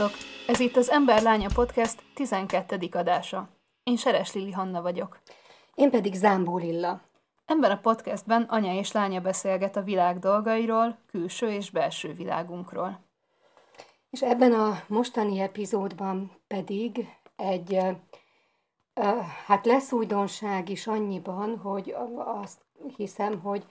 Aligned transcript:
Sziasztok! 0.00 0.28
Ez 0.46 0.60
itt 0.60 0.76
az 0.76 0.90
Ember 0.90 1.22
Lánya 1.22 1.48
Podcast 1.54 2.02
12. 2.14 2.88
adása. 2.92 3.48
Én 3.82 3.96
Seres 3.96 4.32
Lili 4.32 4.50
Hanna 4.50 4.82
vagyok. 4.82 5.20
Én 5.74 5.90
pedig 5.90 6.14
Zámbó 6.14 6.58
Lilla. 6.58 7.00
Ebben 7.44 7.70
a 7.70 7.80
podcastben 7.80 8.42
anya 8.42 8.74
és 8.74 8.92
lánya 8.92 9.20
beszélget 9.20 9.76
a 9.76 9.82
világ 9.82 10.18
dolgairól, 10.18 10.98
külső 11.06 11.50
és 11.50 11.70
belső 11.70 12.12
világunkról. 12.12 13.00
És 14.10 14.22
ebben 14.22 14.52
a 14.52 14.82
mostani 14.86 15.40
epizódban 15.40 16.30
pedig 16.46 17.16
egy, 17.36 17.78
hát 19.46 19.66
lesz 19.66 19.92
újdonság 19.92 20.68
is 20.68 20.86
annyiban, 20.86 21.58
hogy 21.58 21.94
azt 22.16 22.58
hiszem, 22.96 23.40
hogy, 23.40 23.64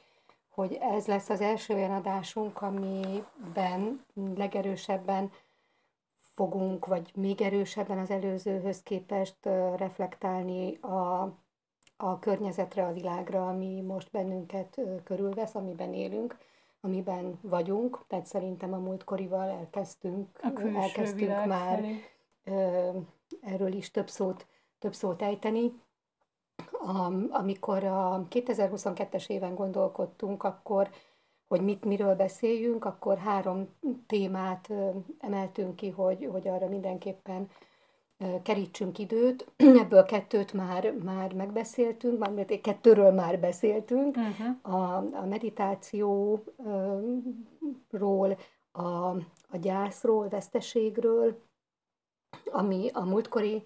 hogy 0.49 0.77
ez 0.81 1.05
lesz 1.05 1.29
az 1.29 1.41
első 1.41 1.73
olyan 1.73 1.91
adásunk, 1.91 2.61
amiben 2.61 4.05
legerősebben 4.35 5.31
fogunk, 6.39 6.85
vagy 6.85 7.11
még 7.16 7.41
erősebben 7.41 7.98
az 7.98 8.09
előzőhöz 8.09 8.84
képest 8.84 9.45
reflektálni 9.77 10.75
a, 10.75 11.21
a 11.98 12.20
környezetre, 12.20 12.85
a 12.85 12.93
világra, 12.93 13.48
ami 13.48 13.81
most 13.81 14.12
bennünket 14.12 14.81
körülvesz, 15.03 15.55
amiben 15.55 15.93
élünk, 15.93 16.38
amiben 16.81 17.39
vagyunk. 17.41 18.04
Tehát 18.07 18.26
szerintem 18.26 18.73
a 18.73 18.77
múltkorival 18.77 19.49
elkezdtünk, 19.49 20.40
elkezdtünk 20.76 21.45
már 21.45 21.79
felé. 22.43 23.05
erről 23.41 23.73
is 23.73 23.91
több 23.91 24.10
szót, 24.10 24.48
több 24.77 24.93
szót 24.93 25.21
ejteni. 25.21 25.82
A, 26.71 27.13
amikor 27.29 27.84
a 27.84 28.27
2022-es 28.29 29.29
éven 29.29 29.55
gondolkodtunk, 29.55 30.43
akkor 30.43 30.90
hogy 31.49 31.61
mit, 31.61 31.85
miről 31.85 32.15
beszéljünk, 32.15 32.85
akkor 32.85 33.17
három 33.17 33.67
témát 34.07 34.69
emeltünk 35.19 35.75
ki, 35.75 35.89
hogy, 35.89 36.27
hogy 36.31 36.47
arra 36.47 36.67
mindenképpen 36.67 37.49
kerítsünk 38.43 38.97
időt. 38.97 39.51
Ebből 39.83 40.03
kettőt 40.03 40.53
már, 40.53 40.93
már 41.03 41.33
megbeszéltünk, 41.33 42.20
már 42.20 42.45
kettőről 42.61 43.11
már 43.11 43.39
beszéltünk. 43.39 44.17
Uh-huh. 44.17 44.75
A, 44.75 44.95
a 44.95 45.25
meditációról, 45.25 46.43
a, 48.71 49.09
a 49.49 49.57
gyászról, 49.61 50.27
veszteségről, 50.27 51.41
ami 52.51 52.89
a 52.93 53.03
múltkori 53.03 53.63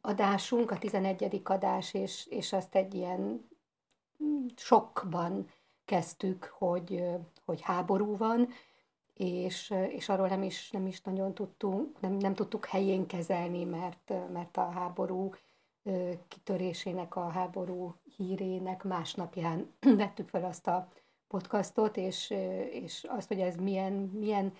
adásunk, 0.00 0.70
a 0.70 0.78
11. 0.78 1.40
adás, 1.44 1.94
és, 1.94 2.26
és 2.30 2.52
azt 2.52 2.74
egy 2.74 2.94
ilyen 2.94 3.48
sokban 4.56 5.46
kezdtük, 5.84 6.44
hogy, 6.44 7.04
hogy 7.44 7.60
háború 7.60 8.16
van, 8.16 8.48
és, 9.14 9.74
és 9.88 10.08
arról 10.08 10.28
nem 10.28 10.42
is, 10.42 10.70
nem 10.70 10.86
is 10.86 11.00
nagyon 11.00 11.34
tudtunk, 11.34 12.00
nem, 12.00 12.12
nem 12.12 12.34
tudtuk 12.34 12.66
helyén 12.66 13.06
kezelni, 13.06 13.64
mert, 13.64 14.12
mert 14.32 14.56
a 14.56 14.70
háború 14.70 15.34
kitörésének, 16.28 17.16
a 17.16 17.28
háború 17.28 17.94
hírének 18.16 18.82
másnapján 18.82 19.72
vettük 19.96 20.28
fel 20.28 20.44
azt 20.44 20.66
a 20.66 20.88
podcastot, 21.28 21.96
és, 21.96 22.30
és 22.70 23.04
azt, 23.08 23.28
hogy 23.28 23.40
ez 23.40 23.56
milyen, 23.56 23.92
milyen 23.92 24.52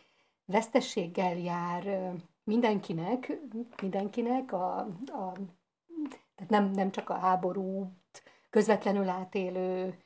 vesztességgel 0.45 1.37
jár 1.37 2.13
mindenkinek, 2.45 3.41
mindenkinek, 3.81 4.53
a, 4.53 4.79
a, 5.07 5.33
tehát 6.35 6.51
nem, 6.51 6.71
nem 6.71 6.91
csak 6.91 7.11
a 7.11 7.15
háborút 7.15 8.23
közvetlenül 8.51 9.09
átélő 9.09 9.99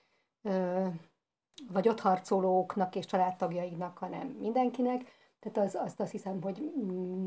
vagy 1.73 1.89
ott 1.89 2.01
harcolóknak 2.01 2.95
és 2.95 3.07
családtagjainak, 3.07 3.99
hanem 3.99 4.27
mindenkinek. 4.27 5.15
Tehát 5.41 5.69
az, 5.69 5.75
azt, 5.75 6.01
azt 6.01 6.11
hiszem, 6.11 6.43
hogy 6.43 6.73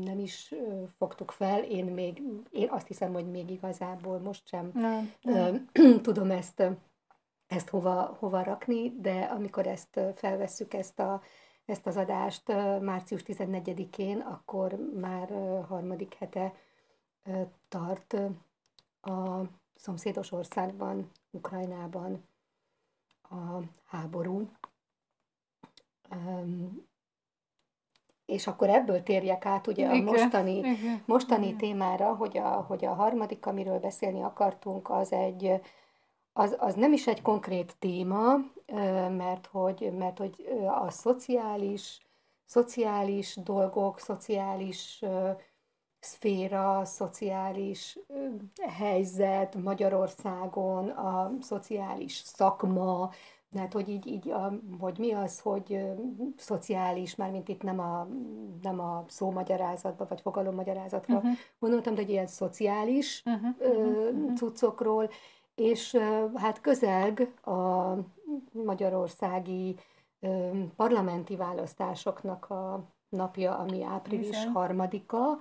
nem 0.00 0.18
is 0.18 0.54
fogtuk 0.98 1.30
fel. 1.30 1.62
Én 1.62 1.84
még, 1.84 2.22
én 2.50 2.68
azt 2.70 2.86
hiszem, 2.86 3.12
hogy 3.12 3.30
még 3.30 3.50
igazából 3.50 4.18
most 4.18 4.46
sem 4.46 4.70
nem, 4.74 5.12
nem. 5.20 5.68
tudom 6.02 6.30
ezt, 6.30 6.62
ezt 7.46 7.68
hova, 7.68 8.16
hova 8.18 8.42
rakni, 8.42 8.94
de 9.00 9.20
amikor 9.20 9.66
ezt 9.66 10.00
felvesszük, 10.14 10.74
ezt, 10.74 10.98
a, 10.98 11.22
ezt 11.64 11.86
az 11.86 11.96
adást 11.96 12.48
március 12.80 13.22
14-én, 13.26 14.20
akkor 14.20 14.78
már 15.00 15.28
harmadik 15.68 16.14
hete 16.14 16.54
tart 17.68 18.16
a 19.00 19.40
szomszédos 19.74 20.32
országban, 20.32 21.10
Ukrajnában 21.30 22.28
a 23.30 23.60
háború. 23.84 24.50
És 28.26 28.46
akkor 28.46 28.68
ebből 28.68 29.02
térjek 29.02 29.46
át 29.46 29.66
ugye 29.66 29.88
a 29.88 29.94
mostani, 30.02 30.62
mostani 31.04 31.56
témára, 31.56 32.14
hogy 32.14 32.38
a, 32.38 32.48
hogy 32.48 32.84
a 32.84 32.94
harmadik, 32.94 33.46
amiről 33.46 33.78
beszélni 33.78 34.22
akartunk, 34.22 34.90
az 34.90 35.12
egy, 35.12 35.60
az, 36.32 36.56
az 36.58 36.74
nem 36.74 36.92
is 36.92 37.06
egy 37.06 37.22
konkrét 37.22 37.76
téma, 37.78 38.36
mert 39.16 39.46
hogy, 39.46 39.92
mert 39.98 40.18
hogy 40.18 40.46
a 40.84 40.90
szociális, 40.90 42.06
szociális 42.44 43.36
dolgok, 43.36 43.98
szociális 43.98 45.04
szféra, 46.00 46.84
szociális 46.84 47.98
helyzet 48.68 49.54
Magyarországon, 49.54 50.88
a 50.88 51.32
szociális 51.40 52.22
szakma, 52.24 53.10
tehát, 53.52 53.72
hogy 53.72 53.88
így, 53.88 54.06
így 54.06 54.30
a, 54.30 54.52
hogy 54.78 54.98
mi 54.98 55.12
az, 55.12 55.40
hogy 55.40 55.72
ö, 55.72 55.92
szociális, 56.36 57.14
mármint 57.14 57.48
itt 57.48 57.62
nem 57.62 57.80
a, 57.80 58.08
nem 58.62 58.80
a 58.80 59.04
szómagyarázatba, 59.08 60.06
vagy 60.08 60.20
fogalommagyarázatra 60.20 61.16
uh-huh. 61.16 61.30
gondoltam, 61.58 61.94
de 61.94 62.00
egy 62.00 62.10
ilyen 62.10 62.26
szociális 62.26 63.22
uh-huh. 63.24 63.54
ö, 63.58 64.10
uh-huh. 64.10 64.34
cuccokról, 64.34 65.10
és 65.54 65.94
ö, 65.94 66.26
hát 66.34 66.60
közelg 66.60 67.34
a 67.42 67.94
magyarországi 68.52 69.76
ö, 70.20 70.50
parlamenti 70.76 71.36
választásoknak 71.36 72.50
a 72.50 72.84
napja, 73.10 73.58
ami 73.58 73.82
április 73.82 74.44
harmadika, 74.52 75.38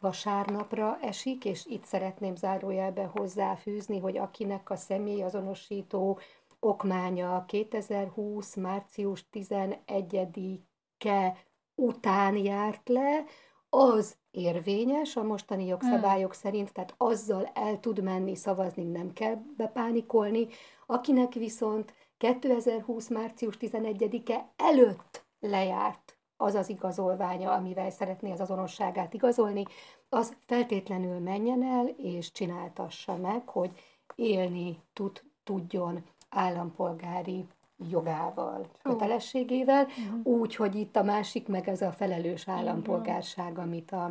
vasárnapra 0.00 0.98
esik, 1.00 1.44
és 1.44 1.66
itt 1.66 1.84
szeretném 1.84 2.36
zárójelbe 2.36 3.04
hozzáfűzni, 3.04 3.98
hogy 3.98 4.16
akinek 4.16 4.70
a 4.70 4.76
személyazonosító 4.76 6.18
okmánya 6.60 7.44
2020. 7.46 8.54
március 8.54 9.24
11-e 9.32 11.36
után 11.74 12.36
járt 12.36 12.88
le, 12.88 13.24
az 13.70 14.16
érvényes 14.30 15.16
a 15.16 15.22
mostani 15.22 15.66
jogszabályok 15.66 16.32
hmm. 16.32 16.40
szerint, 16.40 16.72
tehát 16.72 16.94
azzal 16.96 17.50
el 17.54 17.80
tud 17.80 18.02
menni 18.02 18.34
szavazni, 18.34 18.82
nem 18.82 19.12
kell 19.12 19.42
bepánikolni. 19.56 20.46
Akinek 20.86 21.32
viszont 21.32 21.94
2020. 22.16 23.08
március 23.08 23.56
11-e 23.60 24.52
előtt 24.56 25.24
lejárt 25.40 26.19
az 26.40 26.54
az 26.54 26.68
igazolványa, 26.68 27.52
amivel 27.52 27.90
szeretné 27.90 28.32
az 28.32 28.40
azonosságát 28.40 29.14
igazolni, 29.14 29.64
az 30.08 30.36
feltétlenül 30.46 31.18
menjen 31.18 31.62
el 31.62 31.86
és 31.86 32.32
csináltassa 32.32 33.16
meg, 33.16 33.48
hogy 33.48 33.70
élni 34.14 34.78
tud, 34.92 35.22
tudjon 35.44 36.04
állampolgári 36.28 37.46
jogával, 37.88 38.66
kötelességével, 38.82 39.84
uh-huh. 39.84 40.38
úgy, 40.38 40.54
hogy 40.56 40.74
itt 40.74 40.96
a 40.96 41.02
másik 41.02 41.48
meg 41.48 41.68
ez 41.68 41.82
a 41.82 41.92
felelős 41.92 42.48
állampolgárság, 42.48 43.58
amit 43.58 43.92
a, 43.92 44.04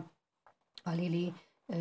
a 0.83 0.89
Lili 0.89 1.33
ö, 1.65 1.75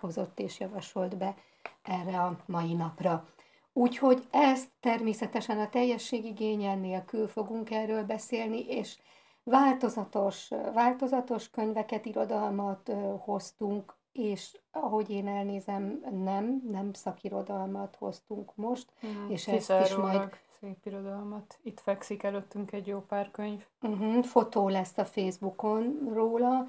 hozott 0.00 0.38
és 0.38 0.60
javasolt 0.60 1.16
be 1.16 1.34
erre 1.82 2.20
a 2.20 2.38
mai 2.46 2.72
napra. 2.72 3.28
Úgyhogy 3.72 4.26
ezt 4.30 4.68
természetesen 4.80 5.58
a 5.58 5.68
teljességigényen 5.68 6.78
nélkül 6.78 7.26
fogunk 7.26 7.70
erről 7.70 8.04
beszélni, 8.04 8.64
és 8.68 8.96
változatos, 9.44 10.48
változatos 10.72 11.50
könyveket, 11.50 12.06
irodalmat 12.06 12.92
hoztunk, 13.18 13.94
és 14.12 14.58
ahogy 14.70 15.10
én 15.10 15.28
elnézem, 15.28 16.04
nem, 16.24 16.62
nem 16.70 16.92
szakirodalmat 16.92 17.96
hoztunk 17.96 18.56
most, 18.56 18.92
mm, 19.06 19.30
és 19.30 19.48
ezt 19.48 19.72
is 19.84 19.94
majd... 19.94 20.40
Szép 20.60 20.86
irodalmat. 20.86 21.58
Itt 21.62 21.80
fekszik 21.80 22.22
előttünk 22.22 22.72
egy 22.72 22.86
jó 22.86 23.00
pár 23.00 23.30
könyv. 23.30 23.66
Uh-huh, 23.80 24.24
fotó 24.24 24.68
lesz 24.68 24.98
a 24.98 25.04
Facebookon 25.04 26.10
róla, 26.12 26.66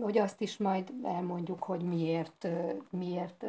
hogy 0.00 0.18
azt 0.18 0.40
is 0.40 0.56
majd 0.56 0.92
elmondjuk, 1.02 1.62
hogy 1.62 1.82
miért, 1.82 2.48
miért 2.90 3.44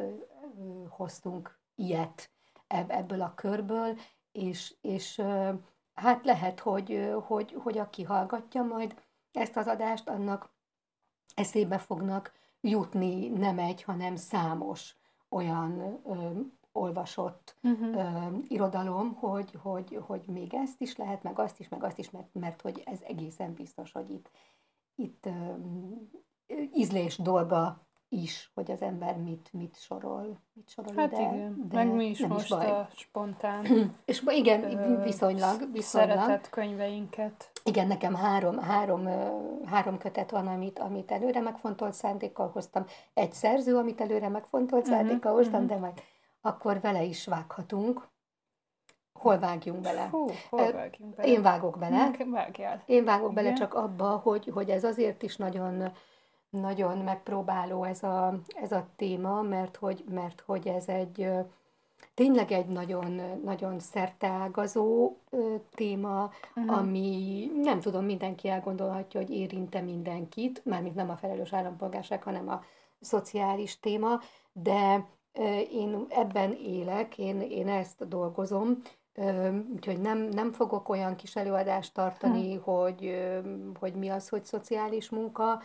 hoztunk 0.88 1.58
ilyet 1.74 2.30
ebből 2.66 3.20
a 3.20 3.32
körből, 3.34 3.98
és, 4.32 4.74
és 4.80 5.22
hát 5.94 6.24
lehet, 6.24 6.60
hogy, 6.60 7.14
hogy, 7.26 7.56
hogy 7.62 7.78
aki 7.78 8.02
hallgatja 8.02 8.62
majd 8.62 8.94
ezt 9.32 9.56
az 9.56 9.66
adást, 9.66 10.08
annak 10.08 10.50
eszébe 11.34 11.78
fognak 11.78 12.32
jutni 12.60 13.28
nem 13.28 13.58
egy, 13.58 13.82
hanem 13.82 14.16
számos 14.16 14.96
olyan 15.28 16.00
ö, 16.04 16.40
olvasott 16.72 17.56
uh-huh. 17.62 17.96
ö, 17.96 18.36
irodalom, 18.48 19.14
hogy, 19.14 19.58
hogy, 19.62 19.98
hogy 20.06 20.24
még 20.26 20.54
ezt 20.54 20.80
is 20.80 20.96
lehet, 20.96 21.22
meg 21.22 21.38
azt 21.38 21.60
is, 21.60 21.68
meg 21.68 21.84
azt 21.84 21.98
is, 21.98 22.10
mert, 22.10 22.28
mert 22.32 22.60
hogy 22.60 22.82
ez 22.84 23.00
egészen 23.02 23.54
biztos, 23.54 23.92
hogy 23.92 24.10
itt, 24.10 24.30
itt 24.94 25.26
ö, 25.26 25.54
ízlés 26.74 27.16
dolga 27.16 27.86
is, 28.08 28.50
hogy 28.54 28.70
az 28.70 28.82
ember 28.82 29.16
mit, 29.16 29.48
mit 29.52 29.76
sorol, 29.80 30.40
mit 30.52 30.68
sorol 30.68 30.92
Hát 30.96 31.12
ide, 31.12 31.20
igen, 31.20 31.64
de 31.68 31.76
meg 31.76 31.94
mi 31.94 32.04
is 32.06 32.26
most 32.26 32.44
is 32.44 32.50
baj. 32.50 32.70
a 32.70 32.88
spontán 32.96 33.66
És 34.04 34.22
igen, 34.26 34.62
ö, 34.78 35.02
viszonylag, 35.02 35.72
viszonylag. 35.72 36.18
szeretett 36.18 36.50
könyveinket. 36.50 37.50
Igen, 37.64 37.86
nekem 37.86 38.14
három, 38.14 38.58
három, 38.58 39.08
három 39.64 39.98
kötet 39.98 40.30
van, 40.30 40.46
amit, 40.46 40.78
amit 40.78 41.10
előre 41.10 41.40
megfontolt 41.40 41.92
szándékkal 41.92 42.50
hoztam. 42.52 42.84
Egy 43.14 43.32
szerző, 43.32 43.76
amit 43.76 44.00
előre 44.00 44.28
megfontolt 44.28 44.84
Mhm, 44.86 44.92
szándékkal 44.94 45.32
hoztam, 45.32 45.60
mhm. 45.62 45.68
de 45.68 45.78
meg 45.78 46.02
akkor 46.40 46.80
vele 46.80 47.02
is 47.02 47.26
vághatunk. 47.26 48.08
Hol 49.12 49.38
vágjunk 49.38 49.80
bele? 49.80 50.08
Hú, 50.10 50.30
hol 50.50 50.72
vágjunk 50.72 51.14
bele? 51.14 51.28
Én 51.28 51.42
vágok 51.42 51.78
bele. 51.78 51.96
Nekem 51.96 52.30
vágjál. 52.30 52.82
Én 52.86 53.04
vágok 53.04 53.32
bele 53.32 53.46
Igen. 53.46 53.58
csak 53.58 53.74
abba, 53.74 54.08
hogy, 54.16 54.50
hogy 54.54 54.70
ez 54.70 54.84
azért 54.84 55.22
is 55.22 55.36
nagyon, 55.36 55.92
nagyon 56.60 56.98
megpróbáló 56.98 57.84
ez 57.84 58.02
a, 58.02 58.38
ez 58.62 58.72
a 58.72 58.86
téma, 58.96 59.42
mert 59.42 59.76
hogy, 59.76 60.04
mert 60.10 60.42
hogy 60.46 60.68
ez 60.68 60.88
egy 60.88 61.28
tényleg 62.14 62.52
egy 62.52 62.66
nagyon, 62.66 63.20
nagyon 63.44 63.78
szerteágazó 63.78 65.16
téma, 65.74 66.30
Mhm. 66.54 66.68
ami 66.68 67.50
nem 67.62 67.80
tudom, 67.80 68.04
mindenki 68.04 68.48
elgondolhatja, 68.48 69.20
hogy 69.20 69.30
érinte 69.30 69.80
mindenkit, 69.80 70.64
mármint 70.64 70.94
nem 70.94 71.10
a 71.10 71.16
felelős 71.16 71.52
állampolgárság, 71.52 72.22
hanem 72.22 72.48
a 72.48 72.60
szociális 73.00 73.80
téma, 73.80 74.20
de 74.52 75.06
én 75.72 76.06
ebben 76.08 76.52
élek, 76.52 77.18
én, 77.18 77.40
én 77.40 77.68
ezt 77.68 78.08
dolgozom, 78.08 78.82
úgyhogy 79.74 80.00
nem, 80.00 80.18
nem 80.18 80.52
fogok 80.52 80.88
olyan 80.88 81.16
kis 81.16 81.36
előadást 81.36 81.94
tartani, 81.94 82.54
hogy, 82.54 83.06
ö, 83.06 83.38
hogy 83.80 83.94
mi 83.94 84.08
az, 84.08 84.28
hogy 84.28 84.44
szociális 84.44 85.10
munka, 85.10 85.60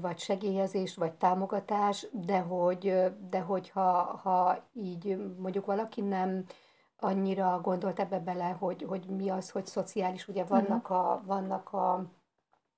vagy 0.00 0.18
segélyezés, 0.18 0.94
vagy 0.94 1.12
támogatás, 1.12 2.06
de 2.12 2.38
hogy, 2.40 3.12
de 3.30 3.40
hogyha 3.40 4.02
ha 4.22 4.64
így 4.72 5.34
mondjuk 5.38 5.66
valaki 5.66 6.00
nem 6.00 6.44
annyira 6.96 7.60
gondolt 7.62 8.00
ebbe 8.00 8.18
bele, 8.18 8.48
hogy, 8.48 8.82
hogy 8.88 9.06
mi 9.06 9.28
az, 9.28 9.50
hogy 9.50 9.66
szociális, 9.66 10.28
ugye 10.28 10.44
vannak 10.44 10.90
a, 10.90 11.22
vannak 11.26 11.72
a 11.72 12.04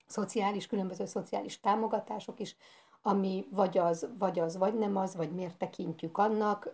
szociális, 0.07 0.67
különböző 0.67 1.07
szociális 1.07 1.61
támogatások 1.61 2.41
is, 2.41 2.57
ami 3.03 3.47
vagy 3.51 3.79
az, 3.79 4.09
vagy 4.19 4.39
az, 4.39 4.57
vagy 4.57 4.79
nem 4.79 4.97
az, 4.97 5.17
vagy 5.17 5.33
miért 5.33 5.57
tekintjük 5.57 6.19
annak. 6.19 6.73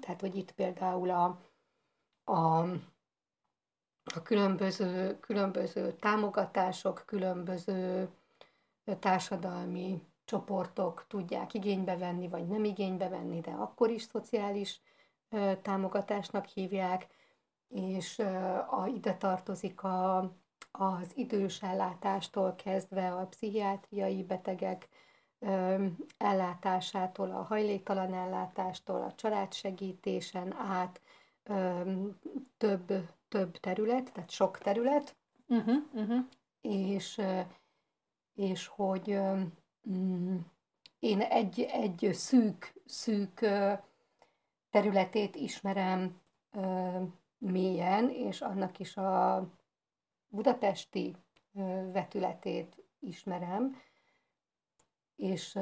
Tehát, 0.00 0.20
hogy 0.20 0.36
itt 0.36 0.52
például 0.52 1.10
a, 1.10 1.38
a, 2.24 2.58
a 4.14 4.22
különböző, 4.22 5.18
különböző 5.20 5.92
támogatások, 5.92 7.02
különböző 7.06 8.08
társadalmi 8.98 10.02
csoportok 10.24 11.04
tudják 11.08 11.54
igénybe 11.54 11.96
venni, 11.96 12.28
vagy 12.28 12.46
nem 12.46 12.64
igénybe 12.64 13.08
venni, 13.08 13.40
de 13.40 13.50
akkor 13.50 13.90
is 13.90 14.02
szociális 14.02 14.80
támogatásnak 15.62 16.44
hívják, 16.44 17.06
és 17.68 18.18
a, 18.70 18.86
ide 18.94 19.14
tartozik 19.14 19.82
a, 19.82 20.18
az 20.70 21.12
idős 21.14 21.62
ellátástól 21.62 22.54
kezdve 22.54 23.12
a 23.12 23.26
pszichiátriai 23.26 24.22
betegek 24.22 24.88
ellátásától, 26.18 27.30
a 27.30 27.42
hajléktalan 27.42 28.14
ellátástól, 28.14 29.02
a 29.02 29.14
családsegítésen 29.14 30.54
át 30.54 31.00
több, 32.56 32.92
több 33.28 33.56
terület, 33.56 34.12
tehát 34.12 34.30
sok 34.30 34.58
terület, 34.58 35.16
Uh-huh, 35.48 35.76
uh-huh. 35.94 36.24
és, 36.60 37.20
és 38.36 38.66
hogy 38.66 39.18
mm, 39.90 40.36
én 40.98 41.20
egy, 41.20 41.60
egy 41.60 42.08
szűk, 42.12 42.74
szűk 42.84 43.46
területét 44.70 45.36
ismerem 45.36 46.20
mélyen, 47.38 48.10
és 48.10 48.40
annak 48.40 48.78
is 48.78 48.96
a 48.96 49.48
budapesti 50.28 51.16
vetületét 51.92 52.84
ismerem, 53.00 53.76
és 55.16 55.58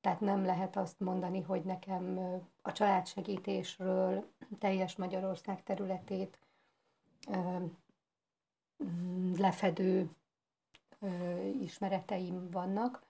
tehát 0.00 0.20
nem 0.20 0.44
lehet 0.44 0.76
azt 0.76 1.00
mondani, 1.00 1.40
hogy 1.40 1.64
nekem 1.64 2.18
a 2.62 2.72
családsegítésről 2.72 4.32
teljes 4.58 4.96
Magyarország 4.96 5.62
területét 5.62 6.38
mm, 8.84 9.32
lefedő 9.36 10.10
ismereteim 11.60 12.50
vannak, 12.50 13.02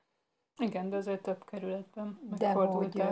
Igen, 0.59 0.91
de 0.91 0.97
azért 0.97 1.23
több 1.23 1.45
kerületben 1.45 2.19
de 2.39 2.53
hogy 2.53 3.03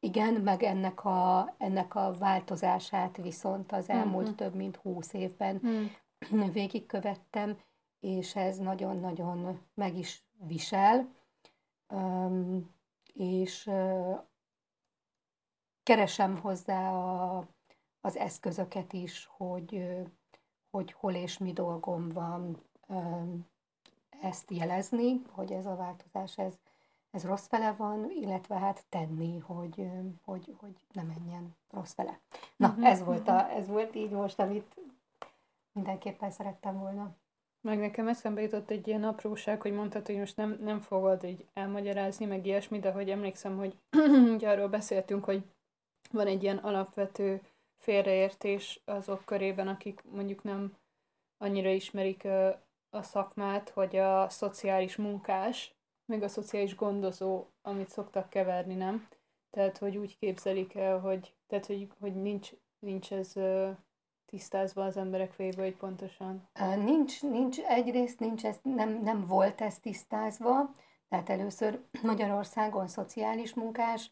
igen, 0.00 0.32
meg 0.34 0.62
ennek 0.62 1.04
a, 1.04 1.54
ennek 1.58 1.94
a 1.94 2.12
változását 2.18 3.16
viszont 3.16 3.72
az 3.72 3.88
elmúlt 3.88 4.26
Mhm. 4.26 4.34
több 4.36 4.54
mint 4.54 4.76
húsz 4.76 5.12
évben 5.12 5.60
Mm. 5.66 5.84
végigkövettem, 6.52 7.58
és 8.00 8.36
ez 8.36 8.58
nagyon-nagyon 8.58 9.60
meg 9.74 9.96
is 9.96 10.24
visel, 10.46 11.08
Öm, 11.88 12.70
és 13.14 13.66
ö, 13.66 14.12
keresem 15.82 16.36
hozzá 16.40 16.90
a, 16.92 17.46
az 18.00 18.16
eszközöket 18.16 18.92
is, 18.92 19.28
hogy, 19.36 19.88
hogy 20.70 20.92
hol 20.92 21.14
és 21.14 21.38
mi 21.38 21.52
dolgom 21.52 22.08
van 22.08 22.62
öm, 22.88 23.46
ezt 24.22 24.50
jelezni, 24.50 25.22
hogy 25.30 25.52
ez 25.52 25.66
a 25.66 25.76
változás, 25.76 26.38
ez, 26.38 26.52
ez 27.10 27.24
rossz 27.24 27.46
fele 27.46 27.72
van, 27.72 28.10
illetve 28.10 28.58
hát 28.58 28.84
tenni, 28.88 29.38
hogy, 29.38 29.88
hogy, 30.24 30.54
hogy 30.56 30.74
ne 30.92 31.02
menjen 31.02 31.56
rossz 31.70 31.92
fele. 31.92 32.18
Na, 32.56 32.68
Mhm, 32.68 32.84
ez 32.84 33.04
volt, 33.04 33.28
a, 33.28 33.50
ez 33.50 33.66
volt 33.66 33.94
így 33.94 34.10
most, 34.10 34.38
amit 34.38 34.76
mindenképpen 35.72 36.30
szerettem 36.30 36.78
volna. 36.78 37.14
Meg 37.60 37.78
nekem 37.78 38.08
eszembe 38.08 38.42
jutott 38.42 38.70
egy 38.70 38.88
ilyen 38.88 39.04
apróság, 39.04 39.60
hogy 39.60 39.72
mondtad, 39.72 40.06
hogy 40.06 40.18
most 40.18 40.36
nem, 40.36 40.58
nem 40.60 40.80
fogod 40.80 41.24
így 41.24 41.46
elmagyarázni, 41.52 42.24
meg 42.24 42.46
ilyesmi, 42.46 42.78
de 42.78 42.92
hogy 42.92 43.10
emlékszem, 43.10 43.56
hogy 43.56 43.76
ugye 44.34 44.50
arról 44.50 44.68
beszéltünk, 44.68 45.24
hogy 45.24 45.44
van 46.10 46.26
egy 46.26 46.42
ilyen 46.42 46.56
alapvető 46.56 47.40
félreértés 47.76 48.80
azok 48.84 49.24
körében, 49.24 49.68
akik 49.68 50.02
mondjuk 50.10 50.42
nem 50.42 50.76
annyira 51.38 51.70
ismerik 51.70 52.28
a 52.94 53.02
szakmát, 53.02 53.70
hogy 53.70 53.96
a 53.96 54.28
szociális 54.28 54.96
munkás, 54.96 55.74
meg 56.04 56.22
a 56.22 56.28
szociális 56.28 56.74
gondozó, 56.74 57.46
amit 57.62 57.88
szoktak 57.88 58.30
keverni, 58.30 58.74
nem? 58.74 59.08
Tehát, 59.50 59.78
hogy 59.78 59.96
úgy 59.96 60.18
képzelik 60.18 60.74
el, 60.74 60.98
hogy, 60.98 61.34
tehát, 61.46 61.66
hogy, 61.66 61.88
hogy 62.00 62.14
nincs, 62.14 62.50
nincs 62.78 63.12
ez 63.12 63.32
tisztázva 64.26 64.84
az 64.84 64.96
emberek 64.96 65.32
fejében, 65.32 65.64
hogy 65.64 65.76
pontosan. 65.76 66.48
Nincs, 66.76 67.22
nincs 67.22 67.58
egyrészt 67.58 68.18
nincs 68.18 68.44
ez, 68.44 68.58
nem, 68.62 69.00
nem 69.02 69.26
volt 69.26 69.60
ez 69.60 69.78
tisztázva, 69.78 70.72
tehát 71.08 71.28
először 71.28 71.82
Magyarországon 72.02 72.88
szociális 72.88 73.54
munkás 73.54 74.10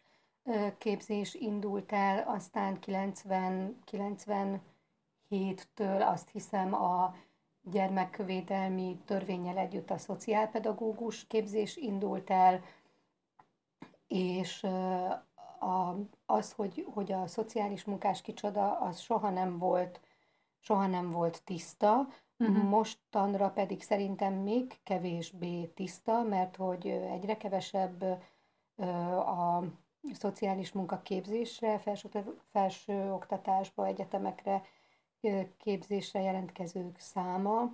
képzés 0.79 1.35
indult 1.35 1.93
el, 1.93 2.29
aztán 2.29 2.79
90, 2.79 3.79
97-től 3.91 6.09
azt 6.09 6.31
hiszem 6.31 6.75
a 6.75 7.15
gyermekvédelmi 7.62 8.99
törvényel 9.05 9.57
együtt 9.59 9.90
a 9.90 9.99
szociálpedagógus 9.99 11.26
képzés 11.26 11.76
indult 11.76 12.31
el, 12.31 12.61
és 14.07 14.62
a, 15.59 15.97
az, 16.26 16.52
hogy, 16.52 16.87
hogy 16.95 17.12
a 17.12 17.26
szociális 17.26 17.85
munkás 17.85 18.23
kicsoda, 18.23 18.79
az 18.79 18.99
soha 18.99 19.31
nem 19.31 19.59
volt, 19.59 20.00
soha 20.61 20.87
nem 20.87 21.11
volt 21.11 21.43
tiszta, 21.45 22.07
Mhm. 22.40 22.67
mostanra 22.67 23.50
pedig 23.50 23.83
szerintem 23.83 24.35
még 24.35 24.81
kevésbé 24.83 25.64
tiszta, 25.64 26.23
mert 26.23 26.57
hogy 26.57 26.87
egyre 26.87 27.37
kevesebb 27.37 28.02
a 29.26 29.62
szociális 30.12 30.73
munkaképzésre, 30.73 31.79
felső, 31.79 32.09
felső 32.49 33.12
oktatásba, 33.12 33.87
egyetemekre 33.87 34.62
képzésre 35.59 36.21
jelentkezők 36.21 36.99
száma, 36.99 37.73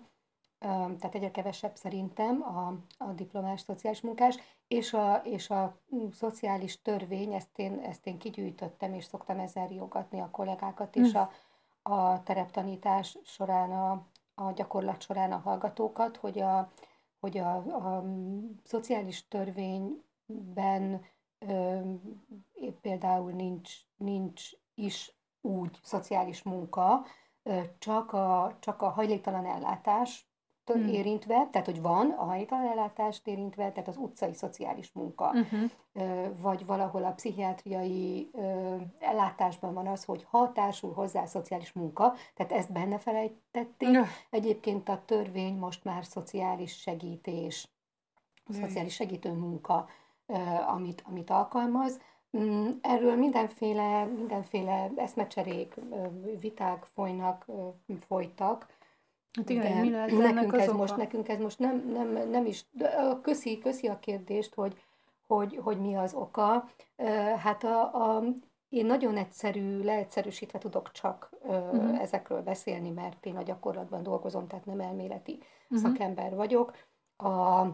tehát 0.59 1.15
egyre 1.15 1.31
kevesebb 1.31 1.77
szerintem 1.77 2.43
a, 2.43 2.75
a 3.05 3.13
diplomás 3.13 3.61
szociális 3.61 4.01
munkás, 4.01 4.37
és 4.69 4.93
a, 4.93 5.21
és 5.25 5.51
a 5.51 5.79
szociális 6.13 6.83
törvény, 6.83 7.33
ezt 7.33 7.59
én, 7.59 7.79
ezt 7.79 8.07
én 8.07 8.19
kigyűjtöttem, 8.19 8.95
és 8.95 9.05
szoktam 9.05 9.39
ezzel 9.39 9.67
riogatni 9.67 10.21
a 10.21 10.31
kollégákat, 10.31 10.97
és 10.97 11.15
a, 11.15 11.31
a 11.83 12.23
tereptanítás 12.23 13.19
során, 13.25 13.71
a, 13.71 14.07
a 14.35 14.53
gyakorlat 14.53 15.03
során 15.03 15.33
a 15.33 15.39
hallgatókat, 15.39 16.17
hogy 16.17 16.39
a, 16.41 16.73
hogy 17.21 17.39
a, 17.39 17.55
a 17.57 18.03
mm, 18.03 18.51
szociális 18.65 19.29
törvényben 19.29 21.05
ö, 21.39 21.81
például 22.81 23.33
nincs, 23.33 23.73
nincs 23.97 24.51
is 24.75 25.13
úgy 25.41 25.79
szociális 25.83 26.43
munka, 26.43 27.05
csak 27.79 28.13
a, 28.13 28.57
csak 28.61 28.83
a 28.83 28.89
hajléktalan 28.89 29.47
ellátás 29.47 30.27
hmm. 30.73 30.89
érintve, 30.89 31.49
tehát 31.51 31.67
hogy 31.67 31.83
van 31.83 32.11
a 32.11 32.25
hajléktalan 32.25 32.67
ellátást 32.67 33.27
érintve, 33.27 33.73
tehát 33.73 33.89
az 33.89 33.97
utcai 33.97 34.33
szociális 34.33 34.93
munka, 34.93 35.33
uh-huh. 35.35 35.71
vagy 36.41 36.67
valahol 36.67 37.05
a 37.05 37.13
pszichiátriai 37.13 38.31
ellátásban 38.99 39.75
van 39.75 39.87
az, 39.87 40.05
hogy 40.05 40.27
ha 40.31 40.53
társul 40.53 40.93
hozzá 40.93 41.23
a 41.23 41.27
szociális 41.27 41.73
munka, 41.73 42.15
tehát 42.35 42.53
ezt 42.53 42.73
benne 42.73 42.99
felejtették. 42.99 43.89
Uh. 43.89 44.07
Egyébként 44.31 44.89
a 44.89 45.03
törvény 45.05 45.57
most 45.57 45.85
már 45.85 46.05
szociális 46.05 46.81
segítés, 46.81 47.69
uh. 48.49 48.57
szociális 48.57 48.95
segítő 48.95 49.33
munka, 49.33 49.89
amit, 50.67 51.03
amit 51.07 51.31
alkalmaz. 51.31 52.01
Mm, 52.39 52.69
erről 52.81 53.17
mindenféle, 53.17 54.05
mindenféle 54.05 54.91
eszmecserék, 54.97 55.75
viták 56.41 56.85
folynak, 56.95 57.47
folytak, 58.07 58.67
Hát 59.37 59.49
igen, 59.49 59.75
de 59.75 59.81
mi 59.81 59.91
lehet 59.91 60.35
nekünk 60.35 60.55
ez 60.55 60.69
oka? 60.69 60.77
most, 60.77 60.97
nekünk 60.97 61.29
ez 61.29 61.39
most 61.39 61.59
nem, 61.59 61.89
nem, 61.93 62.29
nem 62.31 62.47
is, 62.47 62.67
köszi, 63.23 63.59
köszi 63.59 63.87
a 63.87 63.99
kérdést, 63.99 64.55
hogy, 64.55 64.83
hogy, 65.27 65.61
hogy 65.63 65.81
mi 65.81 65.95
az 65.95 66.15
oka. 66.15 66.69
Hát 67.39 67.65
a, 67.65 67.81
a, 67.95 68.23
én 68.69 68.87
nagyon 68.87 69.17
egyszerű, 69.17 69.83
leegyszerűsítve 69.83 70.59
tudok 70.59 70.93
csak 70.93 71.31
uh-huh. 71.43 72.01
ezekről 72.01 72.43
beszélni, 72.43 72.91
mert 72.91 73.27
én 73.27 73.37
a 73.37 73.43
gyakorlatban 73.43 74.03
dolgozom, 74.03 74.47
tehát 74.47 74.67
nem 74.67 74.81
elméleti 74.81 75.39
uh-huh. 75.69 75.89
szakember 75.89 76.35
vagyok. 76.35 76.73
A, 77.17 77.67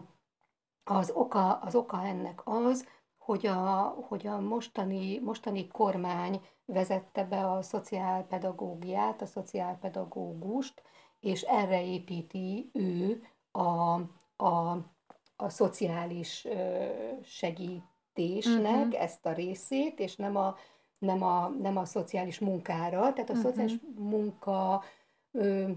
az, 0.83 1.11
oka, 1.13 1.53
az 1.53 1.75
oka 1.75 2.05
ennek 2.05 2.41
az, 2.43 2.87
hogy 3.25 3.47
a, 3.47 3.95
hogy 4.07 4.27
a 4.27 4.39
mostani, 4.39 5.19
mostani 5.19 5.67
kormány 5.67 6.41
vezette 6.65 7.23
be 7.23 7.51
a 7.51 7.61
szociálpedagógiát, 7.61 9.21
a 9.21 9.25
szociálpedagógust, 9.25 10.81
és 11.19 11.41
erre 11.41 11.85
építi 11.85 12.69
ő 12.73 13.23
a, 13.51 13.93
a, 14.35 14.77
a 15.35 15.49
szociális 15.49 16.47
segítésnek 17.23 18.85
uh-huh. 18.85 19.01
ezt 19.01 19.25
a 19.25 19.33
részét, 19.33 19.99
és 19.99 20.15
nem 20.15 20.35
a, 20.35 20.55
nem 20.97 21.23
a, 21.23 21.47
nem 21.47 21.77
a 21.77 21.85
szociális 21.85 22.39
munkára. 22.39 23.13
Tehát 23.13 23.29
a 23.29 23.33
uh-huh. 23.33 23.41
szociális 23.41 23.79
munka 23.95 24.83
ö, 25.31 25.69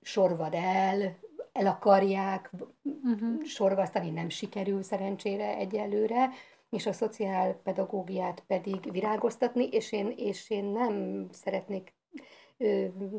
sorvad 0.00 0.54
el, 0.54 1.16
el 1.52 1.66
akarják 1.66 2.50
uh-huh. 2.82 3.44
sorvasztani, 3.44 4.10
nem 4.10 4.28
sikerül 4.28 4.82
szerencsére 4.82 5.56
egyelőre, 5.56 6.30
és 6.70 6.86
a 6.86 6.92
szociálpedagógiát 6.92 8.42
pedig 8.46 8.92
virágoztatni, 8.92 9.68
és 9.68 9.92
én, 9.92 10.12
és 10.16 10.50
én 10.50 10.64
nem 10.64 11.26
szeretnék 11.32 11.94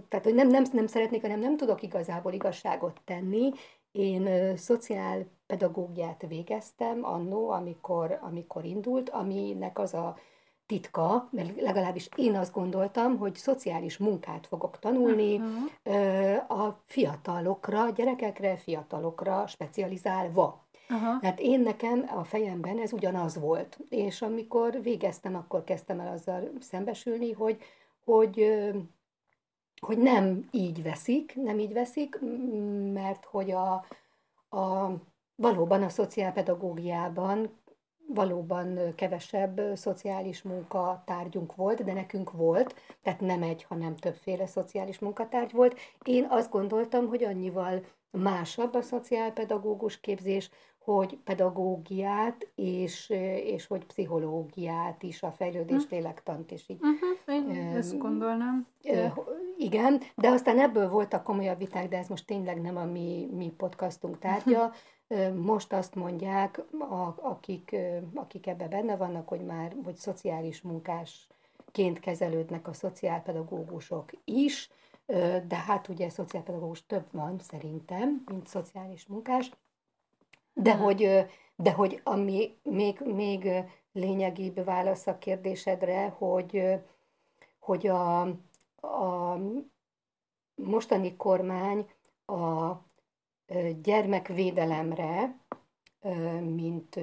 tehát 0.09 0.25
hogy 0.25 0.33
nem, 0.33 0.47
nem, 0.47 0.63
nem 0.71 0.87
szeretnék, 0.87 1.21
hanem 1.21 1.39
nem 1.39 1.57
tudok 1.57 1.81
igazából 1.81 2.33
igazságot 2.33 3.01
tenni. 3.05 3.51
Én 3.91 4.57
szociálpedagógiát 4.57 6.25
végeztem 6.27 7.05
annó, 7.05 7.49
amikor, 7.49 8.19
amikor 8.21 8.65
indult, 8.65 9.09
aminek 9.09 9.79
az 9.79 9.93
a 9.93 10.17
titka, 10.65 11.27
mert 11.31 11.61
legalábbis 11.61 12.09
én 12.15 12.35
azt 12.35 12.53
gondoltam, 12.53 13.17
hogy 13.17 13.35
szociális 13.35 13.97
munkát 13.97 14.47
fogok 14.47 14.79
tanulni 14.79 15.35
uh-huh. 15.35 16.61
a 16.61 16.81
fiatalokra, 16.85 17.89
gyerekekre, 17.89 18.57
fiatalokra 18.57 19.47
specializálva. 19.47 20.65
Aha. 20.91 21.19
Tehát 21.19 21.39
én 21.39 21.59
nekem 21.59 22.09
a 22.15 22.23
fejemben 22.23 22.79
ez 22.79 22.93
ugyanaz 22.93 23.39
volt. 23.39 23.79
És 23.89 24.21
amikor 24.21 24.81
végeztem, 24.81 25.35
akkor 25.35 25.63
kezdtem 25.63 25.99
el 25.99 26.13
azzal 26.13 26.51
szembesülni, 26.59 27.31
hogy, 27.31 27.57
hogy 28.03 28.59
hogy 29.81 29.97
nem 29.97 30.47
így 30.51 30.83
veszik, 30.83 31.35
nem 31.35 31.59
így 31.59 31.73
veszik, 31.73 32.19
mert 32.93 33.25
hogy 33.25 33.51
a, 33.51 33.73
a 34.57 34.91
valóban 35.35 35.83
a 35.83 35.89
szociálpedagógiában 35.89 37.49
valóban 38.13 38.95
kevesebb 38.95 39.61
szociális 39.75 40.41
munkatárgyunk 40.41 41.55
volt, 41.55 41.83
de 41.83 41.93
nekünk 41.93 42.31
volt, 42.31 42.75
tehát 43.01 43.19
nem 43.19 43.43
egy, 43.43 43.63
hanem 43.63 43.95
többféle 43.95 44.45
szociális 44.45 44.99
munkatárgy 44.99 45.51
volt. 45.51 45.79
Én 46.03 46.27
azt 46.29 46.51
gondoltam, 46.51 47.07
hogy 47.07 47.23
annyival 47.23 47.85
másabb 48.11 48.73
a 48.73 48.81
szociálpedagógus 48.81 49.99
képzés, 49.99 50.49
hogy 50.83 51.17
pedagógiát 51.23 52.47
és, 52.55 53.09
és 53.45 53.67
hogy 53.67 53.85
pszichológiát 53.85 55.03
is, 55.03 55.23
a 55.23 55.31
fejlődés 55.31 55.83
hm. 55.83 55.95
lélektant 55.95 56.51
is 56.51 56.63
így. 56.67 56.79
Uh-huh, 56.81 57.55
én 57.55 57.75
ezt 57.75 57.97
gondolnám. 57.97 58.67
Igen, 59.57 60.01
de 60.15 60.29
aztán 60.29 60.59
ebből 60.59 60.89
voltak 60.89 61.23
komolyabb 61.23 61.57
viták, 61.57 61.87
de 61.87 61.97
ez 61.97 62.07
most 62.07 62.25
tényleg 62.25 62.61
nem 62.61 62.77
a 62.77 62.85
mi, 62.85 63.29
mi 63.31 63.53
podcastunk 63.57 64.19
tárgya. 64.19 64.71
Most 65.35 65.73
azt 65.73 65.95
mondják, 65.95 66.63
a, 66.79 67.15
akik, 67.21 67.75
akik 68.13 68.47
ebbe 68.47 68.67
benne 68.67 68.95
vannak, 68.95 69.27
hogy 69.27 69.41
már 69.41 69.75
hogy 69.83 69.95
szociális 69.95 70.61
munkásként 70.61 71.99
kezelődnek 71.99 72.67
a 72.67 72.73
szociálpedagógusok 72.73 74.09
is, 74.25 74.69
de 75.47 75.55
hát 75.65 75.87
ugye 75.87 76.09
szociálpedagógus 76.09 76.85
több 76.85 77.05
van 77.11 77.39
szerintem, 77.39 78.23
mint 78.25 78.47
szociális 78.47 79.05
munkás, 79.05 79.51
de 80.53 80.75
hogy, 80.75 81.25
de 81.55 81.71
hogy 81.71 82.01
ami 82.03 82.57
még, 82.63 82.99
még 82.99 83.49
lényegibb 83.91 84.63
válasz 84.63 85.07
a 85.07 85.17
kérdésedre, 85.17 86.07
hogy, 86.07 86.63
hogy 87.59 87.87
a, 87.87 88.21
a 88.75 89.37
mostani 90.55 91.15
kormány 91.15 91.89
a 92.25 92.71
gyermekvédelemre, 93.81 95.39
mint, 96.41 96.99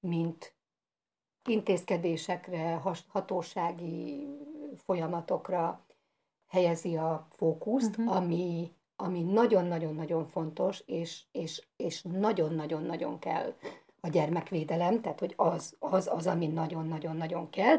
mint 0.00 0.54
intézkedésekre, 1.48 2.80
hatósági 3.08 4.28
folyamatokra 4.84 5.84
helyezi 6.46 6.96
a 6.96 7.26
fókuszt, 7.30 7.98
uh-huh. 7.98 8.16
ami, 8.16 8.72
ami 8.96 9.22
nagyon-nagyon-nagyon 9.22 10.26
fontos, 10.26 10.82
és, 10.86 11.22
és, 11.32 11.62
és 11.76 12.02
nagyon-nagyon-nagyon 12.02 13.18
kell 13.18 13.54
a 14.00 14.08
gyermekvédelem, 14.08 15.00
tehát 15.00 15.18
hogy 15.20 15.32
az, 15.36 15.76
az, 15.78 16.08
az 16.12 16.26
ami 16.26 16.46
nagyon-nagyon-nagyon 16.46 17.50
kell, 17.50 17.76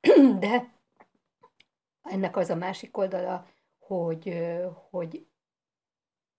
de 0.38 0.72
ennek 2.02 2.36
az 2.36 2.50
a 2.50 2.56
másik 2.56 2.96
oldala, 2.96 3.46
hogy, 3.78 4.42
hogy, 4.90 5.26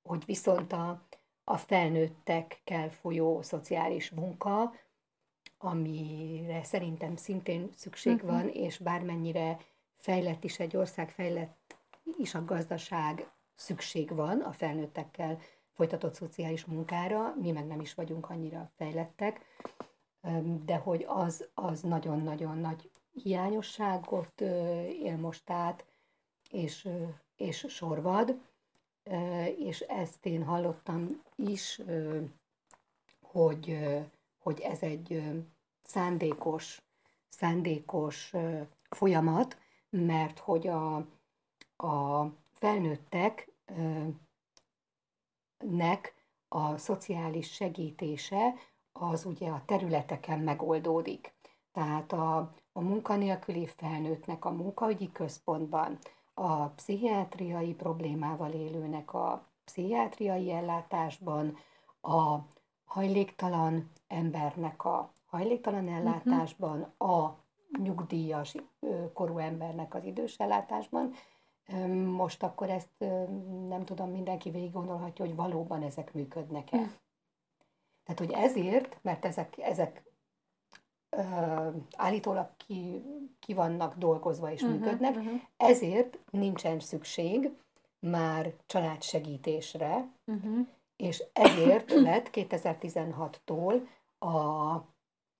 hogy 0.04 0.26
viszont 0.26 0.74
a, 0.74 1.02
a 1.44 1.58
felnőttekkel 1.58 2.90
folyó 2.90 3.42
szociális 3.42 4.10
munka, 4.10 4.74
amire 5.58 6.64
szerintem 6.64 7.16
szintén 7.16 7.70
szükség 7.76 8.14
uh-huh. 8.14 8.30
van, 8.30 8.50
és 8.50 8.78
bármennyire 8.78 9.58
fejlett 9.96 10.44
is 10.44 10.60
egy 10.60 10.78
ország, 10.78 11.10
fejlett 11.10 11.76
is 12.18 12.36
a 12.36 12.46
gazdaság, 12.46 13.32
szükség 13.64 14.16
van 14.16 14.40
a 14.40 14.52
felnőttekkel 14.52 15.40
folytatott 15.72 16.14
szociális 16.14 16.66
munkára, 16.66 17.34
mi 17.42 17.52
meg 17.52 17.68
nem 17.68 17.82
is 17.82 17.94
vagyunk 17.94 18.30
annyira 18.30 18.72
fejlettek, 18.76 19.46
de 20.66 20.76
hogy 20.76 21.06
az, 21.08 21.50
az 21.54 21.82
nagyon-nagyon 21.82 22.58
nagy 22.58 22.90
hiányosságot 23.12 24.42
él 25.04 25.18
most 25.18 25.50
át, 25.50 25.86
és, 26.50 26.88
és 27.36 27.66
sorvad, 27.70 28.42
és 29.58 29.80
ezt 29.80 30.26
én 30.26 30.44
hallottam 30.44 31.22
is, 31.36 31.82
hogy, 33.22 33.78
hogy 34.38 34.60
ez 34.60 34.82
egy 34.82 35.24
szándékos, 35.84 36.82
szándékos 37.30 38.34
folyamat, 38.90 39.58
mert 39.90 40.40
hogy 40.40 40.68
a, 40.68 40.96
a 41.76 42.26
felnőtteknek 45.64 46.14
a 46.48 46.78
szociális 46.78 47.54
segítése 47.54 48.54
az 48.92 49.26
ugye 49.26 49.50
a 49.50 49.64
területeken 49.66 50.40
megoldódik. 50.40 51.34
Tehát 51.72 52.12
a, 52.12 52.38
a 52.72 52.82
munkanélküli 52.82 53.68
felnőttnek 53.68 54.46
a 54.46 54.52
munkaügyi 54.52 55.12
központban, 55.12 55.98
a 56.34 56.68
pszichiátriai 56.68 57.74
problémával 57.74 58.52
élőnek 58.52 59.14
a 59.14 59.48
pszichiátriai 59.64 60.52
ellátásban, 60.52 61.58
a 62.02 62.38
hajléktalan 62.86 63.92
embernek 64.08 64.86
a 64.86 65.12
hajléktalan 65.26 65.84
mhm. 65.84 65.94
ellátásban, 65.94 66.82
a 66.98 67.38
nyugdíjas 67.84 68.56
korú 69.14 69.38
embernek 69.38 69.94
az 69.94 70.04
idős 70.04 70.38
ellátásban. 70.38 71.14
Most 72.06 72.44
akkor 72.44 72.70
ezt 72.70 72.90
nem 73.68 73.84
tudom, 73.86 74.10
mindenki 74.10 74.50
végig 74.50 74.72
gondolhatja, 74.72 75.26
hogy 75.26 75.36
valóban 75.36 75.84
ezek 75.84 76.14
működnek-e. 76.14 76.78
Mm. 76.78 76.86
Tehát, 78.04 78.20
hogy 78.20 78.32
ezért, 78.32 78.98
mert 79.02 79.26
ezek, 79.26 79.58
ezek 79.58 80.04
állítólag 81.98 82.50
ki, 82.58 83.04
ki 83.40 83.54
vannak 83.54 83.96
dolgozva 83.98 84.52
és 84.52 84.62
uh-huh, 84.62 84.80
működnek, 84.80 85.16
uh-huh. 85.16 85.42
ezért 85.58 86.20
nincsen 86.30 86.80
szükség 86.80 87.52
már 88.00 88.54
családsegítésre, 88.66 90.08
uh-huh. 90.26 90.68
és 90.96 91.24
ezért 91.34 91.92
lett 92.08 92.30
2016-tól 92.34 93.88
a 94.20 94.78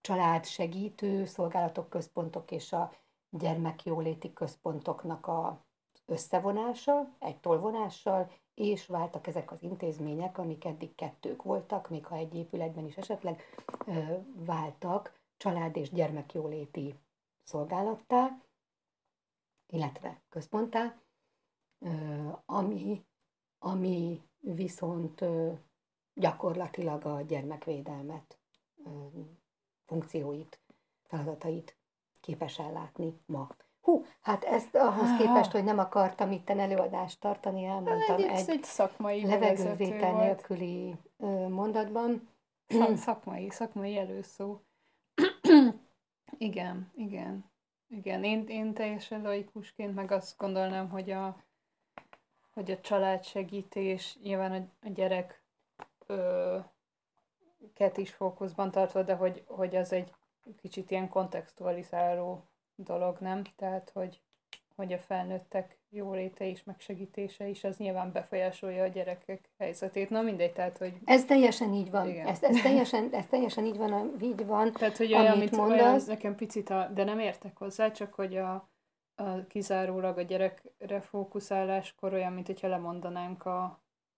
családsegítő 0.02 1.26
szolgálatok 1.26 1.90
központok 1.90 2.52
és 2.52 2.74
a 2.74 2.94
gyermekjóléti 3.30 4.34
központoknak 4.34 5.28
a 5.28 5.66
összevonása, 6.06 7.16
egy 7.20 7.40
tolvonással, 7.40 8.32
és 8.54 8.86
váltak 8.86 9.28
ezek 9.28 9.52
az 9.52 9.64
intézmények, 9.64 10.38
amik 10.38 10.66
eddig 10.66 10.96
kettők 10.96 11.44
voltak, 11.44 11.90
még 11.90 12.06
ha 12.06 12.16
egy 12.16 12.36
épületben 12.36 12.86
is 12.86 12.98
esetleg 12.98 13.44
váltak 14.36 15.20
család- 15.38 15.76
és 15.76 15.90
gyermekjóléti 15.90 16.96
szolgálattá, 17.44 18.42
illetve 19.68 20.22
központtá, 20.30 21.02
ami, 22.46 23.06
ami 23.60 24.22
viszont 24.40 25.26
gyakorlatilag 26.14 27.06
a 27.06 27.22
gyermekvédelmet, 27.22 28.40
funkcióit, 29.86 30.60
feladatait 31.04 31.78
képes 32.22 32.60
ellátni 32.60 33.20
ma. 33.26 33.48
Hú, 33.84 34.06
hát 34.22 34.44
ezt 34.44 34.76
ahhoz 34.76 35.10
Aha. 35.10 35.18
képest, 35.18 35.52
hogy 35.52 35.64
nem 35.64 35.80
akartam 35.80 36.32
itt 36.32 36.50
előadást 36.50 37.20
tartani, 37.20 37.66
elmondtam 37.66 38.16
egy, 38.16 38.24
egy, 38.24 38.50
egy 38.50 38.64
szakmai 38.64 39.26
levegővétel 39.26 40.14
nélküli 40.14 40.96
mondatban. 41.50 42.30
Szak, 42.68 42.98
szakmai, 43.06 43.50
szakmai 43.50 43.98
előszó. 43.98 44.60
igen, 46.38 46.92
igen. 46.96 47.52
Igen, 47.90 48.24
én, 48.24 48.48
én 48.48 48.74
teljesen 48.74 49.22
laikusként 49.22 49.96
meg 49.96 50.12
azt 50.12 50.38
gondolnám, 50.38 50.90
hogy 50.90 51.12
a, 51.12 51.44
hogy 52.54 52.72
a 52.72 52.80
családsegítés 52.80 54.18
nyilván 54.22 54.52
a, 54.52 54.86
a 54.88 54.90
gyerek 54.90 55.44
ö, 56.06 56.58
ket 57.74 57.98
is 57.98 58.12
fókuszban 58.12 58.72
tartva, 58.72 59.04
de 59.04 59.14
hogy, 59.14 59.44
hogy 59.48 59.76
az 59.76 59.92
egy 59.92 60.14
kicsit 60.62 60.92
ilyen 60.92 61.10
kontextualizáló 61.10 62.44
dolog, 62.76 63.18
nem? 63.20 63.42
Tehát, 63.56 63.90
hogy, 63.94 64.22
hogy 64.76 64.94
a 64.94 64.98
felnőttek 64.98 65.78
jóléte 65.90 66.46
is, 66.46 66.64
megsegítése 66.64 67.48
is, 67.48 67.64
az 67.64 67.78
nyilván 67.78 68.12
befolyásolja 68.12 68.84
a 68.84 68.88
gyerekek 68.88 69.50
helyzetét. 69.58 70.10
Na 70.10 70.22
mindegy, 70.22 70.54
tehát, 70.54 70.78
hogy... 70.78 70.94
Ez 71.06 71.26
teljesen 71.26 71.74
így 71.74 71.92
van. 71.92 72.10
Ez, 72.10 72.44
ez, 72.44 72.62
teljesen, 72.62 73.10
ez 73.12 73.28
teljesen 73.28 73.66
így 73.66 73.78
van, 73.78 74.12
így 74.22 74.46
van, 74.46 74.72
Tehát, 74.72 74.98
hogy 74.98 75.14
olyan, 75.14 75.32
amit 75.32 75.56
mondasz. 75.56 75.80
Olyan, 75.80 76.02
nekem 76.08 76.36
picit, 76.36 76.70
a, 76.70 76.90
de 76.94 77.04
nem 77.04 77.20
értek 77.20 77.58
hozzá, 77.58 77.92
csak 77.92 78.14
hogy 78.14 78.38
a, 78.38 78.70
a 79.16 79.48
kizárólag 79.48 80.18
a 80.18 80.22
gyerekre 80.22 81.02
fókuszáláskor 81.02 82.14
olyan, 82.14 82.34
mint 82.34 82.48
hogyha 82.48 82.68
lemondanánk 82.68 83.46
a, 83.46 83.64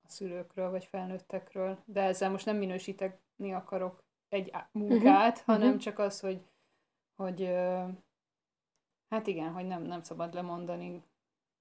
a 0.02 0.08
szülőkről, 0.08 0.70
vagy 0.70 0.86
felnőttekről. 0.86 1.78
De 1.86 2.02
ezzel 2.02 2.30
most 2.30 2.46
nem 2.46 2.58
minősíteni 2.58 3.54
akarok 3.54 4.04
egy 4.30 4.52
munkát, 4.72 5.32
uh-huh. 5.32 5.46
hanem 5.46 5.68
uh-huh. 5.68 5.82
csak 5.82 6.00
az, 6.00 6.20
hogy, 6.20 6.42
hogy 7.16 7.52
Hát 9.16 9.28
igen, 9.28 9.52
hogy 9.52 9.68
nem, 9.68 9.82
nem 9.82 10.02
szabad 10.02 10.34
lemondani, 10.34 11.04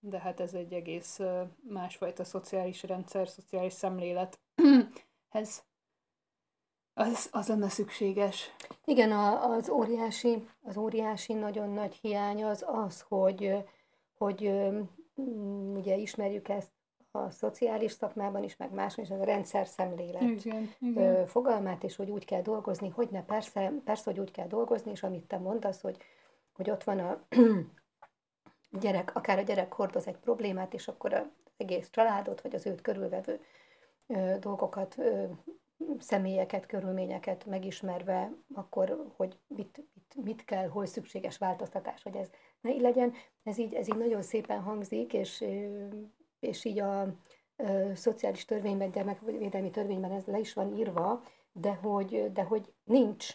de 0.01 0.19
hát 0.19 0.41
ez 0.41 0.55
egy 0.55 0.73
egész 0.73 1.21
másfajta 1.69 2.25
szociális 2.25 2.83
rendszer, 2.83 3.29
szociális 3.29 3.73
szemlélet. 3.73 4.39
ez 5.31 5.63
az, 6.95 7.29
az 7.33 7.49
lenne 7.49 7.69
szükséges. 7.69 8.51
Igen, 8.85 9.13
a, 9.13 9.51
az 9.51 9.69
óriási, 9.69 10.49
az 10.63 10.77
óriási 10.77 11.33
nagyon 11.33 11.71
nagy 11.71 11.95
hiány 11.95 12.45
az 12.45 12.65
az, 12.67 13.05
hogy, 13.09 13.65
hogy 14.19 14.51
ugye 15.75 15.97
ismerjük 15.97 16.49
ezt 16.49 16.73
a 17.11 17.31
szociális 17.31 17.93
szakmában 17.93 18.43
is, 18.43 18.57
meg 18.57 18.73
máson 18.73 19.05
is, 19.05 19.11
ez 19.11 19.21
a 19.21 19.25
rendszer 19.25 19.67
szemlélet 19.67 20.23
igen, 20.23 20.71
igen. 20.81 21.27
fogalmát, 21.27 21.85
és 21.85 21.97
hogy 21.97 22.11
úgy 22.11 22.25
kell 22.25 22.43
dolgozni, 22.43 22.89
hogy 22.89 23.09
ne, 23.11 23.25
persze, 23.25 23.73
persze, 23.85 24.11
hogy 24.11 24.21
úgy 24.21 24.31
kell 24.31 24.47
dolgozni, 24.47 24.91
és 24.91 25.03
amit 25.03 25.25
te 25.25 25.39
mondasz, 25.39 25.81
hogy 25.81 25.97
hogy 26.55 26.71
ott 26.71 26.85
van 26.85 26.99
a 26.99 27.27
gyerek, 28.81 29.15
akár 29.15 29.39
a 29.39 29.43
gyerek 29.43 29.73
hordoz 29.73 30.07
egy 30.07 30.19
problémát, 30.19 30.75
és 30.75 30.89
akkor 30.89 31.13
az 31.13 31.27
egész 31.57 31.91
családot, 31.91 32.41
vagy 32.41 32.55
az 32.55 32.67
őt 32.67 32.81
körülvevő 32.81 33.41
ö, 34.07 34.37
dolgokat, 34.41 34.99
ö, 34.99 35.25
személyeket, 35.99 36.67
körülményeket 36.67 37.45
megismerve, 37.47 38.33
akkor, 38.55 39.13
hogy 39.17 39.39
mit, 39.47 39.85
mit, 39.95 40.25
mit 40.25 40.45
kell, 40.45 40.69
hol 40.69 40.87
szükséges 40.87 41.39
változtatás, 41.39 42.03
hogy 42.03 42.17
ez 42.17 42.31
ne 42.61 42.71
így 42.71 42.81
legyen. 42.81 43.13
Ez 43.43 43.59
így, 43.59 43.75
ez 43.75 43.89
így 43.89 43.97
nagyon 43.97 44.23
szépen 44.23 44.61
hangzik, 44.61 45.13
és, 45.13 45.45
és 46.41 46.65
így 46.65 46.79
a, 46.79 47.01
a 47.01 47.13
szociális 47.95 48.45
törvényben, 48.45 48.91
gyermekvédelmi 48.91 49.71
törvényben 49.71 50.13
ez 50.13 50.25
le 50.25 50.39
is 50.39 50.53
van 50.53 50.77
írva, 50.77 51.23
de 51.53 51.75
hogy, 51.75 52.33
de 52.33 52.43
hogy 52.43 52.73
nincs, 52.85 53.29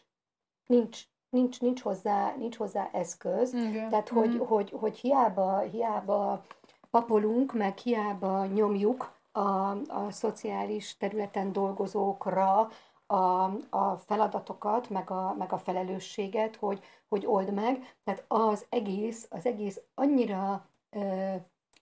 nincs 0.65 1.03
nincs, 1.30 1.62
nincs, 1.62 1.82
hozzá, 1.82 2.36
nincs 2.38 2.58
hozzá 2.58 2.89
eszköz. 2.92 3.54
Igen. 3.54 3.89
Tehát, 3.89 4.10
hogy, 4.10 4.34
mm. 4.34 4.39
hogy, 4.39 4.74
hogy 4.80 4.98
hiába, 4.98 5.60
hiába 5.60 6.44
papolunk, 6.92 7.54
meg 7.54 7.78
hiába 7.78 8.46
nyomjuk 8.46 9.12
a, 9.32 9.70
a 9.72 10.12
szociális 10.12 10.98
területen 10.98 11.52
dolgozókra 11.52 12.70
a, 13.06 13.44
a 13.70 13.96
feladatokat, 14.06 14.89
meg 14.89 15.12
a, 15.12 15.36
meg 15.38 15.54
a 15.54 15.58
felelősséget, 15.58 16.56
hogy, 16.56 16.84
hogy 17.08 17.26
old 17.26 17.54
meg. 17.54 17.96
Tehát 18.04 18.24
az 18.28 18.65
egész, 18.70 19.28
az 19.30 19.46
egész 19.46 19.80
annyira 19.96 20.65
ö, 20.89 21.34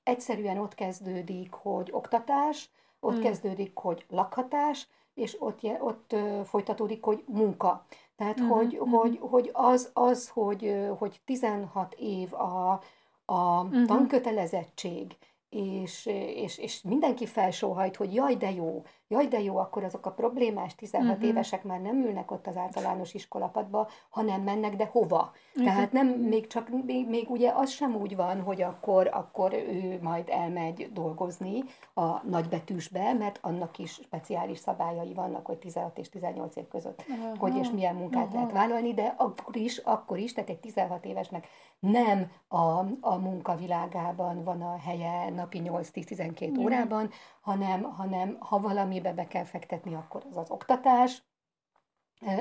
egyszerűen 0.03 0.57
ott 0.57 0.73
kezdődik, 0.75 1.53
hogy 1.53 1.89
oktatás, 1.91 2.69
ott 2.99 3.17
mm. 3.17 3.21
kezdődik, 3.21 3.71
hogy 3.77 4.05
lakhatás, 4.09 4.87
és 5.13 5.35
ott, 5.39 5.59
ott 5.79 6.13
ö, 6.13 6.41
folytatódik, 6.45 7.03
hogy 7.03 7.23
munka. 7.27 7.85
Tehát, 8.17 8.39
uh-huh, 8.39 8.57
hogy, 8.57 8.77
uh-huh. 8.79 8.99
Hogy, 8.99 9.19
hogy 9.21 9.49
az, 9.53 9.89
az 9.93 10.29
hogy, 10.29 10.75
hogy 10.97 11.19
16 11.25 11.93
év 11.93 12.33
a, 12.33 12.81
a 13.25 13.61
uh-huh. 13.63 13.85
tankötelezettség, 13.85 15.17
és, 15.49 16.05
és, 16.35 16.57
és 16.57 16.81
mindenki 16.81 17.25
felsóhajt, 17.25 17.95
hogy 17.95 18.13
jaj, 18.13 18.35
de 18.35 18.51
jó, 18.51 18.83
jaj, 19.07 19.27
de 19.27 19.41
jó, 19.41 19.57
akkor 19.57 19.83
azok 19.83 20.05
a 20.05 20.11
problémás 20.11 20.75
16 20.75 21.07
uh-huh. 21.07 21.21
Mhm. 21.21 21.29
évesek 21.29 21.63
már 21.63 21.81
nem 21.81 21.95
ülnek 21.95 22.31
ott 22.31 22.47
az 22.47 22.57
általános 22.57 23.13
iskolapadba, 23.13 23.87
hanem 24.09 24.41
mennek, 24.41 24.75
de 24.75 24.85
hova? 24.85 25.31
Uh-huh. 25.49 25.73
Tehát 25.73 25.91
nem, 25.91 26.07
még 26.07 26.47
csak, 26.47 26.69
még, 26.85 27.07
még 27.07 27.29
ugye 27.29 27.51
az 27.55 27.69
sem 27.69 27.95
úgy 27.95 28.15
van, 28.15 28.41
hogy 28.41 28.61
akkor, 28.61 29.09
akkor 29.13 29.53
ő 29.53 29.99
majd 30.01 30.29
elmegy 30.29 30.89
dolgozni 30.93 31.63
a 31.93 32.25
nagybetűsbe, 32.25 33.13
mert 33.13 33.39
annak 33.41 33.77
is 33.77 33.91
speciális 33.91 34.57
szabályai 34.57 35.13
vannak, 35.13 35.45
hogy 35.45 35.57
16 35.57 35.97
és 35.97 36.09
18 36.09 36.55
év 36.55 36.67
között, 36.67 37.05
uh-huh. 37.09 37.37
hogy 37.37 37.55
és 37.55 37.69
milyen 37.69 37.95
munkát 37.95 38.23
uh-huh. 38.23 38.33
lehet 38.33 38.51
vállalni, 38.51 38.93
de 38.93 39.13
akkor 39.17 39.55
is, 39.55 39.77
akkor 39.77 40.17
is, 40.17 40.33
tehát 40.33 40.49
egy 40.49 40.59
16 40.59 41.05
évesnek 41.05 41.47
nem 41.79 42.31
a, 42.47 42.85
a 43.01 43.15
munkavilágában 43.15 44.43
van 44.43 44.61
a 44.61 44.77
helye 44.77 45.29
napi 45.29 45.61
8-10-12 45.63 46.59
órában, 46.59 47.09
hanem, 47.47 47.83
hanem 47.83 48.37
ha 48.39 48.59
valamibe 48.59 49.13
be 49.13 49.27
kell 49.27 49.43
fektetni, 49.43 49.93
akkor 49.95 50.23
az 50.29 50.37
az 50.37 50.51
oktatás. 50.51 51.23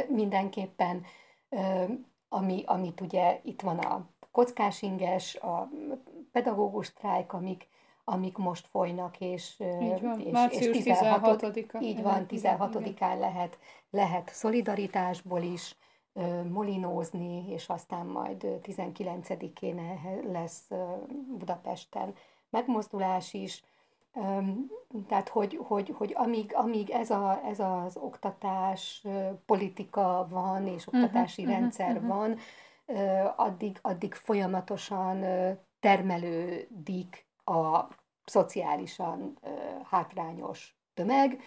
Mindenképpen, 0.09 1.05
ami, 2.29 2.63
amit 2.67 3.01
ugye 3.01 3.41
itt 3.43 3.61
van 3.61 3.79
a 3.79 4.07
kockásinges, 4.31 5.35
a 5.35 5.69
pedagógus 6.33 6.87
sztrájk, 6.87 7.33
amik, 7.33 7.69
amik 8.05 8.37
most 8.37 8.67
folynak, 8.67 9.21
és, 9.21 9.61
így 9.81 10.01
van. 10.01 10.21
és, 10.51 10.59
és 10.59 10.71
16 10.71 11.53
16 11.53 11.83
így 11.83 12.03
van, 12.03 12.27
16-án 12.29 13.19
lehet, 13.19 13.59
lehet 13.91 14.31
szolidaritásból 14.33 15.43
is 15.43 15.77
molinózni, 16.51 17.49
és 17.49 17.69
aztán 17.69 18.07
majd 18.07 18.47
19-én 18.63 20.01
lesz 20.33 20.71
Budapesten 21.39 22.15
megmozdulás 22.51 23.35
is. 23.35 23.63
Tehát, 25.09 25.29
hogy, 25.29 25.59
hogy, 25.63 25.95
hogy 25.97 26.13
amíg, 26.17 26.55
amíg 26.55 26.91
ez, 26.91 27.11
a, 27.11 27.41
ez 27.45 27.61
az 27.61 27.97
oktatás 27.97 29.07
politika 29.47 30.27
van, 30.31 30.67
és 30.67 30.87
oktatási 30.87 31.43
uh-huh, 31.43 31.59
rendszer 31.59 31.97
uh-huh. 31.97 32.09
van, 32.09 32.39
addig, 33.37 33.79
addig 33.83 34.15
folyamatosan 34.15 35.25
termelődik 35.81 37.27
a 37.45 37.81
szociálisan 38.25 39.39
hátrányos 39.91 40.77
tömeg, 40.95 41.41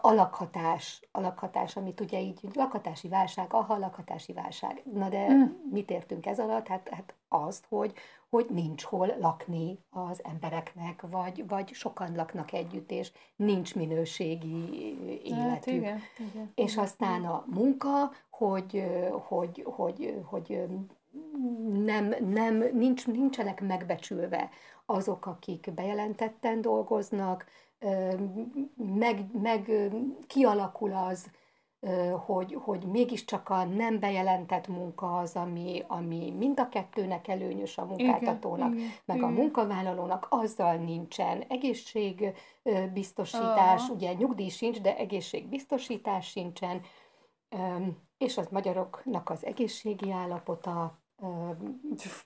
a 0.00 0.12
lakhatás, 0.12 1.00
a 1.12 1.20
lakhatás, 1.20 1.76
amit 1.76 2.00
ugye 2.00 2.20
így 2.20 2.40
lakhatási 2.54 3.08
válság, 3.08 3.52
aha, 3.52 3.78
lakhatási 3.78 4.32
válság. 4.32 4.82
Na 4.92 5.08
de 5.08 5.28
mm. 5.32 5.42
mit 5.70 5.90
értünk 5.90 6.26
ez 6.26 6.38
alatt? 6.38 6.66
Hát, 6.66 6.88
hát 6.88 7.14
azt, 7.28 7.66
hogy, 7.68 7.92
hogy 8.30 8.46
nincs 8.48 8.82
hol 8.82 9.14
lakni 9.20 9.78
az 9.90 10.24
embereknek, 10.24 11.04
vagy, 11.10 11.48
vagy 11.48 11.72
sokan 11.72 12.14
laknak 12.14 12.52
együtt, 12.52 12.90
és 12.90 13.12
nincs 13.36 13.74
minőségi 13.74 14.96
életük. 15.24 15.40
Hát, 15.48 15.66
igen, 15.66 16.00
igen, 16.18 16.50
és 16.54 16.76
aztán 16.76 17.24
a 17.24 17.44
munka, 17.46 18.10
hogy, 18.30 18.84
hogy, 19.28 19.62
hogy, 19.66 20.18
hogy 20.24 20.66
nem, 21.70 22.14
nem, 22.28 22.64
nincs, 22.72 23.06
nincsenek 23.06 23.60
megbecsülve 23.60 24.50
azok, 24.86 25.26
akik 25.26 25.72
bejelentetten 25.74 26.60
dolgoznak, 26.60 27.46
meg, 28.76 29.26
meg 29.32 29.90
kialakul 30.26 30.92
az, 30.92 31.30
hogy, 32.26 32.58
hogy 32.60 32.84
mégiscsak 32.84 33.48
a 33.48 33.64
nem 33.64 33.98
bejelentett 33.98 34.68
munka 34.68 35.18
az, 35.18 35.36
ami, 35.36 35.84
ami 35.86 36.34
mind 36.38 36.60
a 36.60 36.68
kettőnek 36.68 37.28
előnyös 37.28 37.78
a 37.78 37.84
munkáltatónak, 37.84 38.74
igen, 38.74 38.90
meg 39.04 39.16
igen. 39.16 39.28
a 39.28 39.32
munkavállalónak, 39.32 40.26
azzal 40.30 40.76
nincsen 40.76 41.44
egészségbiztosítás, 41.48 43.88
uh. 43.88 43.94
ugye 43.94 44.12
nyugdíj 44.12 44.48
sincs, 44.48 44.80
de 44.80 44.96
egészségbiztosítás 44.96 46.26
sincsen, 46.26 46.80
és 48.18 48.36
az 48.36 48.48
magyaroknak 48.50 49.30
az 49.30 49.44
egészségi 49.44 50.10
állapota 50.10 50.99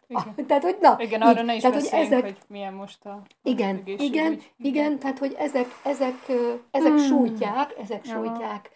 igen. 0.06 0.46
tehát, 0.48 0.62
hogy 0.62 0.76
na, 0.80 0.96
igen, 0.98 1.20
arra 1.22 1.42
ne 1.42 1.54
is 1.54 1.62
tehát, 1.62 1.80
hogy, 1.80 1.88
ezek, 1.92 2.22
hogy 2.22 2.38
milyen 2.48 2.74
most 2.74 3.06
a 3.06 3.22
Igen, 3.42 3.82
igen, 3.84 3.98
igen, 3.98 4.40
igen, 4.56 4.98
tehát, 4.98 5.18
hogy 5.18 5.34
ezek, 5.38 5.66
ezek, 5.84 6.28
ezek 6.70 6.92
hmm. 6.92 6.98
sújtják, 6.98 7.74
ezek 7.78 8.04
sújtják 8.04 8.70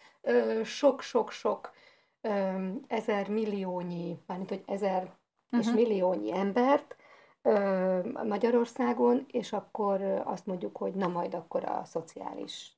sok-sok-sok 0.65 1.73
ezer 2.87 3.29
milliónyi, 3.29 4.19
mármint 4.27 4.49
hogy 4.49 4.63
ezer 4.67 5.03
uh-huh. 5.03 5.61
és 5.61 5.67
mhm. 5.67 5.75
milliónyi 5.75 6.33
embert 6.33 6.97
Magyarországon, 8.25 9.27
és 9.31 9.53
akkor 9.53 10.23
azt 10.25 10.47
mondjuk, 10.47 10.77
hogy 10.77 10.95
na 10.95 11.09
majd 11.09 11.35
akkor 11.35 11.65
a 11.65 11.85
szociális 11.85 12.77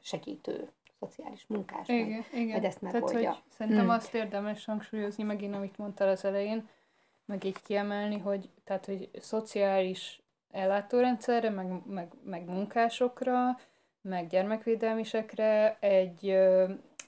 segítő, 0.00 0.72
szociális 1.00 1.44
munkás 1.46 1.88
igen, 1.88 2.08
majd, 2.08 2.24
igen. 2.32 2.46
majd 2.46 2.64
ezt 2.64 2.80
megoldja. 2.80 3.20
Tehát, 3.20 3.34
hogy 3.34 3.52
szerintem 3.56 3.84
hmm. 3.84 3.94
azt 3.94 4.14
érdemes 4.14 4.64
hangsúlyozni 4.64 5.24
megint, 5.24 5.54
amit 5.54 5.78
mondtál 5.78 6.08
az 6.08 6.24
elején, 6.24 6.68
meg 7.24 7.44
így 7.44 7.62
kiemelni, 7.62 8.18
hogy, 8.18 8.48
tehát, 8.64 8.86
hogy 8.86 9.10
szociális 9.20 10.22
ellátórendszerre, 10.50 11.50
meg, 11.50 11.86
meg, 11.86 12.12
meg 12.24 12.44
munkásokra, 12.44 13.58
meg 14.00 14.28
gyermekvédelmisekre 14.28 15.76
egy, 15.80 16.30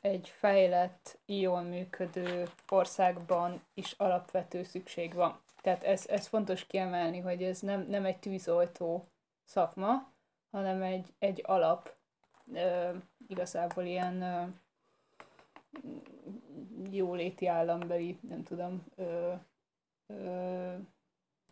egy 0.00 0.28
fejlett, 0.28 1.18
jól 1.26 1.60
működő 1.60 2.48
országban 2.68 3.62
is 3.74 3.92
alapvető 3.92 4.62
szükség 4.62 5.14
van. 5.14 5.40
Tehát 5.62 5.84
ez, 5.84 6.06
ez 6.08 6.26
fontos 6.26 6.66
kiemelni, 6.66 7.18
hogy 7.18 7.42
ez 7.42 7.60
nem, 7.60 7.86
nem 7.88 8.04
egy 8.04 8.18
tűzoltó 8.18 9.06
szakma, 9.44 10.12
hanem 10.50 10.82
egy, 10.82 11.06
egy 11.18 11.42
alap, 11.46 11.94
ö, 12.54 12.90
igazából 13.30 13.84
ilyen 13.84 14.24
jóléti 16.90 17.46
állambeli, 17.46 18.18
nem 18.28 18.42
tudom, 18.42 18.84
ö, 18.96 19.32
ö, 20.06 20.72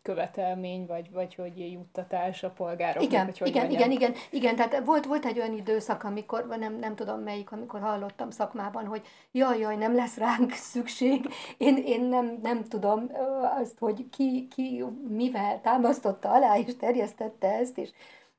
követelmény, 0.02 0.86
vagy, 0.86 1.10
vagy 1.10 1.34
hogy 1.34 1.72
juttatás 1.72 2.42
a 2.42 2.50
polgároknak. 2.50 3.02
Igen, 3.02 3.24
hogy 3.38 3.48
igen, 3.48 3.66
mondjam. 3.66 3.90
igen, 3.90 3.90
igen, 3.90 4.14
igen, 4.30 4.56
tehát 4.56 4.84
volt, 4.84 5.06
volt 5.06 5.24
egy 5.24 5.38
olyan 5.38 5.52
időszak, 5.52 6.04
amikor, 6.04 6.46
nem, 6.46 6.78
nem 6.78 6.94
tudom 6.94 7.20
melyik, 7.20 7.52
amikor 7.52 7.80
hallottam 7.80 8.30
szakmában, 8.30 8.86
hogy 8.86 9.02
jaj, 9.32 9.58
jaj, 9.58 9.76
nem 9.76 9.94
lesz 9.94 10.16
ránk 10.16 10.52
szükség, 10.72 11.28
én, 11.56 11.76
én 11.76 12.04
nem, 12.04 12.38
nem 12.42 12.64
tudom 12.64 13.10
azt, 13.60 13.78
hogy 13.78 14.08
ki, 14.08 14.48
ki 14.54 14.84
mivel 15.08 15.60
támasztotta 15.60 16.30
alá, 16.30 16.58
és 16.58 16.76
terjesztette 16.76 17.48
ezt, 17.52 17.78
és 17.78 17.90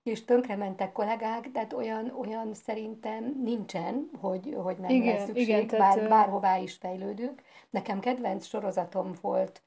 és 0.10 0.26
tönkrementek 0.26 0.92
kollégák, 0.92 1.52
tehát 1.52 1.74
olyan, 1.74 2.14
olyan 2.20 2.54
szerintem 2.54 3.36
nincsen, 3.44 4.10
hogy, 4.20 4.56
hogy 4.58 4.78
nem 4.78 4.90
igen, 4.90 5.16
lesz 5.16 5.26
szükség, 5.26 5.48
igen, 5.48 5.68
bár, 5.68 5.94
tehát, 5.94 6.10
bárhová 6.10 6.58
is 6.58 6.74
fejlődünk. 6.74 7.42
Nekem 7.70 8.00
kedvenc 8.00 8.46
sorozatom 8.46 9.12
volt 9.22 9.62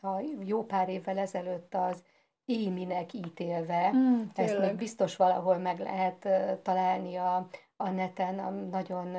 ha 0.00 0.20
jó 0.44 0.64
pár 0.64 0.88
évvel 0.88 1.18
ezelőtt 1.18 1.74
az 1.74 2.02
éminek 2.44 3.12
ítélve, 3.12 3.90
mm, 3.92 4.20
ezt 4.34 4.58
még 4.58 4.74
biztos 4.74 5.16
valahol 5.16 5.56
meg 5.56 5.78
lehet 5.78 6.28
találni 6.62 7.16
a, 7.16 7.48
a 7.76 7.90
neten, 7.90 8.38
a 8.38 8.50
nagyon, 8.50 9.16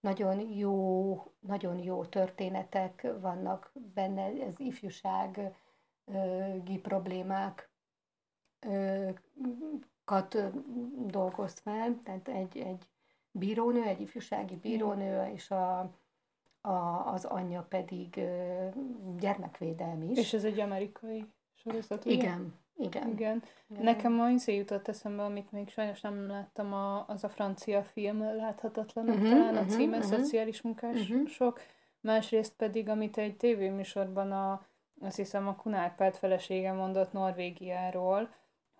nagyon 0.00 0.40
jó, 0.40 1.14
nagyon 1.40 1.78
jó 1.78 2.04
történetek 2.04 3.06
vannak 3.20 3.72
benne, 3.94 4.24
ez 4.24 4.54
ifjúsági 4.58 5.48
problémák 6.82 7.70
kat 10.04 10.36
dolgoz 11.06 11.58
fel, 11.58 11.98
tehát 12.04 12.28
egy, 12.28 12.58
egy 12.58 12.88
bírónő, 13.30 13.82
egy 13.82 14.00
ifjúsági 14.00 14.56
bírónő, 14.56 15.30
és 15.34 15.50
a, 15.50 15.78
a, 16.60 17.02
az 17.12 17.24
anyja 17.24 17.66
pedig 17.68 18.20
gyermekvédelmi 19.18 20.10
is. 20.10 20.18
És 20.18 20.32
ez 20.32 20.44
egy 20.44 20.60
amerikai 20.60 21.26
sorozat, 21.54 22.04
ugye? 22.04 22.14
Igen, 22.14 22.54
igen. 22.76 23.08
Igen. 23.08 23.42
igen. 23.68 23.82
Nekem 23.84 24.12
ma 24.12 24.30
izé 24.30 24.56
jutott 24.56 24.88
eszembe, 24.88 25.22
amit 25.22 25.52
még 25.52 25.68
sajnos 25.68 26.00
nem 26.00 26.26
láttam, 26.26 26.72
a, 26.72 27.06
az 27.08 27.24
a 27.24 27.28
francia 27.28 27.82
film 27.82 28.20
Láthatatlanok, 28.36 29.14
uh-huh, 29.14 29.30
talán 29.30 29.56
a 29.56 29.60
uh-huh, 29.60 29.76
címe, 29.76 29.96
uh-huh. 29.96 30.12
Szociális 30.12 30.62
munkások. 30.62 31.38
Uh-huh. 31.38 31.58
Másrészt 32.00 32.56
pedig, 32.56 32.88
amit 32.88 33.18
egy 33.18 33.36
tévéműsorban 33.36 34.32
a, 34.32 34.66
azt 35.00 35.16
hiszem 35.16 35.48
a 35.48 35.56
Kunárpárt 35.56 36.16
felesége 36.16 36.72
mondott 36.72 37.12
Norvégiáról, 37.12 38.28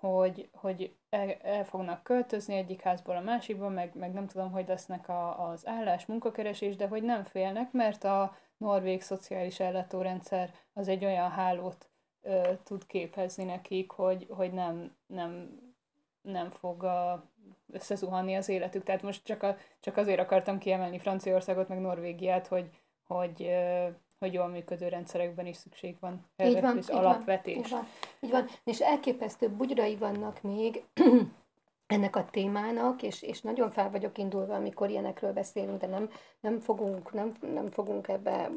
hogy, 0.00 0.48
hogy 0.52 0.94
el, 1.10 1.32
el 1.42 1.64
fognak 1.64 2.02
költözni 2.02 2.54
egyik 2.54 2.80
házból 2.80 3.16
a 3.16 3.20
másikba, 3.20 3.68
meg, 3.68 3.94
meg 3.94 4.12
nem 4.12 4.26
tudom, 4.26 4.52
hogy 4.52 4.68
lesznek 4.68 5.08
a, 5.08 5.48
az 5.48 5.66
állás, 5.66 6.06
munkakeresés, 6.06 6.76
de 6.76 6.88
hogy 6.88 7.02
nem 7.02 7.24
félnek, 7.24 7.72
mert 7.72 8.04
a 8.04 8.36
norvég 8.56 9.02
szociális 9.02 9.60
ellátórendszer 9.60 10.50
az 10.72 10.88
egy 10.88 11.04
olyan 11.04 11.30
hálót 11.30 11.88
ö, 12.22 12.52
tud 12.64 12.86
képezni 12.86 13.44
nekik, 13.44 13.90
hogy, 13.90 14.26
hogy 14.30 14.52
nem, 14.52 14.96
nem, 15.06 15.58
nem 16.22 16.50
fog 16.50 16.84
a, 16.84 17.24
összezuhanni 17.72 18.36
az 18.36 18.48
életük. 18.48 18.82
Tehát 18.82 19.02
most 19.02 19.24
csak, 19.24 19.42
a, 19.42 19.56
csak 19.80 19.96
azért 19.96 20.20
akartam 20.20 20.58
kiemelni 20.58 20.98
Franciaországot, 20.98 21.68
meg 21.68 21.80
Norvégiát, 21.80 22.46
hogy, 22.46 22.70
hogy 23.06 23.42
ö, 23.42 23.88
hogy 24.20 24.32
jól 24.32 24.48
működő 24.48 24.88
rendszerekben 24.88 25.46
is 25.46 25.56
szükség 25.56 25.96
van 26.00 26.24
erre, 26.36 26.50
így 26.50 26.60
van, 26.60 26.76
így 26.76 26.90
alapvetés. 26.90 27.54
Van, 27.54 27.64
így, 27.64 27.70
van, 27.70 27.86
így 28.20 28.30
van, 28.30 28.46
és 28.64 28.80
elképesztő 28.80 29.48
bugyrai 29.48 29.96
vannak 29.96 30.42
még 30.42 30.84
ennek 31.86 32.16
a 32.16 32.24
témának, 32.30 33.02
és, 33.02 33.22
és 33.22 33.40
nagyon 33.40 33.70
fel 33.70 33.90
vagyok 33.90 34.18
indulva, 34.18 34.54
amikor 34.54 34.90
ilyenekről 34.90 35.32
beszélünk, 35.32 35.80
de 35.80 35.86
nem, 35.86 36.10
nem, 36.40 36.60
fogunk, 36.60 37.12
nem, 37.12 37.32
nem 37.54 37.66
fogunk 37.66 38.08
ebbe 38.08 38.50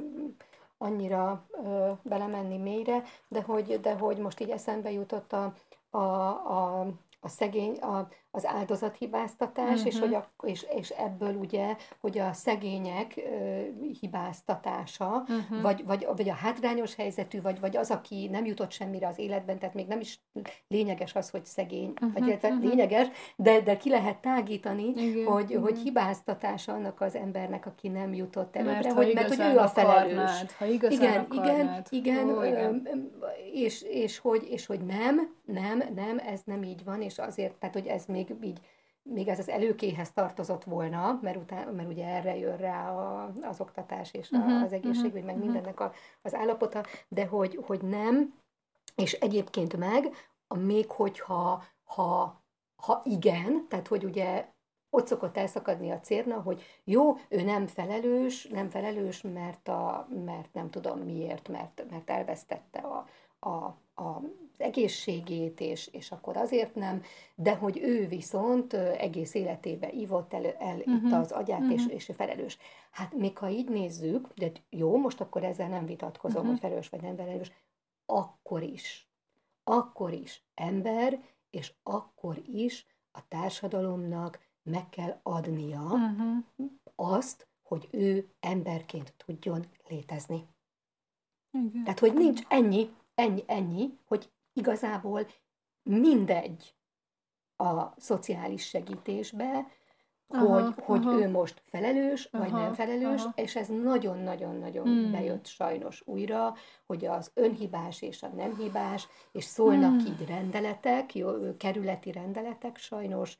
annyira 0.78 1.48
ö, 1.64 1.92
belemenni 2.02 2.58
mélyre, 2.58 3.04
de 3.28 3.42
hogy, 3.42 3.80
de 3.80 3.94
hogy 3.94 4.18
most 4.18 4.40
így 4.40 4.50
eszembe 4.50 4.92
jutott 4.92 5.34
a, 5.34 5.54
a, 5.90 5.98
a, 5.98 6.80
a 7.20 7.28
szegény, 7.28 7.76
a, 7.78 8.08
az 8.36 8.46
áldozathibáztatás, 8.46 9.80
uh-huh. 9.80 9.86
és, 9.86 10.00
hogy 10.00 10.14
a, 10.14 10.32
és, 10.44 10.66
és 10.76 10.90
ebből 10.90 11.36
ugye, 11.36 11.76
hogy 12.00 12.20
a 12.20 12.34
szegények 12.34 13.14
ö, 13.16 13.62
hibáztatása, 14.00 15.24
uh-huh. 15.28 15.62
vagy, 15.62 15.86
vagy, 15.86 16.08
vagy 16.16 16.30
a 16.30 16.34
hátrányos 16.34 16.96
helyzetű, 16.96 17.42
vagy, 17.42 17.60
vagy 17.60 17.78
az, 17.78 17.92
aki 17.92 18.28
nem 18.32 18.46
jutott 18.46 18.72
semmire 18.72 19.08
az 19.08 19.20
életben, 19.20 19.60
tehát 19.60 19.76
még 19.76 19.88
nem 19.88 20.00
is 20.00 20.20
lényeges 20.68 21.16
az, 21.16 21.30
hogy 21.30 21.46
szegény, 21.46 21.90
uh-huh. 21.90 22.14
vagy 22.14 22.28
illetve 22.28 22.48
uh-huh. 22.48 22.64
lényeges, 22.64 23.08
de, 23.36 23.62
de 23.62 23.78
ki 23.78 23.90
lehet 23.90 24.18
tágítani, 24.18 24.94
Igen. 24.96 25.26
hogy, 25.26 25.44
uh-huh. 25.44 25.64
hogy 25.64 25.78
hibáztatása 25.78 26.74
annak 26.74 27.02
az 27.02 27.16
embernek, 27.16 27.66
aki 27.66 27.88
nem 27.88 28.14
jutott 28.14 28.56
előbbre, 28.56 28.74
mert, 28.82 28.92
hogy, 28.92 29.14
mert 29.14 29.36
hogy 29.36 29.54
ő 29.54 29.58
a 29.58 29.68
felelős. 29.68 30.14
Akarnád, 30.14 30.52
ha 30.52 30.66
igen, 30.66 30.92
akarnád. 30.92 31.88
igen, 31.92 32.14
igen, 32.14 32.38
Ó, 32.38 32.44
igen. 32.44 32.88
És, 33.54 33.82
és, 33.82 34.20
hogy, 34.20 34.48
és 34.50 34.66
hogy 34.66 34.80
nem, 34.80 35.36
nem, 35.46 35.84
nem, 35.96 36.18
ez 36.18 36.42
nem 36.46 36.64
így 36.64 36.84
van, 36.84 37.02
és 37.02 37.18
azért, 37.18 37.54
tehát 37.56 37.76
hogy 37.76 37.88
ez 37.88 38.06
még 38.06 38.23
még 38.30 38.44
így 38.44 38.60
még 39.04 39.28
ez 39.28 39.40
az 39.40 39.50
előkéhez 39.50 40.12
tartozott 40.12 40.64
volna, 40.64 41.20
mert, 41.22 41.38
után, 41.38 41.74
mert 41.74 41.90
ugye 41.90 42.08
erre 42.08 42.38
jön 42.38 42.58
rá 42.58 42.92
a, 42.92 43.34
az 43.42 43.62
oktatás 43.62 44.14
és 44.14 44.32
a, 44.32 44.38
uh-huh, 44.38 44.62
az 44.62 44.74
egészségügy, 44.74 45.06
uh-huh, 45.06 45.26
meg 45.26 45.36
uh-huh. 45.36 45.44
mindennek 45.44 45.80
a, 45.80 45.92
az 46.22 46.34
állapota, 46.36 46.84
de 47.08 47.26
hogy, 47.26 47.60
hogy 47.66 47.82
nem, 47.82 48.34
és 48.96 49.14
egyébként 49.14 49.78
meg, 49.78 50.16
a 50.48 50.56
még 50.56 50.92
hogyha 50.92 51.64
ha, 51.84 52.42
ha 52.76 53.02
igen, 53.06 53.68
tehát 53.68 53.88
hogy 53.88 54.04
ugye 54.04 54.52
ott 54.90 55.08
szokott 55.08 55.38
elszakadni 55.38 55.92
a 55.92 56.00
cérna, 56.00 56.42
hogy 56.42 56.64
jó, 56.84 57.18
ő 57.30 57.42
nem 57.42 57.68
felelős, 57.68 58.48
nem 58.48 58.70
felelős, 58.70 59.22
mert, 59.22 59.68
a, 59.68 60.08
mert 60.26 60.54
nem 60.54 60.70
tudom 60.70 61.00
miért, 61.00 61.48
mert, 61.48 61.86
mert 61.90 62.10
elvesztette 62.10 62.80
a, 62.80 63.08
a, 63.50 63.56
a 64.04 64.22
egészségét, 64.64 65.60
és, 65.60 65.88
és 65.92 66.12
akkor 66.12 66.38
azért 66.38 66.76
nem, 66.76 67.02
de 67.36 67.56
hogy 67.56 67.80
ő 67.82 68.08
viszont 68.08 68.74
egész 68.74 69.34
életébe 69.34 69.92
ivott 69.92 70.34
el, 70.34 70.46
el 70.46 70.78
uh-huh. 70.78 70.96
itt 70.96 71.12
az 71.12 71.32
agyát, 71.32 71.60
uh-huh. 71.60 71.74
és, 71.74 71.88
és 71.88 72.12
felelős. 72.16 72.58
Hát 72.92 73.14
még 73.14 73.38
ha 73.38 73.50
így 73.50 73.70
nézzük, 73.70 74.28
de 74.36 74.52
jó, 74.70 74.98
most 74.98 75.22
akkor 75.22 75.44
ezzel 75.44 75.70
nem 75.70 75.86
vitatkozom, 75.86 76.38
uh-huh. 76.38 76.52
hogy 76.52 76.60
felelős 76.60 76.90
vagy 76.90 77.02
nem 77.02 77.16
felelős, 77.16 77.52
akkor 78.06 78.62
is, 78.62 79.10
akkor 79.64 80.14
is 80.14 80.44
ember, 80.54 81.20
és 81.50 81.74
akkor 81.84 82.42
is 82.46 82.86
a 83.12 83.28
társadalomnak 83.28 84.40
meg 84.64 84.90
kell 84.90 85.20
adnia 85.24 85.82
uh-huh. 85.82 86.38
azt, 86.96 87.48
hogy 87.62 87.88
ő 87.92 88.30
emberként 88.40 89.14
tudjon 89.26 89.66
létezni. 89.88 90.48
Igen. 91.52 91.84
Tehát, 91.84 92.00
hogy 92.00 92.14
nincs 92.14 92.42
ennyi, 92.48 92.90
ennyi, 93.16 93.44
ennyi, 93.46 93.98
hogy 94.06 94.32
igazából 94.54 95.28
mindegy 95.84 96.76
a 97.56 97.94
szociális 97.98 98.68
segítésbe, 98.68 99.68
aha, 100.28 100.62
hogy, 100.62 100.74
hogy 100.84 101.06
aha. 101.06 101.20
ő 101.20 101.30
most 101.30 101.62
felelős, 101.66 102.30
aha, 102.32 102.44
vagy 102.44 102.54
nem 102.54 102.74
felelős, 102.74 103.22
aha. 103.22 103.34
és 103.36 103.56
ez 103.56 103.68
nagyon-nagyon-nagyon 103.68 104.84
hmm. 104.84 105.12
bejött 105.12 105.46
sajnos 105.46 106.02
újra, 106.06 106.56
hogy 106.86 107.06
az 107.06 107.32
önhibás 107.34 108.02
és 108.02 108.24
a 108.24 108.28
nem 108.28 108.58
hibás, 108.58 109.08
és 109.32 109.44
szólnak 109.44 110.02
hmm. 110.02 110.06
így 110.06 110.26
rendeletek, 110.28 111.16
jó, 111.16 111.32
kerületi 111.58 112.12
rendeletek 112.12 112.78
sajnos, 112.78 113.38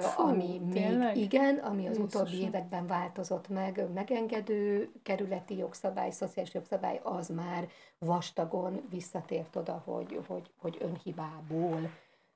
Fú, 0.00 0.22
ami 0.22 0.60
tényleg? 0.72 1.14
még 1.14 1.24
igen, 1.24 1.56
ami 1.56 1.86
az 1.86 1.96
Jézusom. 1.96 2.22
utóbbi 2.22 2.40
években 2.42 2.86
változott 2.86 3.48
meg, 3.48 3.84
megengedő 3.94 4.90
kerületi 5.02 5.56
jogszabály, 5.56 6.10
szociális 6.10 6.54
jogszabály, 6.54 7.00
az 7.02 7.28
már 7.28 7.68
vastagon 7.98 8.80
visszatért 8.90 9.56
oda, 9.56 9.82
hogy, 9.84 10.20
hogy, 10.26 10.50
hogy 10.58 10.76
önhibából 10.80 11.90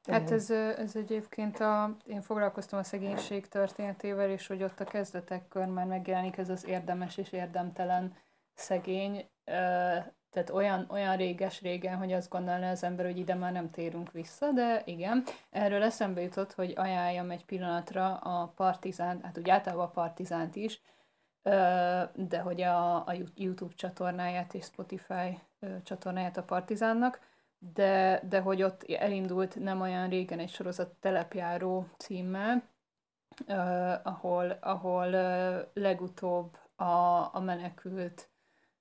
Hát 0.09 0.31
ez, 0.31 0.51
ez 0.51 0.97
egyébként 0.97 1.61
a, 1.61 1.97
én 2.07 2.21
foglalkoztam 2.21 2.79
a 2.79 2.83
szegénység 2.83 3.49
történetével, 3.49 4.31
és 4.31 4.47
hogy 4.47 4.63
ott 4.63 4.81
a 4.81 4.85
kezdetekkor 4.85 5.67
már 5.67 5.87
megjelenik 5.87 6.37
ez 6.37 6.51
az 6.51 6.67
érdemes 6.67 7.17
és 7.17 7.33
érdemtelen 7.33 8.15
szegény, 8.55 9.29
tehát 10.31 10.51
olyan, 10.51 10.87
olyan 10.89 11.17
réges-régen, 11.17 11.97
hogy 11.97 12.13
azt 12.13 12.31
gondolná 12.31 12.71
az 12.71 12.83
ember, 12.83 13.05
hogy 13.05 13.19
ide 13.19 13.35
már 13.35 13.53
nem 13.53 13.71
térünk 13.71 14.13
vissza, 14.13 14.53
de 14.53 14.83
igen. 14.85 15.25
Erről 15.51 15.83
eszembe 15.83 16.21
jutott, 16.21 16.53
hogy 16.53 16.73
ajánljam 16.77 17.31
egy 17.31 17.45
pillanatra 17.45 18.17
a 18.17 18.53
Partizán, 18.57 19.21
hát 19.23 19.39
úgy 19.39 19.51
általában 19.51 19.87
a 19.87 19.91
Partizánt 19.91 20.57
is, 20.57 20.81
de 22.15 22.41
hogy 22.43 22.61
a, 22.61 22.97
a 22.97 23.15
YouTube 23.35 23.75
csatornáját 23.75 24.55
és 24.55 24.65
Spotify 24.65 25.39
csatornáját 25.83 26.37
a 26.37 26.43
Partizánnak, 26.43 27.21
de, 27.59 28.23
de 28.29 28.41
hogy 28.41 28.63
ott 28.63 28.83
elindult 28.83 29.59
nem 29.59 29.81
olyan 29.81 30.09
régen 30.09 30.39
egy 30.39 30.51
sorozat 30.51 30.89
telepjáró 30.89 31.87
címmel, 31.97 32.63
ahol, 34.03 34.51
ahol 34.61 35.11
legutóbb 35.75 36.59
a, 36.77 36.85
a 37.35 37.41
menekült, 37.41 38.30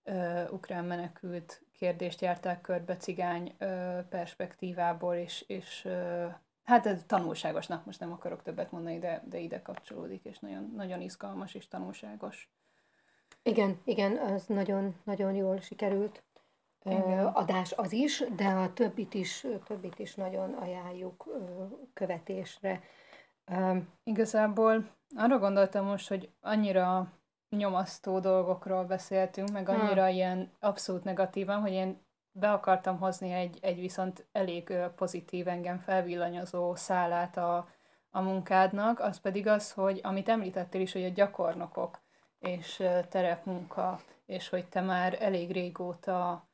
uh, 0.06 0.48
ukrán 0.52 0.86
menekült 0.86 1.62
kérdést 1.74 2.22
járták 2.22 2.62
körbe 2.62 2.98
cigány 2.98 3.56
uh, 3.60 4.00
perspektívából, 4.02 5.16
és, 5.16 5.44
és 5.48 5.86
uh, 5.86 6.34
hát 6.64 6.86
ez 6.86 7.04
tanulságosnak, 7.08 7.86
most 7.86 8.00
nem 8.00 8.12
akarok 8.12 8.42
többet 8.42 8.72
mondani, 8.72 9.00
de, 9.00 9.24
de 9.30 9.38
ide 9.38 9.62
kapcsolódik, 9.62 10.24
és 10.24 10.40
nagyon, 10.40 10.74
nagyon 10.76 11.02
izgalmas 11.02 11.54
és 11.54 11.68
tanulságos. 11.68 12.50
Igen, 13.44 13.82
igen, 13.84 14.18
az 14.18 14.46
nagyon, 14.46 14.96
nagyon 15.04 15.34
jól 15.34 15.60
sikerült. 15.60 16.24
Igen. 16.84 17.26
adás 17.26 17.72
az 17.72 17.92
is, 17.92 18.24
de 18.36 18.46
a 18.46 18.74
többit 18.74 19.14
is, 19.14 19.46
többit 19.66 20.00
is 20.00 20.16
nagyon 20.16 20.54
ajánljuk 20.54 21.28
követésre. 21.94 22.82
Igazából 24.04 24.86
arra 25.16 25.40
gondoltam 25.40 25.86
most, 25.86 26.08
hogy 26.08 26.30
annyira 26.42 27.14
nyomasztó 27.50 28.20
dolgokról 28.20 28.84
beszéltünk, 28.84 29.52
meg 29.52 29.70
annyira 29.70 30.02
ha. 30.02 30.08
ilyen 30.10 30.52
abszolút 30.60 31.04
negatívan, 31.04 31.62
hogy 31.62 31.72
én 31.72 31.98
be 32.32 32.52
akartam 32.52 33.00
hozni 33.00 33.32
egy, 33.32 33.58
egy 33.62 33.80
viszont 33.80 34.26
elég 34.32 34.74
pozitív, 34.96 35.48
engem 35.48 35.80
felvillanyozó 35.80 36.76
szálát 36.76 37.38
a, 37.38 37.68
a 38.10 38.22
munkádnak, 38.22 39.00
az 39.00 39.20
pedig 39.20 39.48
az, 39.48 39.72
hogy 39.72 40.00
amit 40.04 40.30
említettél 40.30 40.82
is, 40.82 40.94
hogy 40.94 41.04
a 41.04 41.10
gyakornokok 41.10 42.00
és 42.40 42.84
terepmunka, 43.10 44.00
és 44.26 44.50
hogy 44.50 44.66
te 44.66 44.82
már 44.82 45.18
elég 45.22 45.52
régóta 45.52 46.48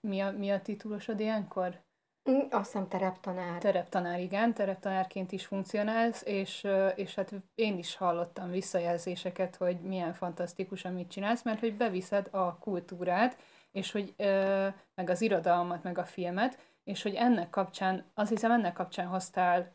mi, 0.00 0.20
a, 0.20 0.30
mi 0.30 0.50
a 0.50 0.62
titulosod 0.62 1.20
ilyenkor? 1.20 1.84
Mm, 2.30 2.38
azt 2.50 2.72
hiszem 2.72 2.88
tereptanár. 2.88 3.58
Tereptanár, 3.58 4.20
igen, 4.20 4.54
tereptanárként 4.54 5.32
is 5.32 5.46
funkcionálsz, 5.46 6.22
és, 6.24 6.66
és 6.94 7.14
hát 7.14 7.32
én 7.54 7.78
is 7.78 7.96
hallottam 7.96 8.50
visszajelzéseket, 8.50 9.56
hogy 9.56 9.80
milyen 9.80 10.12
fantasztikus, 10.14 10.84
amit 10.84 11.10
csinálsz, 11.10 11.42
mert 11.42 11.60
hogy 11.60 11.76
beviszed 11.76 12.28
a 12.30 12.58
kultúrát, 12.58 13.36
és 13.72 13.92
hogy 13.92 14.14
meg 14.94 15.10
az 15.10 15.20
irodalmat, 15.20 15.82
meg 15.82 15.98
a 15.98 16.04
filmet, 16.04 16.58
és 16.84 17.02
hogy 17.02 17.14
ennek 17.14 17.50
kapcsán, 17.50 18.04
azt 18.14 18.30
hiszem 18.30 18.50
ennek 18.50 18.72
kapcsán 18.72 19.06
hoztál 19.06 19.72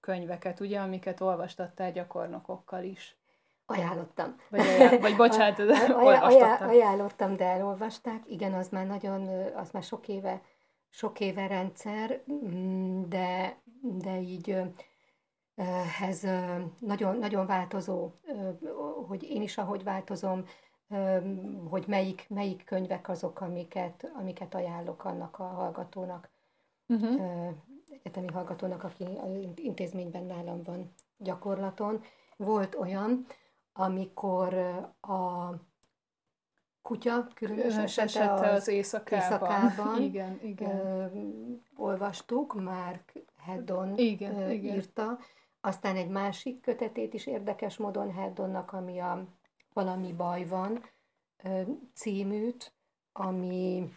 könyveket, 0.00 0.60
ugye, 0.60 0.80
amiket 0.80 1.20
olvastattál 1.20 1.92
gyakornokokkal 1.92 2.82
is. 2.82 3.16
Ajánlottam. 3.66 4.36
Vagy, 4.48 4.60
ajánl, 4.60 4.98
vagy 4.98 5.16
bocsánat, 5.22 5.58
ajánl, 6.02 6.24
ajánl, 6.24 6.68
ajánlottam, 6.68 7.36
de 7.36 7.44
elolvasták. 7.44 8.22
Igen, 8.26 8.54
az 8.54 8.68
már 8.68 8.86
nagyon, 8.86 9.28
az 9.54 9.70
már 9.70 9.82
sok 9.82 10.08
éve, 10.08 10.40
sok 10.96 11.20
éve 11.20 11.46
rendszer, 11.46 12.22
mm, 12.32 13.02
de, 13.08 13.56
de 13.80 14.20
így 14.20 14.62
ez 16.00 16.22
nagyon, 16.78 17.18
nagyon 17.18 17.46
változó, 17.46 18.10
hogy 19.06 19.22
én 19.22 19.42
is 19.42 19.58
ahogy 19.58 19.84
változom, 19.84 20.44
hogy 21.68 21.84
melyik, 21.86 22.26
melyik 22.28 22.64
könyvek 22.64 23.08
azok, 23.08 23.40
amiket, 23.40 24.10
amiket 24.18 24.54
ajánlok 24.54 25.04
annak 25.04 25.38
a 25.38 25.44
hallgatónak, 25.44 26.30
uh-huh. 26.86 27.52
egyetemi 27.90 28.26
hallgatónak, 28.26 28.84
aki 28.84 29.04
intézményben 29.54 30.24
nálam 30.24 30.62
van 30.62 30.94
gyakorlaton. 31.18 32.02
Volt 32.36 32.74
olyan, 32.74 33.26
amikor 33.72 34.54
a 35.00 35.50
kutya 36.86 37.28
különös 37.34 37.76
esete 37.98 38.32
az, 38.32 38.40
az 38.40 38.68
éjszakában, 38.68 39.18
éjszakában 39.18 40.02
igen, 40.08 40.40
igen. 40.42 40.78
Ö, 40.78 41.06
olvastuk, 41.76 42.62
Mark 42.62 43.12
Heddon 43.38 43.98
igen, 43.98 44.34
ö, 44.34 44.50
igen. 44.50 44.74
írta, 44.74 45.18
aztán 45.60 45.96
egy 45.96 46.08
másik 46.08 46.60
kötetét 46.60 47.14
is 47.14 47.26
érdekes 47.26 47.76
módon 47.76 48.12
Heddonnak, 48.12 48.72
ami 48.72 48.98
a 48.98 49.24
Valami 49.72 50.12
baj 50.12 50.44
van 50.44 50.84
ö, 51.42 51.60
címűt, 51.94 52.72
ami, 53.12 53.92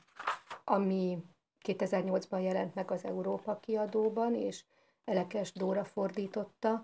ami 0.63 1.23
2008-ban 1.65 2.41
jelent 2.41 2.75
meg 2.75 2.91
az 2.91 3.05
Európa 3.05 3.59
kiadóban, 3.59 4.35
és 4.35 4.63
Elekes 5.05 5.51
Dóra 5.51 5.83
fordította 5.83 6.83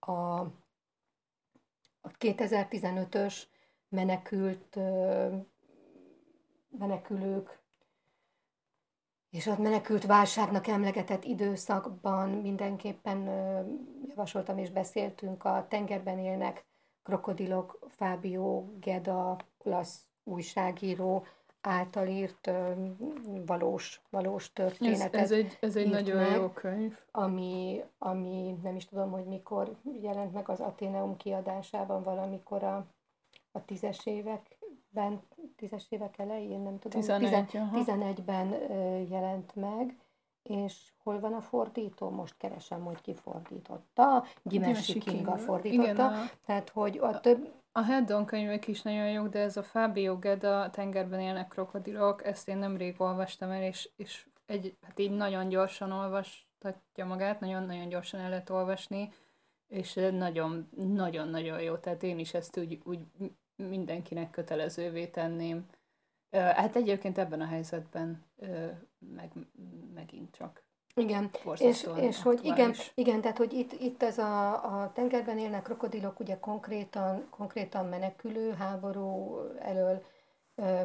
a 0.00 0.40
a 2.00 2.10
2015-ös 2.18 3.42
menekült 3.88 4.78
menekülők 6.78 7.58
és 9.30 9.46
a 9.46 9.56
menekült 9.58 10.06
válságnak 10.06 10.66
emlegetett 10.66 11.24
időszakban 11.24 12.28
mindenképpen 12.28 13.18
javasoltam 14.08 14.58
és 14.58 14.70
beszéltünk 14.70 15.44
a 15.44 15.66
tengerben 15.68 16.18
élnek 16.18 16.64
krokodilok, 17.02 17.78
Fábio 17.88 18.64
Geda, 18.80 19.36
olasz 19.64 20.00
újságíró 20.24 21.26
által 21.60 22.06
írt 22.06 22.50
valós, 23.46 24.02
valós 24.10 24.52
történetet. 24.52 25.14
Ez, 25.14 25.20
ez 25.20 25.38
egy, 25.38 25.56
ez 25.60 25.76
egy 25.76 25.88
nagyon 25.88 26.16
meg, 26.16 26.36
jó 26.36 26.48
könyv. 26.48 26.98
Ami, 27.10 27.82
ami 27.98 28.58
nem 28.62 28.76
is 28.76 28.84
tudom, 28.84 29.10
hogy 29.10 29.24
mikor 29.24 29.76
jelent 30.00 30.32
meg 30.32 30.48
az 30.48 30.60
Ateneum 30.60 31.16
kiadásában, 31.16 32.02
valamikor 32.02 32.62
a, 32.62 32.86
a 33.56 33.64
tízes 33.64 34.06
években, 34.06 35.20
tízes 35.56 35.86
évek 35.88 36.18
elején, 36.18 36.60
nem 36.60 36.78
tudom, 36.78 37.00
11, 37.00 37.50
11-ben 37.72 38.50
jelent 39.08 39.54
meg, 39.54 39.98
és 40.42 40.92
hol 41.02 41.20
van 41.20 41.32
a 41.32 41.40
fordító? 41.40 42.10
Most 42.10 42.36
keresem, 42.36 42.84
hogy 42.84 43.00
ki 43.00 43.14
fordította. 43.14 44.24
Gimesi 44.42 44.98
Kinga 44.98 45.36
fordította. 45.36 45.82
Igen, 45.82 45.96
a... 45.96 46.30
Tehát, 46.46 46.68
hogy 46.68 46.98
a 46.98 47.20
több 47.20 47.54
a 47.76 47.82
Heddon 47.82 48.24
könyvek 48.24 48.68
is 48.68 48.82
nagyon 48.82 49.10
jók, 49.10 49.28
de 49.28 49.38
ez 49.38 49.56
a 49.56 49.62
Fábio 49.62 50.18
Geda, 50.18 50.70
tengerben 50.70 51.20
élnek 51.20 51.48
krokodilok, 51.48 52.24
ezt 52.24 52.48
én 52.48 52.56
nemrég 52.56 52.94
olvastam 53.00 53.50
el, 53.50 53.62
és, 53.62 53.90
és 53.96 54.26
egy, 54.46 54.76
hát 54.82 54.98
így 54.98 55.10
nagyon 55.10 55.48
gyorsan 55.48 55.92
olvastatja 55.92 57.06
magát, 57.06 57.40
nagyon-nagyon 57.40 57.88
gyorsan 57.88 58.20
el 58.20 58.28
lehet 58.28 58.50
olvasni, 58.50 59.12
és 59.68 59.94
nagyon-nagyon-nagyon 59.94 61.60
jó, 61.60 61.76
tehát 61.76 62.02
én 62.02 62.18
is 62.18 62.34
ezt 62.34 62.58
úgy, 62.58 62.80
úgy 62.84 63.00
mindenkinek 63.56 64.30
kötelezővé 64.30 65.06
tenném. 65.06 65.66
Hát 66.30 66.76
egyébként 66.76 67.18
ebben 67.18 67.40
a 67.40 67.46
helyzetben 67.46 68.24
meg, 68.98 69.32
megint 69.94 70.36
csak 70.36 70.64
igen, 70.94 71.30
és, 71.58 71.88
és 71.96 72.22
hogy 72.22 72.44
igen, 72.44 72.74
igen, 72.94 73.20
tehát 73.20 73.36
hogy 73.36 73.52
itt, 73.52 73.72
itt 73.72 74.02
ez 74.02 74.18
a, 74.18 74.52
a 74.52 74.92
tengerben 74.92 75.38
élnek 75.38 75.62
krokodilok 75.62 76.20
ugye 76.20 76.38
konkrétan, 76.38 77.26
konkrétan 77.30 77.86
menekülő, 77.86 78.52
háború 78.52 79.38
elől 79.58 80.04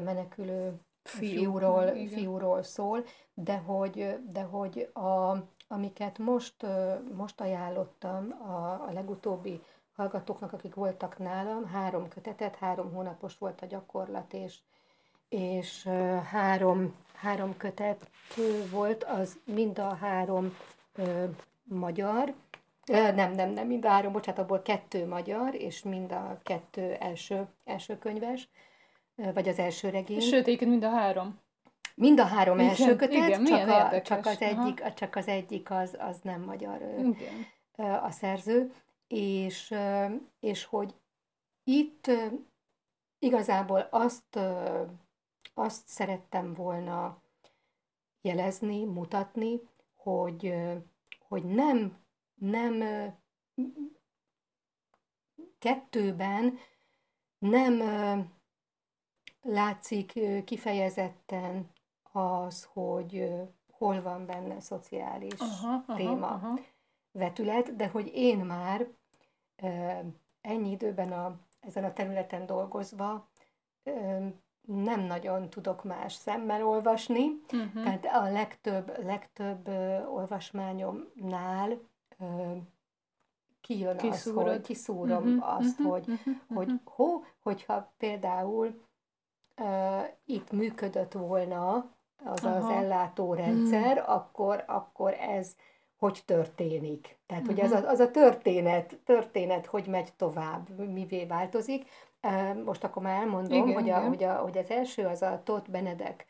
menekülő 0.04 0.80
Fiú, 1.04 1.30
fiúról, 1.30 1.88
fiúról 2.08 2.64
szól, 2.64 3.06
de 3.34 3.58
hogy, 3.58 4.18
de 4.30 4.42
hogy 4.42 4.90
a, 4.94 5.36
amiket 5.68 6.18
most, 6.18 6.66
most 7.14 7.42
ajánlottam, 7.42 8.32
a, 8.42 8.88
a 8.88 8.90
legutóbbi 8.94 9.62
hallgatóknak, 10.02 10.54
akik 10.54 10.76
voltak 10.76 11.18
nálam, 11.18 11.66
három 11.66 12.08
kötetet, 12.08 12.56
három 12.56 12.94
hónapos 12.94 13.38
volt 13.38 13.62
a 13.62 13.66
gyakorlat, 13.66 14.34
és, 14.34 14.56
és 15.30 15.84
három, 16.32 16.96
három 17.14 17.58
kötet 17.58 18.10
volt, 18.72 19.04
az 19.04 19.38
mind 19.44 19.80
a 19.80 19.94
három 19.94 20.58
ö, 20.96 21.24
magyar, 21.64 22.34
nem, 22.86 23.34
nem, 23.34 23.50
nem, 23.50 23.68
mind 23.68 23.86
a 23.86 23.90
három, 23.90 24.12
bocsánat, 24.12 24.42
abból 24.42 24.62
kettő 24.62 25.08
magyar, 25.08 25.56
és 25.56 25.84
mind 25.84 26.12
a 26.12 26.40
kettő 26.44 26.94
első, 27.00 27.48
első 27.66 27.98
könyves, 27.98 28.50
vagy 29.34 29.48
az 29.48 29.60
első 29.60 29.90
regény. 29.90 30.20
Sőt, 30.20 30.48
egyébként 30.48 30.72
mind 30.72 30.84
a 30.84 30.90
három. 30.90 31.40
Mind 31.96 32.20
a 32.20 32.26
három 32.26 32.60
igen, 32.60 32.70
első 32.70 32.96
kötet, 32.96 33.28
igen, 33.28 33.46
csak, 33.46 33.68
a, 33.68 34.02
csak, 34.02 34.26
az 34.26 34.42
egyik, 34.42 34.94
csak 34.94 35.16
az 35.16 35.28
egyik 35.28 35.72
az, 35.72 35.98
az 36.00 36.20
nem 36.22 36.42
magyar 36.42 36.82
igen. 36.98 37.46
a 38.04 38.12
szerző, 38.12 38.72
és, 39.12 39.74
és 40.40 40.66
hogy 40.66 40.96
itt 41.64 42.12
igazából 43.20 43.80
azt, 43.80 44.40
azt 45.54 45.88
szerettem 45.88 46.54
volna 46.54 47.22
jelezni, 48.22 48.86
mutatni, 48.86 49.60
hogy, 49.96 50.54
hogy 51.28 51.44
nem, 51.44 51.98
nem 52.34 52.84
kettőben 55.60 56.58
nem 57.38 57.82
látszik 59.42 60.20
kifejezetten 60.46 61.72
az, 62.12 62.64
hogy 62.64 63.32
hol 63.72 64.02
van 64.02 64.26
benne 64.26 64.60
szociális 64.60 65.40
aha, 65.40 65.96
téma, 65.96 66.28
aha, 66.28 66.48
aha. 66.48 66.60
vetület, 67.12 67.76
de 67.76 67.88
hogy 67.88 68.12
én 68.14 68.38
már 68.38 68.88
ennyi 70.42 70.72
időben 70.72 71.12
a, 71.12 71.40
ezen 71.60 71.84
a 71.84 71.94
területen 71.94 72.46
dolgozva 72.46 73.30
nem 74.68 75.00
nagyon 75.00 75.50
tudok 75.50 75.84
más 75.84 76.14
szemmel 76.14 76.68
olvasni, 76.68 77.42
uh-huh. 77.54 77.84
tehát 77.84 78.06
a 78.06 78.32
legtöbb, 78.32 79.04
legtöbb 79.04 79.68
olvasmányomnál 80.08 81.80
kijön 83.62 83.98
Kiszúrod. 83.98 84.48
az, 84.48 84.54
hogy 84.54 84.62
kiszúrom 84.62 85.24
uh-huh, 85.24 85.56
azt, 85.58 85.80
uh-huh, 85.80 85.92
hogy, 85.92 86.08
uh-huh, 86.08 86.36
hogy 86.48 86.72
hó, 86.84 87.24
hogyha 87.40 87.94
például 87.98 88.82
uh, 89.58 90.04
itt 90.26 90.52
működött 90.52 91.14
volna 91.14 91.92
az 92.24 92.44
Aha. 92.44 92.56
az 92.56 92.70
ellátórendszer, 92.70 93.98
hmm. 93.98 94.14
akkor, 94.14 94.64
akkor 94.68 95.14
ez 95.14 95.56
hogy 96.02 96.22
történik. 96.26 97.20
Tehát, 97.26 97.44
uh-huh. 97.44 97.60
hogy 97.60 97.72
az 97.74 97.84
a, 97.84 97.90
az 97.90 98.00
a 98.00 98.12
történet, 98.12 99.00
történet, 99.06 99.66
hogy 99.66 99.88
megy 99.88 100.14
tovább, 100.18 100.92
mivé 100.94 101.26
változik. 101.26 101.90
Most 102.66 102.84
akkor 102.84 103.04
már 103.04 103.22
elmondom, 103.22 103.68
igen, 103.68 103.74
hogy, 103.74 103.90
a, 103.90 103.98
igen. 103.98 104.08
hogy, 104.08 104.24
a, 104.24 104.34
hogy 104.34 104.58
az 104.58 104.70
első 104.70 105.06
az 105.06 105.22
a 105.22 105.42
Tóth 105.44 105.70
Benedek 105.70 106.26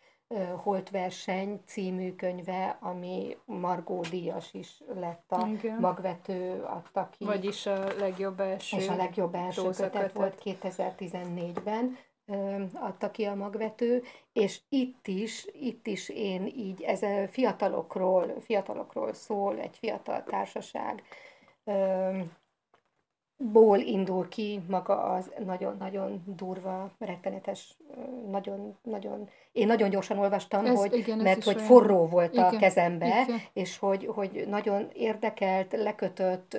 Holt 0.56 0.90
verseny 0.90 1.62
című 1.66 2.16
könyve, 2.16 2.78
ami 2.80 3.38
Margó 3.46 4.02
Díjas 4.10 4.54
is 4.54 4.82
lett 4.96 5.32
a 5.32 5.48
Igen. 5.48 5.78
magvető 5.80 6.64
adta 6.64 7.10
ki. 7.18 7.26
Vagyis 7.26 7.66
a 7.66 7.98
legjobb 7.98 8.40
első. 8.40 8.78
És 8.78 8.88
a 8.88 8.96
legjobb 8.96 9.36
első 9.36 9.70
kötet 9.70 10.12
volt 10.12 10.42
2014-ben 10.44 11.98
adta 12.74 13.12
ki 13.12 13.26
a 13.26 13.36
magvető, 13.36 14.04
és 14.34 14.60
itt 14.70 15.08
is, 15.08 15.48
itt 15.54 15.88
is 15.88 16.10
én 16.10 16.46
így, 16.46 16.82
ez 16.82 17.30
fiatalokról, 17.32 18.36
fiatalokról 18.42 19.14
szól, 19.14 19.60
egy 19.60 19.78
fiatal 19.78 20.24
társaság, 20.24 21.04
ból 23.42 23.80
indul 23.80 24.28
ki 24.28 24.62
maga 24.68 25.04
az 25.04 25.32
nagyon-nagyon 25.46 26.24
durva, 26.26 26.92
rettenetes, 27.00 27.78
nagyon, 28.30 28.76
nagyon, 28.84 29.30
én 29.52 29.68
nagyon 29.68 29.90
gyorsan 29.90 30.18
olvastam, 30.18 30.66
ez, 30.66 30.80
hogy, 30.80 30.94
igen, 30.98 31.18
mert 31.18 31.44
hogy 31.44 31.56
olyan. 31.56 31.68
forró 31.68 32.08
volt 32.08 32.34
igen, 32.34 32.46
a 32.46 32.58
kezembe, 32.58 33.06
igen. 33.06 33.40
és 33.54 33.78
hogy, 33.78 34.06
hogy 34.06 34.46
nagyon 34.50 34.88
érdekelt, 34.94 35.72
lekötött, 35.72 36.58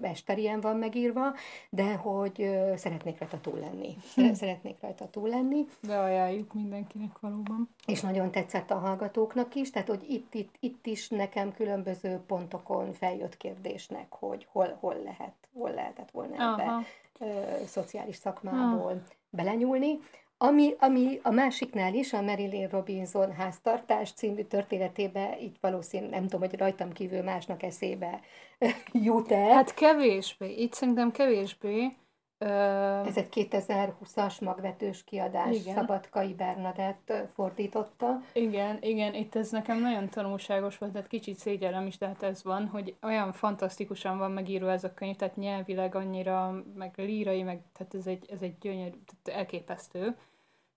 mesterien 0.00 0.60
van 0.60 0.76
megírva, 0.76 1.34
de 1.70 1.94
hogy 1.94 2.58
szeretnék 2.76 3.18
rajta 3.18 3.40
túl 3.40 3.58
lenni. 3.58 3.96
Hm. 4.14 4.32
Szeretnék 4.32 4.76
rajta 4.80 5.10
túl 5.10 5.28
lenni. 5.28 5.64
Beajánljuk 5.86 6.54
mindenkinek 6.54 7.18
valóban. 7.20 7.68
És 7.86 8.00
nagyon 8.00 8.30
tetszett 8.30 8.70
a 8.70 8.78
hallgatóknak 8.78 9.54
is, 9.54 9.70
tehát 9.70 9.88
hogy 9.88 10.04
itt, 10.08 10.34
itt, 10.34 10.54
itt 10.60 10.86
is 10.86 11.08
nekem 11.08 11.52
különböző 11.52 12.20
pontokon 12.26 12.92
feljött 12.92 13.36
kérdésnek, 13.36 14.06
hogy 14.12 14.46
hol, 14.52 14.76
hol 14.80 14.96
lehet, 15.04 15.34
hol 15.52 15.70
lehetett 15.70 16.10
volna 16.16 16.52
ebbe 16.52 16.86
ö, 17.20 17.64
szociális 17.66 18.16
szakmából 18.16 18.90
Aha. 18.90 19.00
belenyúlni. 19.30 19.98
Ami, 20.38 20.74
ami 20.78 21.18
a 21.22 21.30
másiknál 21.30 21.94
is, 21.94 22.12
a 22.12 22.22
Marilyn 22.22 22.68
Robinson 22.68 23.32
háztartás 23.32 24.12
című 24.12 24.42
történetébe, 24.42 25.38
így 25.40 25.56
valószínűleg 25.60 26.10
nem 26.12 26.22
tudom, 26.22 26.40
hogy 26.40 26.58
rajtam 26.58 26.92
kívül 26.92 27.22
másnak 27.22 27.62
eszébe 27.62 28.20
jut 29.06 29.32
el. 29.32 29.52
Hát 29.52 29.74
kevésbé, 29.74 30.54
itt 30.54 30.72
szerintem 30.72 31.10
kevésbé, 31.10 31.96
ez 32.38 33.16
egy 33.16 33.28
2020-as 33.30 34.40
magvetős 34.40 35.04
kiadás, 35.04 35.56
igen. 35.56 35.74
Szabadkai 35.74 36.34
Bernadett 36.34 37.12
fordította. 37.34 38.20
Igen, 38.32 38.78
igen, 38.80 39.14
itt 39.14 39.34
ez 39.34 39.50
nekem 39.50 39.80
nagyon 39.80 40.08
tanulságos 40.08 40.78
volt, 40.78 40.92
tehát 40.92 41.08
kicsit 41.08 41.38
szégyellem 41.38 41.86
is, 41.86 41.98
de 41.98 42.06
hát 42.06 42.22
ez 42.22 42.44
van, 42.44 42.66
hogy 42.66 42.96
olyan 43.02 43.32
fantasztikusan 43.32 44.18
van 44.18 44.30
megírva 44.30 44.70
ez 44.70 44.84
a 44.84 44.94
könyv, 44.94 45.16
tehát 45.16 45.36
nyelvileg 45.36 45.94
annyira, 45.94 46.62
meg 46.74 46.92
lírai, 46.96 47.42
meg 47.42 47.60
tehát 47.72 47.94
ez 47.94 48.06
egy, 48.06 48.26
ez 48.30 48.42
egy 48.42 48.58
gyönyörű, 48.58 48.96
tehát 49.06 49.40
elképesztő 49.40 50.16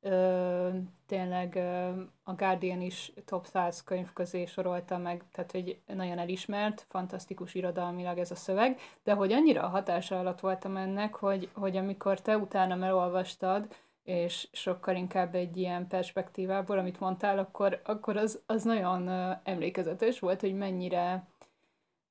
ö, 0.01 0.69
tényleg 1.07 1.55
ö, 1.55 2.01
a 2.23 2.33
Guardian 2.33 2.81
is 2.81 3.12
top 3.25 3.45
100 3.45 3.83
könyv 3.83 4.13
közé 4.13 4.45
sorolta 4.45 4.97
meg, 4.97 5.23
tehát 5.31 5.51
hogy 5.51 5.79
nagyon 5.85 6.17
elismert, 6.17 6.85
fantasztikus 6.88 7.53
irodalmilag 7.53 8.17
ez 8.17 8.31
a 8.31 8.35
szöveg, 8.35 8.79
de 9.03 9.13
hogy 9.13 9.31
annyira 9.31 9.63
a 9.63 9.67
hatása 9.67 10.19
alatt 10.19 10.39
voltam 10.39 10.77
ennek, 10.77 11.15
hogy, 11.15 11.49
hogy 11.53 11.77
amikor 11.77 12.21
te 12.21 12.38
utána 12.38 12.85
elolvastad, 12.85 13.67
és 14.09 14.47
sokkal 14.51 14.95
inkább 14.95 15.35
egy 15.35 15.57
ilyen 15.57 15.88
perspektívából, 15.88 16.77
amit 16.77 16.99
mondtál, 16.99 17.38
akkor, 17.38 17.81
akkor 17.83 18.17
az, 18.17 18.41
az 18.45 18.63
nagyon 18.63 19.07
uh, 19.07 19.38
emlékezetes 19.43 20.19
volt, 20.19 20.41
hogy 20.41 20.53
mennyire, 20.53 21.13
uh, 21.13 21.23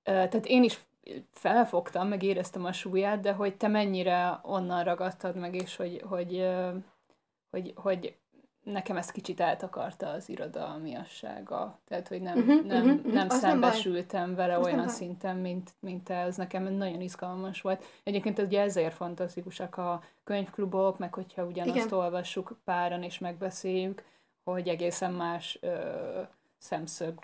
tehát 0.05 0.47
én 0.47 0.63
is 0.63 0.79
felfogtam, 1.31 2.09
meg 2.09 2.23
éreztem 2.23 2.65
a 2.65 2.73
súlyát, 2.73 3.21
de 3.21 3.33
hogy 3.33 3.57
te 3.57 3.69
mennyire 3.69 4.39
onnan 4.43 4.85
ragadtad 4.85 5.37
meg, 5.37 5.55
és 5.55 5.77
hogy, 5.77 6.03
hogy 6.09 6.49
hogy, 7.51 7.73
hogy 7.77 8.17
nekem 8.73 8.97
ezt 8.97 9.11
kicsit 9.11 9.41
eltakarta 9.41 10.09
az 10.09 10.29
irodalmiassága. 10.29 11.79
Tehát, 11.89 12.09
hogy 12.09 12.21
nem, 12.21 12.39
uh-huh, 12.39 12.65
nem, 12.65 12.85
uh-huh, 12.85 13.13
nem 13.13 13.29
szembesültem 13.29 14.27
nem 14.27 14.35
vele 14.35 14.57
az 14.57 14.65
olyan 14.65 14.89
szinten, 14.89 15.37
mint, 15.37 15.71
mint 15.81 16.05
te. 16.05 16.15
Ez 16.15 16.37
nekem 16.37 16.63
nagyon 16.63 17.01
izgalmas 17.01 17.61
volt. 17.61 17.85
Egyébként 18.03 18.39
ugye 18.39 18.61
ezért 18.61 18.95
fantasztikusak 18.95 19.77
a 19.77 20.03
könyvklubok, 20.25 20.99
meg 20.99 21.15
hogyha 21.15 21.45
ugyanazt 21.45 21.77
Igen. 21.77 21.99
olvassuk 21.99 22.59
páran 22.65 23.03
és 23.03 23.19
megbeszéljük, 23.19 24.05
hogy 24.45 24.69
egészen 24.69 25.13
más 25.13 25.59
ö, 25.61 25.77
szemszög 26.59 27.15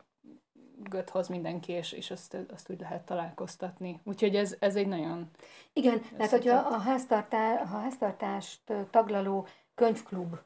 göt 0.89 1.11
hoz 1.11 1.29
mindenki, 1.29 1.73
és, 1.73 1.93
és 1.93 2.11
azt, 2.11 2.37
azt 2.55 2.71
úgy 2.71 2.81
lehet 2.81 3.07
találkoztatni. 3.07 4.01
Úgyhogy 4.05 4.37
ez, 4.37 4.57
ez 4.59 4.77
egy 4.77 4.87
nagyon... 4.87 5.31
Igen, 5.73 6.03
tehát 6.17 6.31
hogyha 6.31 6.57
a, 6.57 6.79
háztartá, 6.79 7.61
a 7.61 7.67
háztartást 7.67 8.61
taglaló 8.91 9.47
könyvklub 9.75 10.37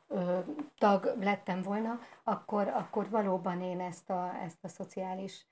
tag 0.79 1.14
lettem 1.20 1.62
volna, 1.62 1.99
akkor, 2.22 2.68
akkor 2.68 3.09
valóban 3.09 3.61
én 3.61 3.81
ezt 3.81 4.11
a, 4.11 4.35
ezt 4.43 4.64
a 4.64 4.68
szociális 4.68 5.47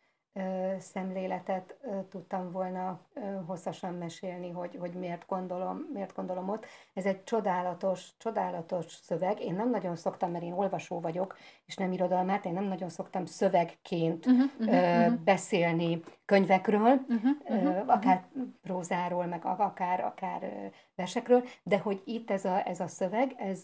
szemléletet 0.78 1.76
tudtam 2.08 2.50
volna 2.50 3.00
hosszasan 3.46 3.94
mesélni, 3.94 4.50
hogy, 4.50 4.76
hogy 4.80 4.92
miért, 4.92 5.24
gondolom, 5.26 5.88
miért 5.92 6.14
gondolom 6.14 6.48
ott. 6.48 6.66
Ez 6.94 7.04
egy 7.04 7.24
csodálatos, 7.24 8.10
csodálatos 8.18 8.92
szöveg. 8.92 9.40
Én 9.40 9.54
nem 9.54 9.70
nagyon 9.70 9.96
szoktam, 9.96 10.30
mert 10.30 10.44
én 10.44 10.52
olvasó 10.52 11.00
vagyok, 11.00 11.36
és 11.66 11.76
nem 11.76 11.92
irodalmát, 11.92 12.44
én 12.44 12.52
nem 12.52 12.64
nagyon 12.64 12.88
szoktam 12.88 13.24
szövegként 13.24 14.26
uh-huh, 14.26 14.50
uh-huh, 14.58 14.74
uh-huh. 14.74 15.18
beszélni 15.18 16.02
könyvekről, 16.24 17.00
uh-huh, 17.08 17.30
uh-huh, 17.44 17.82
akár 17.86 18.24
prózáról, 18.62 19.26
meg 19.26 19.44
akár, 19.44 20.00
akár 20.00 20.70
versekről, 20.94 21.44
de 21.62 21.78
hogy 21.78 22.02
itt 22.04 22.30
ez 22.30 22.44
a, 22.44 22.68
ez 22.68 22.80
a 22.80 22.86
szöveg, 22.86 23.34
ez, 23.38 23.62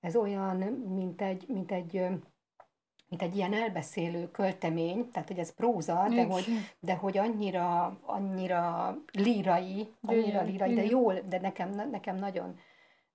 ez 0.00 0.16
olyan, 0.16 0.56
mint 0.94 1.22
egy, 1.22 1.44
mint 1.48 1.72
egy 1.72 2.08
mint 3.08 3.22
egy 3.22 3.36
ilyen 3.36 3.54
elbeszélő 3.54 4.30
költemény, 4.30 5.10
tehát 5.10 5.28
hogy 5.28 5.38
ez 5.38 5.54
próza, 5.54 6.06
de 6.08 6.24
hogy, 6.24 6.44
de 6.80 6.94
hogy 6.94 7.18
annyira, 7.18 7.98
annyira 8.02 8.94
lírai, 9.12 9.94
annyira 10.02 10.42
lírai, 10.42 10.74
de 10.74 10.84
jól, 10.84 11.20
de 11.28 11.40
nekem, 11.40 11.90
nekem 11.90 12.16
nagyon, 12.16 12.58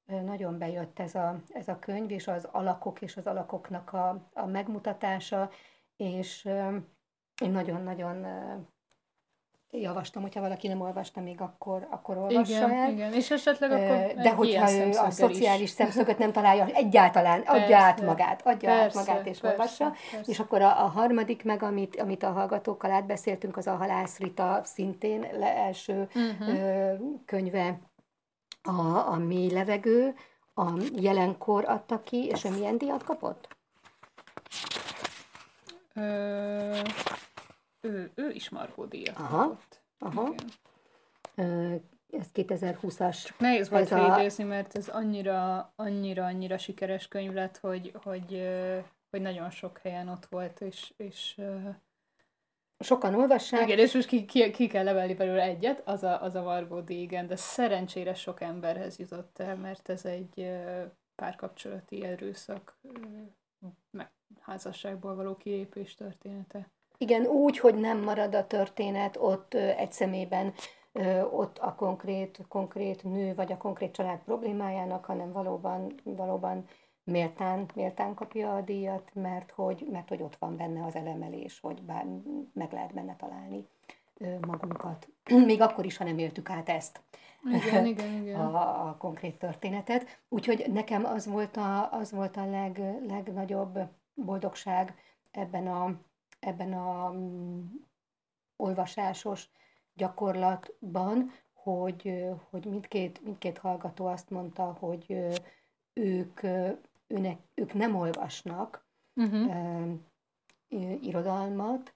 nagyon 0.06 0.58
bejött 0.58 1.00
ez 1.00 1.16
a, 1.16 1.42
ez 1.50 1.68
a 1.68 1.80
könyv, 1.80 2.12
és 2.12 2.28
az 2.28 2.48
alakok 2.52 3.02
és 3.02 3.18
az 3.18 3.28
alakoknak 3.28 3.94
a, 3.94 4.30
a 4.34 4.46
megmutatása, 4.46 5.50
és 5.98 6.46
én 7.42 7.52
nagyon-nagyon 7.52 8.26
javaslom, 9.82 10.24
hogyha 10.24 10.42
valaki 10.42 10.68
nem 10.68 10.82
olvasta 10.82 11.22
még, 11.22 11.42
akkor, 11.42 11.88
akkor 11.90 12.18
olvassa 12.18 12.58
igen, 12.58 12.72
el. 12.72 12.92
Igen, 12.92 13.14
és 13.14 13.32
esetleg 13.32 13.72
akkor 13.72 14.22
De 14.22 14.34
hogyha 14.34 14.72
ő 14.72 14.90
a 14.90 15.12
szociális 15.12 15.62
is. 15.64 15.70
szemszögöt 15.70 16.18
nem 16.18 16.32
találja, 16.32 16.66
egyáltalán 16.66 17.42
adja 17.42 17.62
persze, 17.62 17.76
át 17.76 18.02
magát, 18.02 18.42
adja 18.46 18.70
persze, 18.70 19.00
át 19.00 19.08
magát 19.08 19.26
és 19.28 19.40
persze, 19.40 19.48
olvassa. 19.48 19.94
Persze. 20.12 20.32
És 20.32 20.40
akkor 20.40 20.62
a, 20.62 20.84
a 20.84 20.88
harmadik 20.88 21.44
meg, 21.44 21.64
amit, 21.64 22.02
amit 22.02 22.24
a 22.24 22.32
hallgatókkal 22.32 22.92
átbeszéltünk, 22.92 23.58
az 23.58 23.68
a 23.68 23.76
Halász 23.76 24.18
Rita 24.18 24.62
szintén 24.64 25.28
le, 25.40 25.56
első 25.56 26.08
uh-huh. 26.16 26.58
ö, 26.58 26.94
könyve, 27.26 27.80
a, 28.64 29.08
a 29.12 29.16
mély 29.16 29.50
levegő, 29.50 30.16
a 30.56 30.72
jelenkor 30.96 31.66
adta 31.68 32.02
ki, 32.02 32.26
és 32.26 32.44
ő 32.44 32.50
milyen 32.50 32.78
díjat 32.78 33.04
kapott? 33.04 33.48
Ö, 35.96 36.80
ő, 37.84 38.12
ő 38.16 38.30
is 38.30 38.50
Margó 38.50 38.86
díjat 38.86 39.18
aha, 39.18 39.38
kapott. 39.38 39.82
Aha. 40.00 40.34
Igen. 41.36 41.92
Ez 42.12 42.28
2020-as. 42.34 43.26
Csak 43.26 43.40
nehéz 43.40 43.70
volt 43.70 43.88
felidézni, 43.88 44.44
a... 44.44 44.48
mert 44.48 44.76
ez 44.76 44.88
annyira, 44.88 45.72
annyira, 45.76 46.26
annyira 46.26 46.58
sikeres 46.58 47.08
könyv 47.08 47.34
lett, 47.34 47.58
hogy, 47.58 47.92
hogy, 48.04 48.50
hogy 49.10 49.22
nagyon 49.22 49.50
sok 49.50 49.78
helyen 49.78 50.08
ott 50.08 50.26
volt, 50.26 50.62
és, 50.62 50.94
és 50.98 51.42
sokan 52.80 53.16
olvassák. 53.16 53.62
Igen, 53.62 53.80
és 53.80 53.94
most 53.94 54.08
ki, 54.08 54.26
ki, 54.26 54.52
ki 54.52 54.68
kell 54.68 54.84
levelni 54.84 55.14
belőle 55.14 55.42
egyet, 55.42 55.82
az 55.86 56.04
a, 56.04 56.22
az 56.22 56.36
a 56.36 56.42
Vargó 56.42 56.84
igen, 56.88 57.28
de 57.28 57.36
szerencsére 57.36 58.14
sok 58.14 58.42
emberhez 58.42 59.00
jutott 59.00 59.40
el, 59.40 59.56
mert 59.56 59.90
ez 59.90 60.06
egy 60.06 60.52
párkapcsolati 61.16 62.04
erőszak, 62.04 62.78
meg 63.92 64.12
házasságból 64.42 65.16
való 65.16 65.36
kilépés 65.36 65.96
története. 65.96 66.70
Igen, 67.04 67.26
úgy, 67.26 67.60
hogy 67.60 67.76
nem 67.76 68.00
marad 68.04 68.36
a 68.36 68.48
történet 68.48 69.18
ott 69.20 69.54
egy 69.54 69.92
szemében, 69.92 70.54
ott 71.32 71.58
a 71.58 71.76
konkrét, 71.76 72.40
konkrét 72.48 73.04
nő, 73.04 73.36
vagy 73.36 73.52
a 73.52 73.58
konkrét 73.58 73.92
család 73.92 74.20
problémájának, 74.20 75.06
hanem 75.06 75.32
valóban, 75.32 75.94
valóban 76.04 76.66
méltán, 77.04 77.66
méltán 77.76 78.14
kapja 78.14 78.56
a 78.56 78.62
díjat, 78.62 79.12
mert 79.14 79.52
hogy, 79.52 79.88
mert 79.92 80.10
hogy 80.10 80.22
ott 80.22 80.36
van 80.36 80.58
benne 80.58 80.86
az 80.86 80.96
elemelés, 80.96 81.60
hogy 81.60 81.82
bár 81.82 82.06
meg 82.54 82.72
lehet 82.72 82.94
benne 82.94 83.16
találni 83.16 83.68
magunkat. 84.48 85.08
Még 85.46 85.62
akkor 85.62 85.86
is, 85.86 85.98
ha 85.98 86.04
nem 86.04 86.18
éltük 86.18 86.50
át 86.50 86.70
ezt. 86.70 87.02
Igen, 87.52 87.86
igen, 87.94 88.22
igen. 88.22 88.40
A, 88.40 88.88
a 88.88 88.96
konkrét 88.98 89.40
történetet. 89.40 90.22
Úgyhogy 90.30 90.66
nekem 90.74 91.06
az 91.06 91.26
volt 91.26 91.58
a, 91.58 91.92
az 91.92 92.12
volt 92.12 92.38
a 92.38 92.50
leg, 92.50 92.82
legnagyobb 93.08 93.80
boldogság 94.14 94.96
ebben 95.32 95.68
a, 95.68 95.96
ebben 96.44 96.74
a 96.74 97.10
um, 97.10 97.88
olvasásos 98.56 99.50
gyakorlatban, 99.94 101.32
hogy, 101.54 102.26
hogy 102.50 102.66
mindkét, 102.66 103.24
mindkét 103.24 103.58
hallgató 103.58 104.06
azt 104.06 104.30
mondta, 104.30 104.64
hogy 104.80 105.18
ők 105.94 106.42
őnek, 107.08 107.40
ők 107.54 107.74
nem 107.74 107.96
olvasnak 107.96 108.88
uh-huh. 109.16 109.48
uh, 110.70 111.06
irodalmat, 111.06 111.94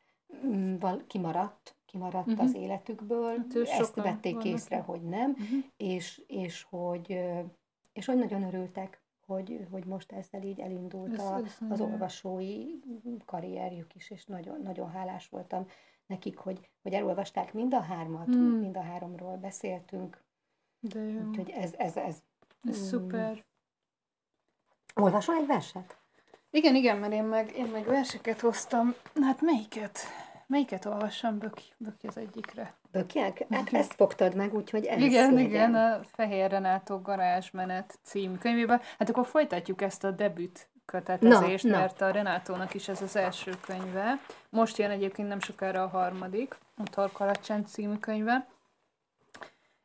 val, 0.79 1.03
kimaradt, 1.07 1.75
kimaradt 1.85 2.27
uh-huh. 2.27 2.43
az 2.43 2.55
életükből, 2.55 3.37
hát 3.37 3.55
ezt 3.55 3.95
vették 3.95 4.43
észre, 4.43 4.77
hogy 4.77 5.01
nem, 5.01 5.31
uh-huh. 5.31 5.63
és, 5.77 6.21
és, 6.27 6.63
hogy, 6.69 7.19
és 7.93 8.05
hogy 8.05 8.17
nagyon 8.17 8.43
örültek, 8.43 9.01
hogy, 9.27 9.67
hogy 9.71 9.85
most 9.85 10.11
ezzel 10.11 10.41
így 10.41 10.59
elindult 10.59 11.17
a, 11.17 11.41
az 11.69 11.81
olvasói 11.81 12.65
karrierjük 13.25 13.95
is, 13.95 14.09
és 14.09 14.25
nagyon, 14.25 14.61
nagyon 14.61 14.89
hálás 14.89 15.29
voltam 15.29 15.67
nekik, 16.05 16.37
hogy, 16.37 16.69
hogy 16.81 16.93
elolvasták 16.93 17.53
mind 17.53 17.73
a 17.73 17.81
hármat, 17.81 18.27
mm. 18.27 18.59
mind 18.59 18.77
a 18.77 18.81
háromról 18.81 19.37
beszéltünk. 19.37 20.23
De 20.79 20.99
jó. 20.99 21.21
Úgyhogy 21.21 21.49
ez, 21.49 21.73
ez, 21.77 21.95
ez, 21.97 22.17
ez 22.63 22.79
mm. 22.79 22.83
szuper. 22.83 23.45
Olvasol 24.95 25.35
egy 25.35 25.47
verset? 25.47 25.97
Igen, 26.49 26.75
igen, 26.75 26.97
mert 26.97 27.13
én 27.13 27.23
meg, 27.23 27.57
én 27.57 27.67
meg 27.67 27.85
verseket 27.85 28.39
hoztam. 28.39 28.93
Hát 29.21 29.41
melyiket? 29.41 29.99
Melyiket 30.47 30.85
olvassam? 30.85 31.39
Böki, 31.39 31.63
Böki 31.77 32.07
az 32.07 32.17
egyikre. 32.17 32.73
Bökiek? 32.91 33.45
Hát 33.49 33.73
ezt 33.73 33.93
fogtad 33.93 34.35
meg, 34.35 34.53
úgyhogy 34.53 34.85
ez 34.85 35.01
Igen, 35.01 35.29
szégyen. 35.29 35.45
igen, 35.45 35.75
a 35.75 35.99
Fehér 36.03 36.49
Renátó 36.49 36.97
garázsmenet 36.97 37.99
című 38.03 38.35
könyvében. 38.35 38.81
Hát 38.99 39.09
akkor 39.09 39.25
folytatjuk 39.25 39.81
ezt 39.81 40.03
a 40.03 40.11
debüt 40.11 40.69
kötetezést, 40.85 41.63
na, 41.63 41.77
mert 41.77 41.99
na. 41.99 42.05
a 42.05 42.11
Renátónak 42.11 42.73
is 42.73 42.87
ez 42.87 43.01
az 43.01 43.15
első 43.15 43.51
könyve. 43.61 44.19
Most 44.49 44.77
jön 44.77 44.89
egyébként 44.89 45.27
nem 45.27 45.39
sokára 45.39 45.83
a 45.83 45.87
harmadik, 45.87 46.57
a 46.77 46.83
Tarkalacsán 46.83 47.65
című 47.65 47.95
könyve. 47.95 48.47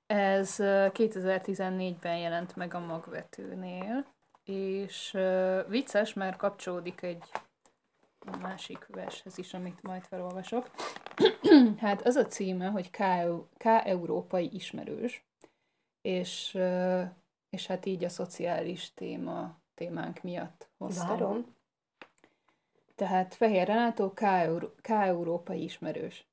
Ez 0.06 0.56
2014-ben 0.58 2.16
jelent 2.16 2.56
meg 2.56 2.74
a 2.74 2.80
magvetőnél, 2.80 4.04
és 4.44 5.18
vicces, 5.68 6.12
mert 6.12 6.36
kapcsolódik 6.36 7.02
egy 7.02 7.24
másik 8.40 8.86
vershez 8.86 9.38
is, 9.38 9.54
amit 9.54 9.82
majd 9.82 10.02
felolvasok. 10.02 10.70
hát 11.78 12.06
az 12.06 12.16
a 12.16 12.26
címe, 12.26 12.66
hogy 12.66 12.90
K, 12.90 12.98
K 13.56 13.64
európai 13.64 14.54
ismerős, 14.54 15.24
és, 16.02 16.58
és 17.50 17.66
hát 17.66 17.86
így 17.86 18.04
a 18.04 18.08
szociális 18.08 18.94
téma, 18.94 19.58
témánk 19.74 20.22
miatt 20.22 20.68
hoztam. 20.78 21.08
Várom. 21.08 21.54
Tehát 22.94 23.34
Fehér 23.34 23.66
Renátó 23.66 24.12
K, 24.12 24.24
K 24.80 24.88
európai 24.88 25.62
ismerős. 25.62 26.26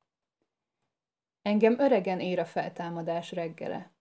Engem 1.42 1.80
öregen 1.80 2.20
ér 2.20 2.40
a 2.40 2.46
feltámadás 2.46 3.32
reggele. 3.32 3.92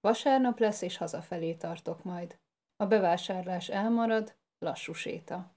Vasárnap 0.00 0.58
lesz, 0.58 0.82
és 0.82 0.96
hazafelé 0.96 1.54
tartok 1.54 2.04
majd. 2.04 2.38
A 2.76 2.86
bevásárlás 2.86 3.68
elmarad, 3.68 4.34
lassú 4.58 4.92
séta. 4.92 5.55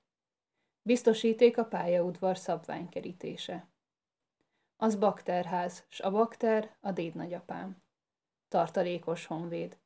Biztosíték 0.90 1.58
a 1.58 1.66
pályaudvar 1.66 2.38
szabványkerítése. 2.38 3.68
Az 4.78 4.96
bakterház, 4.96 5.86
s 5.90 6.00
a 6.00 6.12
bakter 6.12 6.76
a 6.80 6.92
déd 6.92 7.16
nagyapám. 7.16 7.78
Tartalékos 8.48 9.26
honvéd. 9.26 9.78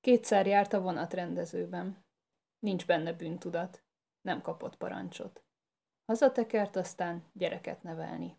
Kétszer 0.00 0.46
járt 0.46 0.72
a 0.72 0.80
vonatrendezőben. 0.80 2.04
Nincs 2.58 2.86
benne 2.86 3.12
bűntudat. 3.12 3.82
Nem 4.20 4.40
kapott 4.40 4.76
parancsot. 4.76 5.42
Hazatekert 6.06 6.76
aztán 6.76 7.24
gyereket 7.32 7.82
nevelni. 7.82 8.36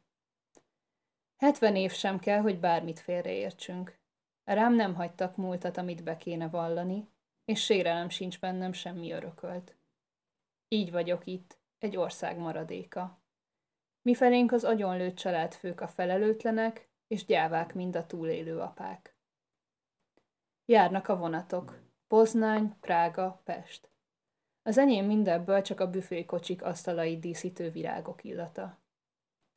Hetven 1.38 1.76
év 1.76 1.92
sem 1.92 2.20
kell, 2.20 2.40
hogy 2.40 2.60
bármit 2.60 3.00
félreértsünk. 3.00 4.00
Rám 4.44 4.74
nem 4.74 4.96
hagytak 4.96 5.36
múltat, 5.36 5.78
amit 5.78 6.04
be 6.04 6.18
kéne 6.18 6.50
vallani, 6.50 7.10
és 7.46 7.64
sérelem 7.64 8.10
sincs 8.10 8.40
bennem 8.40 8.74
semmi 8.74 9.12
örökölt. 9.12 9.76
Így 10.68 10.92
vagyok 10.92 11.26
itt, 11.26 11.58
egy 11.80 11.98
ország 11.98 12.38
maradéka. 12.38 13.22
Mifelénk 14.02 14.52
az 14.52 14.64
agyonlőtt 14.64 15.16
családfők 15.16 15.82
a 15.82 15.88
felelőtlenek, 15.88 16.90
és 17.08 17.26
gyávák 17.26 17.74
mind 17.74 17.96
a 17.96 18.06
túlélő 18.06 18.60
apák. 18.60 19.18
Járnak 20.66 21.08
a 21.08 21.18
vonatok. 21.18 21.80
Poznány, 22.08 22.80
Prága, 22.80 23.42
Pest. 23.44 23.90
Az 24.64 24.78
enyém 24.78 25.06
mindebből 25.06 25.62
csak 25.62 25.80
a 25.80 25.90
büfékocsik 25.90 26.64
asztalai 26.64 27.20
díszítő 27.20 27.70
virágok 27.70 28.24
illata. 28.24 28.80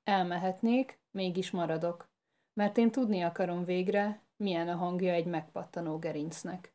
Elmehetnék, 0.05 1.01
mégis 1.11 1.51
maradok, 1.51 2.11
mert 2.53 2.77
én 2.77 2.91
tudni 2.91 3.23
akarom 3.23 3.65
végre, 3.65 4.23
milyen 4.37 4.69
a 4.69 4.77
hangja 4.77 5.13
egy 5.13 5.27
megpattanó 5.27 5.99
gerincnek. 5.99 6.75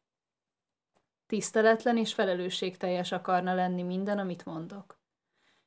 Tiszteletlen 1.26 1.98
és 1.98 2.14
felelősségteljes 2.14 3.12
akarna 3.12 3.54
lenni 3.54 3.84
minden, 3.84 4.20
amit 4.20 4.46
mondok. 4.46 4.97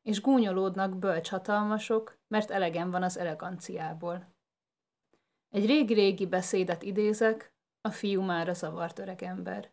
És 0.02 0.20
gúnyolódnak 0.20 0.98
bölcs 0.98 1.28
hatalmasok, 1.28 2.18
mert 2.28 2.50
elegem 2.50 2.90
van 2.90 3.02
az 3.02 3.18
eleganciából. 3.18 4.34
Egy 5.48 5.66
régi-régi 5.66 6.26
beszédet 6.26 6.82
idézek, 6.82 7.54
a 7.80 7.90
fiú 7.90 8.22
már 8.22 8.48
a 8.48 8.52
zavart 8.52 8.98
öregember. 8.98 9.72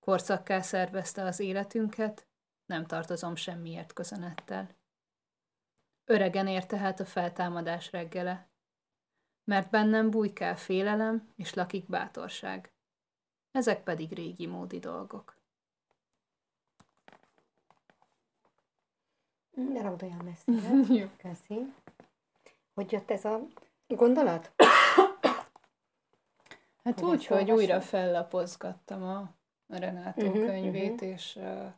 Korszakká 0.00 0.60
szervezte 0.60 1.22
az 1.22 1.40
életünket, 1.40 2.26
nem 2.66 2.86
tartozom 2.86 3.34
semmiért 3.34 3.92
köszönettel. 3.92 4.76
Öregen 6.04 6.46
ér 6.46 6.66
tehát 6.66 7.00
a 7.00 7.04
feltámadás 7.04 7.92
reggele, 7.92 8.50
mert 9.44 9.70
bennem 9.70 10.10
bújkál 10.10 10.56
félelem 10.56 11.32
és 11.36 11.54
lakik 11.54 11.86
bátorság 11.86 12.72
ezek 13.50 13.82
pedig 13.82 14.12
régi 14.12 14.46
módi 14.46 14.78
dolgok. 14.78 15.34
Ne 19.58 19.82
rakd 19.82 20.02
olyan 20.02 20.24
messzire. 20.24 21.08
Köszi. 21.16 21.72
Hogy 22.74 22.92
jött 22.92 23.10
ez 23.10 23.24
a 23.24 23.40
gondolat? 23.86 24.52
Hát 26.84 27.00
hogy 27.00 27.10
úgy, 27.10 27.26
hogy 27.26 27.50
újra 27.50 27.80
fellapozgattam 27.80 29.02
a 29.02 29.30
Renátó 29.66 30.26
uh-huh, 30.26 30.46
könyvét, 30.46 30.92
uh-huh. 30.92 31.08
és 31.08 31.36
uh, 31.36 31.72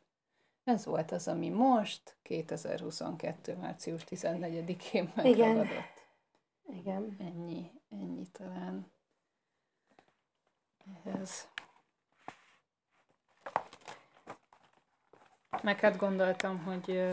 ez 0.64 0.84
volt 0.84 1.12
az, 1.12 1.28
ami 1.28 1.48
most, 1.48 2.16
2022. 2.22 3.56
március 3.56 4.04
14-én 4.08 5.12
megragadott. 5.14 6.04
Igen. 6.66 7.16
Ennyi, 7.18 7.70
ennyi 7.90 8.26
talán 8.32 8.92
ehhez. 11.04 11.48
Meg 15.62 15.80
hát 15.80 15.96
gondoltam, 15.96 16.58
hogy 16.58 17.10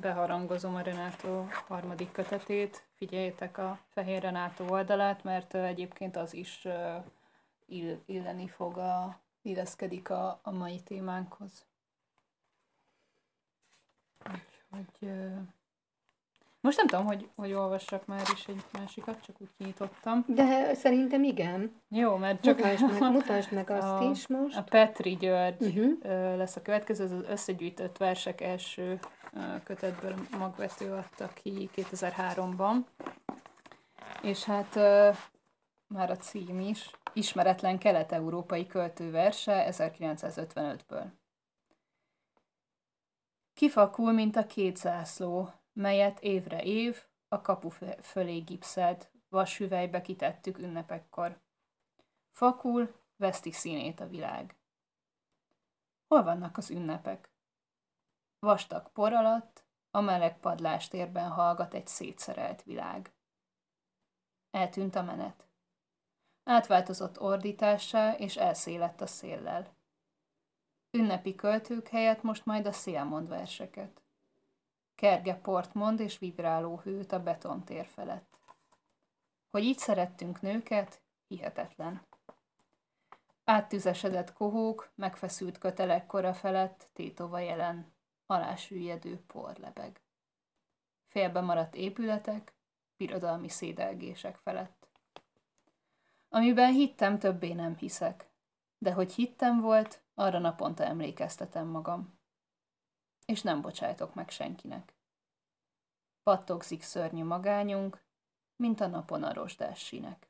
beharangozom 0.00 0.74
a 0.74 0.80
Renátó 0.80 1.46
harmadik 1.68 2.12
kötetét. 2.12 2.86
Figyeljétek 2.94 3.58
a 3.58 3.78
Fehér 3.88 4.22
Renátó 4.22 4.68
oldalát, 4.68 5.24
mert 5.24 5.54
egyébként 5.54 6.16
az 6.16 6.34
is 6.34 6.66
ill, 7.66 7.98
illeni 8.06 8.48
fog, 8.48 8.78
a, 8.78 9.20
illeszkedik 9.42 10.10
a, 10.10 10.40
a 10.42 10.50
mai 10.50 10.80
témánkhoz. 10.80 11.66
Úgyhogy 14.70 15.10
most 16.64 16.76
nem 16.76 16.86
tudom, 16.86 17.06
hogy, 17.06 17.28
hogy 17.36 17.52
olvassak 17.52 18.06
már 18.06 18.22
is 18.32 18.46
egy 18.46 18.64
másikat, 18.72 19.20
csak 19.20 19.36
úgy 19.40 19.48
kinyitottam. 19.58 20.24
De 20.26 20.74
szerintem 20.74 21.22
igen. 21.22 21.80
Jó, 21.88 22.16
mert 22.16 22.42
csak... 22.42 22.56
Mutasd 22.56 23.00
meg, 23.00 23.12
mutasd 23.12 23.52
meg 23.52 23.70
azt 23.70 24.02
a, 24.02 24.10
is 24.10 24.26
most. 24.26 24.56
A 24.56 24.62
Petri 24.62 25.16
György 25.16 25.62
uh-huh. 25.62 26.36
lesz 26.36 26.56
a 26.56 26.62
következő, 26.62 27.04
az 27.04 27.10
az 27.10 27.24
összegyűjtött 27.28 27.96
versek 27.96 28.40
első 28.40 28.98
kötetből 29.64 30.14
magvető 30.30 30.92
adta 30.92 31.28
ki 31.28 31.70
2003-ban. 31.74 32.76
És 34.22 34.44
hát 34.44 34.74
már 35.86 36.10
a 36.10 36.16
cím 36.16 36.60
is, 36.60 36.90
ismeretlen 37.12 37.78
kelet-európai 37.78 38.66
költőverse 38.66 39.66
1955-ből. 39.70 41.04
Kifakul, 43.54 44.12
mint 44.12 44.36
a 44.36 44.46
két 44.46 44.76
zászló, 44.76 45.52
melyet 45.72 46.20
évre 46.20 46.62
év 46.62 47.02
a 47.28 47.40
kapu 47.40 47.68
fölé 48.02 48.38
gipszelt, 48.38 49.10
vashüvelybe 49.28 50.00
kitettük 50.00 50.58
ünnepekkor. 50.58 51.38
Fakul, 52.30 52.94
veszti 53.16 53.52
színét 53.52 54.00
a 54.00 54.08
világ. 54.08 54.56
Hol 56.06 56.22
vannak 56.22 56.56
az 56.56 56.70
ünnepek? 56.70 57.33
Vastag 58.44 58.90
por 58.92 59.12
alatt, 59.12 59.64
a 59.90 60.00
meleg 60.00 60.38
padlástérben 60.40 61.30
hallgat 61.30 61.74
egy 61.74 61.86
szétszerelt 61.86 62.62
világ. 62.62 63.12
Eltűnt 64.50 64.94
a 64.94 65.02
menet. 65.02 65.48
Átváltozott 66.44 67.20
ordítássá, 67.20 68.12
és 68.12 68.36
elszélett 68.36 69.00
a 69.00 69.06
széllel. 69.06 69.74
Ünnepi 70.90 71.34
költők 71.34 71.88
helyett 71.88 72.22
most 72.22 72.44
majd 72.46 72.66
a 72.66 72.72
szél 72.72 73.04
mond 73.04 73.28
verseket. 73.28 74.02
Kerge 74.94 75.34
port 75.34 75.74
mond 75.74 76.00
és 76.00 76.18
vibráló 76.18 76.78
hőt 76.78 77.12
a 77.12 77.22
betontér 77.22 77.86
felett. 77.86 78.38
Hogy 79.50 79.64
így 79.64 79.78
szerettünk 79.78 80.40
nőket, 80.40 81.02
hihetetlen. 81.26 82.06
Áttüzesedett 83.44 84.32
kohók, 84.32 84.90
megfeszült 84.94 85.58
kötelek 85.58 86.06
kora 86.06 86.34
felett, 86.34 86.88
tétova 86.92 87.38
jelen, 87.38 87.93
alásüljedő 88.26 89.20
por 89.26 89.56
lebeg. 89.56 90.00
Félbe 91.06 91.40
maradt 91.40 91.74
épületek, 91.74 92.54
birodalmi 92.96 93.48
szédelgések 93.48 94.36
felett. 94.36 94.88
Amiben 96.28 96.72
hittem, 96.72 97.18
többé 97.18 97.52
nem 97.52 97.76
hiszek. 97.76 98.28
De 98.78 98.92
hogy 98.92 99.12
hittem 99.12 99.60
volt, 99.60 100.02
arra 100.14 100.38
naponta 100.38 100.84
emlékeztetem 100.84 101.66
magam 101.66 102.22
és 103.24 103.42
nem 103.42 103.60
bocsájtok 103.60 104.14
meg 104.14 104.30
senkinek. 104.30 104.94
Pattogzik 106.22 106.82
szörnyű 106.82 107.24
magányunk, 107.24 108.04
mint 108.56 108.80
a 108.80 108.86
napon 108.86 109.22
a 109.22 109.32
rozsdás 109.32 109.78
sinek. 109.78 110.28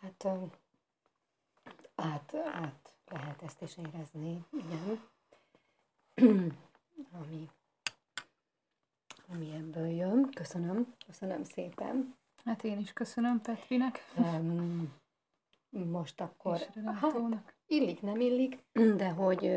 Hát 0.00 0.28
át, 2.00 2.34
át 2.34 2.94
lehet 3.06 3.42
ezt 3.42 3.62
is 3.62 3.76
érezni, 3.76 4.44
igen. 4.52 5.00
ami, 7.20 7.50
ami 9.28 9.50
ebből 9.50 9.86
jön. 9.86 10.30
Köszönöm, 10.30 10.94
köszönöm 11.06 11.44
szépen. 11.44 12.14
Hát 12.44 12.64
én 12.64 12.78
is 12.78 12.92
köszönöm 12.92 13.40
Petrinek. 13.40 13.98
Um, 14.16 14.92
most 15.70 16.20
akkor, 16.20 16.58
hát, 16.84 17.14
illik, 17.66 18.00
nem 18.00 18.20
illik, 18.20 18.64
de 18.96 19.08
hogy, 19.08 19.50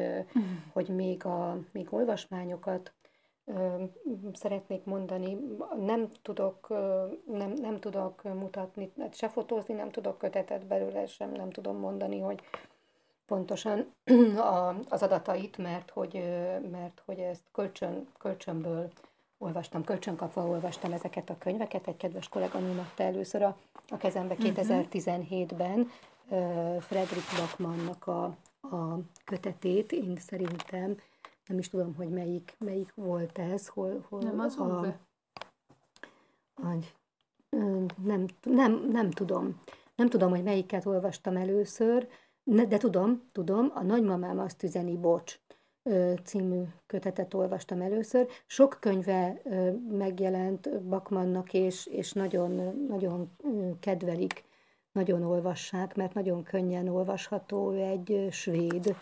hogy 0.71 0.87
még, 0.87 1.25
a, 1.25 1.59
még 1.71 1.93
olvasmányokat 1.93 2.93
szeretnék 4.33 4.83
mondani, 4.83 5.37
nem 5.79 6.09
tudok, 6.21 6.67
nem, 7.25 7.51
nem 7.51 7.75
tudok 7.79 8.23
mutatni, 8.23 8.91
hát 8.99 9.15
se 9.15 9.29
fotózni, 9.29 9.73
nem 9.73 9.91
tudok 9.91 10.17
kötetet 10.17 10.65
belőle, 10.65 11.05
sem 11.05 11.31
nem 11.31 11.49
tudom 11.49 11.77
mondani, 11.77 12.19
hogy 12.19 12.41
pontosan 13.25 13.93
a, 14.37 14.75
az 14.89 15.03
adatait, 15.03 15.57
mert 15.57 15.89
hogy, 15.89 16.23
mert 16.71 17.01
hogy 17.05 17.19
ezt 17.19 17.43
kölcsön, 17.51 18.07
kölcsönből 18.17 18.91
olvastam, 19.37 19.83
kölcsönkapva 19.83 20.45
olvastam 20.47 20.91
ezeket 20.91 21.29
a 21.29 21.37
könyveket, 21.37 21.87
egy 21.87 21.97
kedves 21.97 22.27
kolléganőm 22.27 22.79
adta 22.79 23.03
először 23.03 23.41
a, 23.41 23.57
a 23.89 23.97
kezembe 23.97 24.35
2017-ben 24.39 25.89
uh, 26.27 26.81
Fredrik 26.81 27.23
Bachmannnak 27.37 28.07
a, 28.07 28.23
a 28.61 28.97
kötetét, 29.25 29.91
én 29.91 30.17
szerintem 30.19 30.97
nem 31.47 31.57
is 31.57 31.69
tudom, 31.69 31.95
hogy 31.95 32.09
melyik, 32.09 32.55
melyik 32.59 32.93
volt 32.95 33.37
ez, 33.37 33.67
hol, 33.67 34.05
hol 34.09 34.19
nem 34.21 34.39
az 34.39 34.57
a, 34.57 34.79
a, 36.55 36.77
nem, 38.03 38.25
nem, 38.43 38.87
nem 38.91 39.11
tudom. 39.11 39.59
Nem 39.95 40.09
tudom, 40.09 40.29
hogy 40.29 40.43
melyiket 40.43 40.85
olvastam 40.85 41.35
először, 41.35 42.07
de 42.43 42.77
tudom, 42.77 43.23
tudom, 43.31 43.71
a 43.73 43.83
nagymamám 43.83 44.39
azt 44.39 44.63
üzeni, 44.63 44.97
bocs 44.97 45.39
című 46.23 46.63
kötetet 46.85 47.33
olvastam 47.33 47.81
először. 47.81 48.27
Sok 48.45 48.77
könyve 48.79 49.41
megjelent 49.89 50.83
Bakmannak, 50.83 51.53
és, 51.53 51.85
és 51.85 52.11
nagyon, 52.13 52.85
nagyon 52.87 53.31
kedvelik, 53.79 54.43
nagyon 54.91 55.23
olvassák, 55.23 55.95
mert 55.95 56.13
nagyon 56.13 56.43
könnyen 56.43 56.87
olvasható, 56.87 57.71
ő 57.71 57.77
egy 57.77 58.27
svéd, 58.31 58.95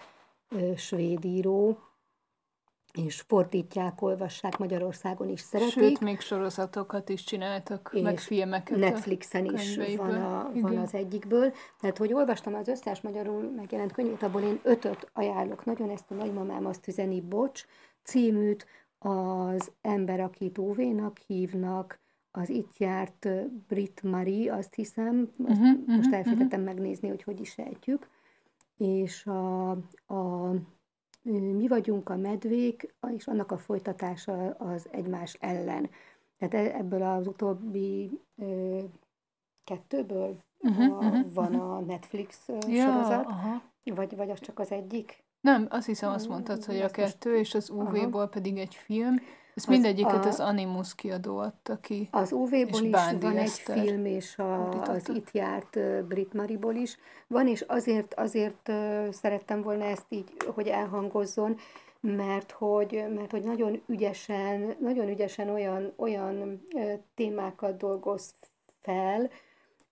svéd 0.76 1.26
író, 1.26 1.78
és 2.94 3.22
fordítják, 3.22 4.02
olvassák, 4.02 4.58
Magyarországon 4.58 5.30
is 5.30 5.39
szeretik. 5.39 5.74
Sőt, 5.74 6.00
még 6.00 6.20
sorozatokat 6.20 7.10
is 7.10 7.24
csináltak, 7.24 7.92
és 7.94 8.02
meg 8.02 8.20
filmeket. 8.20 8.78
Netflixen 8.78 9.46
is 9.46 9.78
van, 9.98 10.22
a, 10.22 10.52
van 10.54 10.78
az 10.78 10.94
egyikből. 10.94 11.54
Tehát, 11.80 11.98
hogy 11.98 12.14
olvastam 12.14 12.54
az 12.54 12.68
összes 12.68 13.02
magyarul 13.02 13.52
megjelent 13.56 13.92
könyvét, 13.92 14.24
abból 14.24 14.42
én 14.42 14.60
ötöt 14.64 15.10
ajánlok. 15.14 15.66
Nagyon 15.66 15.89
ezt 15.89 16.12
a 16.12 16.14
nagymamám 16.14 16.66
azt 16.66 16.88
üzeni, 16.88 17.22
bocs, 17.22 17.66
címűt, 18.04 18.66
az 19.00 19.72
ember, 19.82 20.20
akit 20.20 20.58
Óvénak 20.58 21.18
hívnak, 21.18 22.00
az 22.32 22.50
itt 22.50 22.78
járt 22.78 23.28
Brit 23.68 24.04
Marie, 24.04 24.54
azt 24.54 24.74
hiszem, 24.74 25.30
azt 25.48 25.50
uh-huh, 25.50 25.78
most 25.88 25.88
uh-huh, 25.88 26.16
elfelejtettem 26.18 26.60
uh-huh. 26.60 26.76
megnézni, 26.76 27.08
hogy 27.08 27.24
hogy 27.24 27.39
is 27.39 27.58
ejtjük, 27.58 28.10
és 28.78 29.26
a, 29.26 29.70
a 30.14 30.52
mi 31.30 31.68
vagyunk 31.68 32.10
a 32.10 32.16
medvék, 32.16 32.94
és 33.16 33.28
annak 33.28 33.52
a 33.52 33.58
folytatása 33.58 34.50
az 34.50 34.88
egymás 34.92 35.38
ellen. 35.40 35.90
Tehát 36.38 36.54
e, 36.54 36.78
ebből 36.78 37.02
az 37.02 37.28
utóbbi 37.28 38.20
kettőből 39.64 40.38
uh-huh, 40.60 40.98
a, 40.98 41.06
uh-huh, 41.06 41.34
van 41.34 41.56
uh-huh. 41.56 41.72
a 41.72 41.80
Netflix 41.80 42.48
ja, 42.68 42.92
sorozat, 42.92 43.26
aha. 43.26 43.62
vagy, 43.84 44.16
vagy 44.16 44.30
az 44.30 44.40
csak 44.40 44.60
az 44.60 44.72
egyik? 44.72 45.24
Nem, 45.42 45.68
azt 45.70 45.86
hiszem 45.86 46.12
azt 46.12 46.28
mondtad, 46.28 46.64
hogy 46.66 46.80
a 46.80 46.90
kettő, 46.90 47.38
és 47.38 47.54
az 47.54 47.70
UV-ból 47.70 48.28
pedig 48.28 48.58
egy 48.58 48.76
film. 48.76 49.16
Ez 49.56 49.66
mindegyiket 49.66 50.26
a, 50.26 50.28
az 50.28 50.39
Animus 50.39 50.95
kiadó 50.95 51.38
adta 51.38 51.78
ki. 51.78 52.08
Az 52.12 52.32
UV-ból 52.32 52.84
is 52.84 52.95
van 53.20 53.38
egy 53.38 53.49
film, 53.49 54.06
és 54.06 54.38
a, 54.38 54.82
az 54.82 55.10
itt 55.10 55.32
járt 55.32 55.80
Brit 56.08 56.34
Mariból 56.34 56.76
is 56.76 56.97
van, 57.28 57.47
és 57.47 57.62
azért, 57.68 58.14
azért 58.14 58.72
szerettem 59.10 59.62
volna 59.62 59.84
ezt 59.84 60.06
így, 60.10 60.32
hogy 60.56 60.68
elhangozzon, 60.68 61.58
mert 61.99 62.52
hogy, 62.52 63.04
mert 63.16 63.32
hogy 63.32 63.43
nagyon 63.43 63.82
ügyesen, 63.88 64.76
nagyon 64.80 65.08
ügyesen 65.08 65.49
olyan, 65.49 65.93
olyan 65.95 66.62
témákat 67.16 67.78
dolgoz 67.78 68.34
fel, 68.80 69.30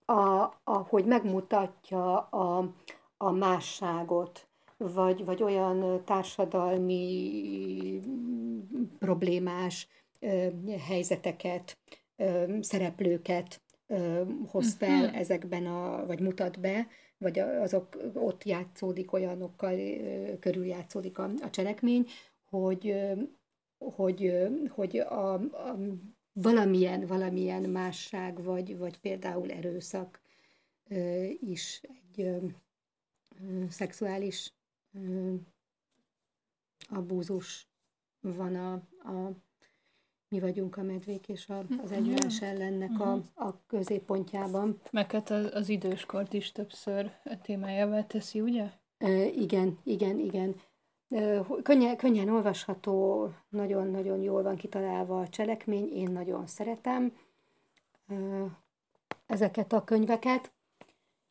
a, 0.04 0.52
ahogy 0.64 1.04
megmutatja 1.04 2.18
a, 2.18 2.68
a 3.16 3.30
másságot, 3.30 4.48
vagy, 4.88 5.24
vagy 5.24 5.42
olyan 5.42 6.04
társadalmi 6.04 8.00
problémás 8.98 9.88
helyzeteket, 10.88 11.78
szereplőket 12.60 13.62
hoz 14.46 14.74
fel 14.74 15.02
uh-huh. 15.02 15.18
ezekben 15.18 15.66
a, 15.66 16.06
vagy 16.06 16.20
mutat 16.20 16.60
be, 16.60 16.86
vagy 17.18 17.38
azok 17.38 17.98
ott 18.14 18.44
játszódik, 18.44 19.12
olyanokkal 19.12 19.76
körül 20.40 20.64
játszódik 20.64 21.18
a, 21.18 21.30
a 21.40 21.50
cselekmény, 21.50 22.06
hogy, 22.44 22.96
hogy, 23.78 24.32
hogy 24.68 24.98
a, 24.98 25.32
a 25.34 25.78
valamilyen, 26.32 27.06
valamilyen 27.06 27.62
másság, 27.62 28.42
vagy, 28.42 28.78
vagy 28.78 29.00
például 29.00 29.50
erőszak 29.50 30.20
is 31.40 31.82
egy 31.82 32.30
szexuális 33.68 34.52
abúzus 36.88 37.68
van 38.20 38.54
a, 38.54 38.72
a 39.10 39.32
mi 40.28 40.40
vagyunk 40.40 40.76
a 40.76 40.82
medvék 40.82 41.28
és 41.28 41.48
a, 41.48 41.64
az 41.82 41.92
egymás 41.92 42.42
ellennek 42.42 43.00
a, 43.00 43.12
a 43.34 43.66
középpontjában. 43.66 44.80
Meg 44.90 45.10
hát 45.12 45.30
az, 45.30 45.50
az 45.54 45.68
időskort 45.68 46.32
is 46.32 46.52
többször 46.52 47.10
témájává 47.42 48.02
teszi, 48.04 48.40
ugye? 48.40 48.70
E, 48.98 49.24
igen, 49.24 49.78
igen, 49.84 50.18
igen. 50.18 50.54
Könnyen, 51.62 51.96
könnyen 51.96 52.28
olvasható, 52.28 53.28
nagyon-nagyon 53.48 54.22
jól 54.22 54.42
van 54.42 54.56
kitalálva 54.56 55.20
a 55.20 55.28
cselekmény, 55.28 55.88
én 55.92 56.10
nagyon 56.10 56.46
szeretem 56.46 57.12
ezeket 59.26 59.72
a 59.72 59.84
könyveket. 59.84 60.52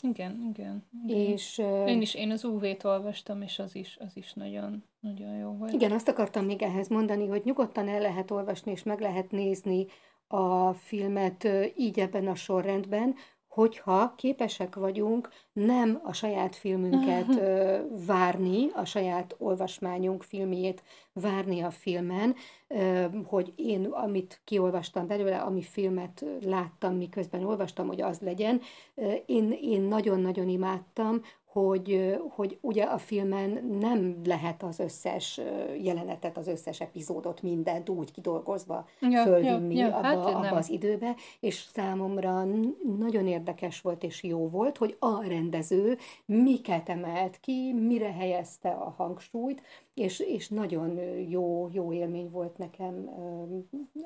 Igen, 0.01 0.45
igen. 0.49 0.83
igen. 1.07 1.17
És, 1.17 1.57
én 1.85 2.01
is, 2.01 2.13
én 2.13 2.31
az 2.31 2.43
UV-t 2.43 2.83
olvastam, 2.83 3.41
és 3.41 3.59
az 3.59 3.75
is, 3.75 3.97
az 3.99 4.17
is 4.17 4.33
nagyon, 4.33 4.83
nagyon 4.99 5.35
jó 5.35 5.51
volt. 5.51 5.73
Igen, 5.73 5.91
azt 5.91 6.07
akartam 6.07 6.45
még 6.45 6.61
ehhez 6.61 6.87
mondani, 6.87 7.27
hogy 7.27 7.41
nyugodtan 7.45 7.87
el 7.87 7.99
lehet 7.99 8.31
olvasni, 8.31 8.71
és 8.71 8.83
meg 8.83 8.99
lehet 8.99 9.31
nézni 9.31 9.85
a 10.27 10.73
filmet 10.73 11.47
így 11.75 11.99
ebben 11.99 12.27
a 12.27 12.35
sorrendben, 12.35 13.15
hogyha 13.59 14.13
képesek 14.15 14.75
vagyunk 14.75 15.29
nem 15.53 15.99
a 16.03 16.13
saját 16.13 16.55
filmünket 16.55 17.41
várni, 18.07 18.69
a 18.73 18.85
saját 18.85 19.35
olvasmányunk 19.37 20.23
filmjét 20.23 20.83
várni 21.13 21.61
a 21.61 21.71
filmen, 21.71 22.35
hogy 23.25 23.53
én, 23.55 23.85
amit 23.85 24.41
kiolvastam 24.43 25.07
belőle, 25.07 25.37
ami 25.37 25.61
filmet 25.61 26.25
láttam, 26.41 26.95
miközben 26.95 27.45
olvastam, 27.45 27.87
hogy 27.87 28.01
az 28.01 28.19
legyen. 28.19 28.61
Én, 29.25 29.57
én 29.61 29.81
nagyon-nagyon 29.81 30.49
imádtam, 30.49 31.21
hogy, 31.51 32.17
hogy 32.29 32.57
ugye 32.61 32.83
a 32.83 32.97
filmen 32.97 33.77
nem 33.79 34.21
lehet 34.23 34.63
az 34.63 34.79
összes 34.79 35.39
jelenetet, 35.81 36.37
az 36.37 36.47
összes 36.47 36.81
epizódot, 36.81 37.41
mindent 37.41 37.89
úgy 37.89 38.11
kidolgozva 38.11 38.87
ja, 38.99 39.23
fölvinni 39.23 39.75
ja, 39.75 39.87
ja, 39.87 39.95
abba, 39.95 40.07
hát 40.07 40.25
abba 40.25 40.55
az 40.55 40.69
időbe, 40.69 41.15
és 41.39 41.65
számomra 41.73 42.43
nagyon 42.97 43.27
érdekes 43.27 43.81
volt 43.81 44.03
és 44.03 44.23
jó 44.23 44.49
volt, 44.49 44.77
hogy 44.77 44.95
a 44.99 45.23
rendező 45.23 45.97
miket 46.25 46.89
emelt 46.89 47.39
ki, 47.39 47.73
mire 47.73 48.11
helyezte 48.11 48.69
a 48.69 48.93
hangsúlyt, 48.97 49.61
és, 49.99 50.19
és 50.19 50.49
nagyon 50.49 50.99
jó, 51.29 51.69
jó 51.71 51.93
élmény 51.93 52.29
volt 52.29 52.57
nekem 52.57 53.09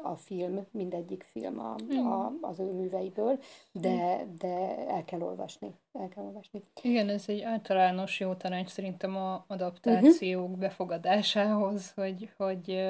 a 0.03 0.15
film, 0.15 0.65
mindegyik 0.71 1.23
film 1.23 1.59
a, 1.59 1.75
mm. 1.93 2.05
a, 2.05 2.33
az 2.41 2.59
ő 2.59 2.71
műveiből, 2.71 3.39
de, 3.71 4.27
de 4.37 4.87
el 4.87 5.03
kell 5.05 5.21
olvasni. 5.21 5.73
El 5.91 6.07
kell 6.07 6.23
olvasni. 6.23 6.63
Igen, 6.81 7.09
ez 7.09 7.23
egy 7.27 7.41
általános 7.41 8.19
jó 8.19 8.33
tanács 8.33 8.69
szerintem 8.69 9.15
a 9.15 9.45
adaptációk 9.47 10.43
uh-huh. 10.43 10.59
befogadásához, 10.59 11.91
hogy, 11.95 12.29
hogy 12.37 12.83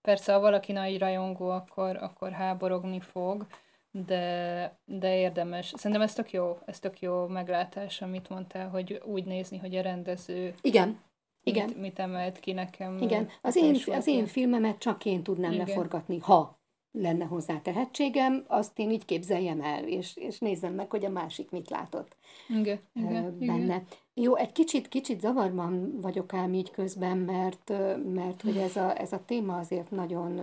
persze, 0.00 0.32
ha 0.32 0.40
valaki 0.40 0.72
nagy 0.72 0.98
rajongó, 0.98 1.48
akkor, 1.48 1.96
akkor 1.96 2.30
háborogni 2.30 3.00
fog, 3.00 3.46
de, 3.90 4.76
de 4.84 5.16
érdemes. 5.16 5.72
Szerintem 5.76 6.00
ez 6.00 6.14
tök 6.14 6.32
jó, 6.32 6.56
ez 6.64 6.78
tök 6.78 7.00
jó 7.00 7.26
meglátás, 7.26 8.02
amit 8.02 8.28
mondtál, 8.28 8.68
hogy 8.68 9.02
úgy 9.04 9.24
nézni, 9.24 9.58
hogy 9.58 9.76
a 9.76 9.82
rendező 9.82 10.54
Igen 10.60 10.98
igen. 11.44 11.68
Mit, 11.68 11.80
mit 11.80 11.98
emelt 11.98 12.40
ki 12.40 12.52
nekem. 12.52 12.98
Igen, 13.00 13.28
az 13.42 13.56
én, 13.56 13.76
az 13.86 14.06
én 14.06 14.26
filmemet 14.26 14.78
csak 14.78 15.04
én 15.04 15.22
tudnám 15.22 15.52
Igen. 15.52 15.66
leforgatni, 15.66 16.18
ha 16.18 16.60
lenne 16.92 17.24
hozzá 17.24 17.60
tehetségem, 17.60 18.44
azt 18.46 18.78
én 18.78 18.90
így 18.90 19.04
képzeljem 19.04 19.60
el, 19.60 19.84
és, 19.84 20.16
és 20.16 20.38
nézzem 20.38 20.74
meg, 20.74 20.90
hogy 20.90 21.04
a 21.04 21.10
másik 21.10 21.50
mit 21.50 21.70
látott 21.70 22.16
igen, 22.48 22.80
igen, 22.94 23.38
benne. 23.38 23.62
Igen. 23.62 23.86
Jó, 24.14 24.36
egy 24.36 24.52
kicsit, 24.52 24.88
kicsit 24.88 25.20
zavarban 25.20 26.00
vagyok 26.00 26.32
ám 26.32 26.54
így 26.54 26.70
közben, 26.70 27.18
mert, 27.18 27.72
mert 28.12 28.42
hogy 28.42 28.56
ez 28.56 28.76
a, 28.76 29.00
ez 29.00 29.12
a 29.12 29.20
téma 29.26 29.58
azért 29.58 29.90
nagyon 29.90 30.40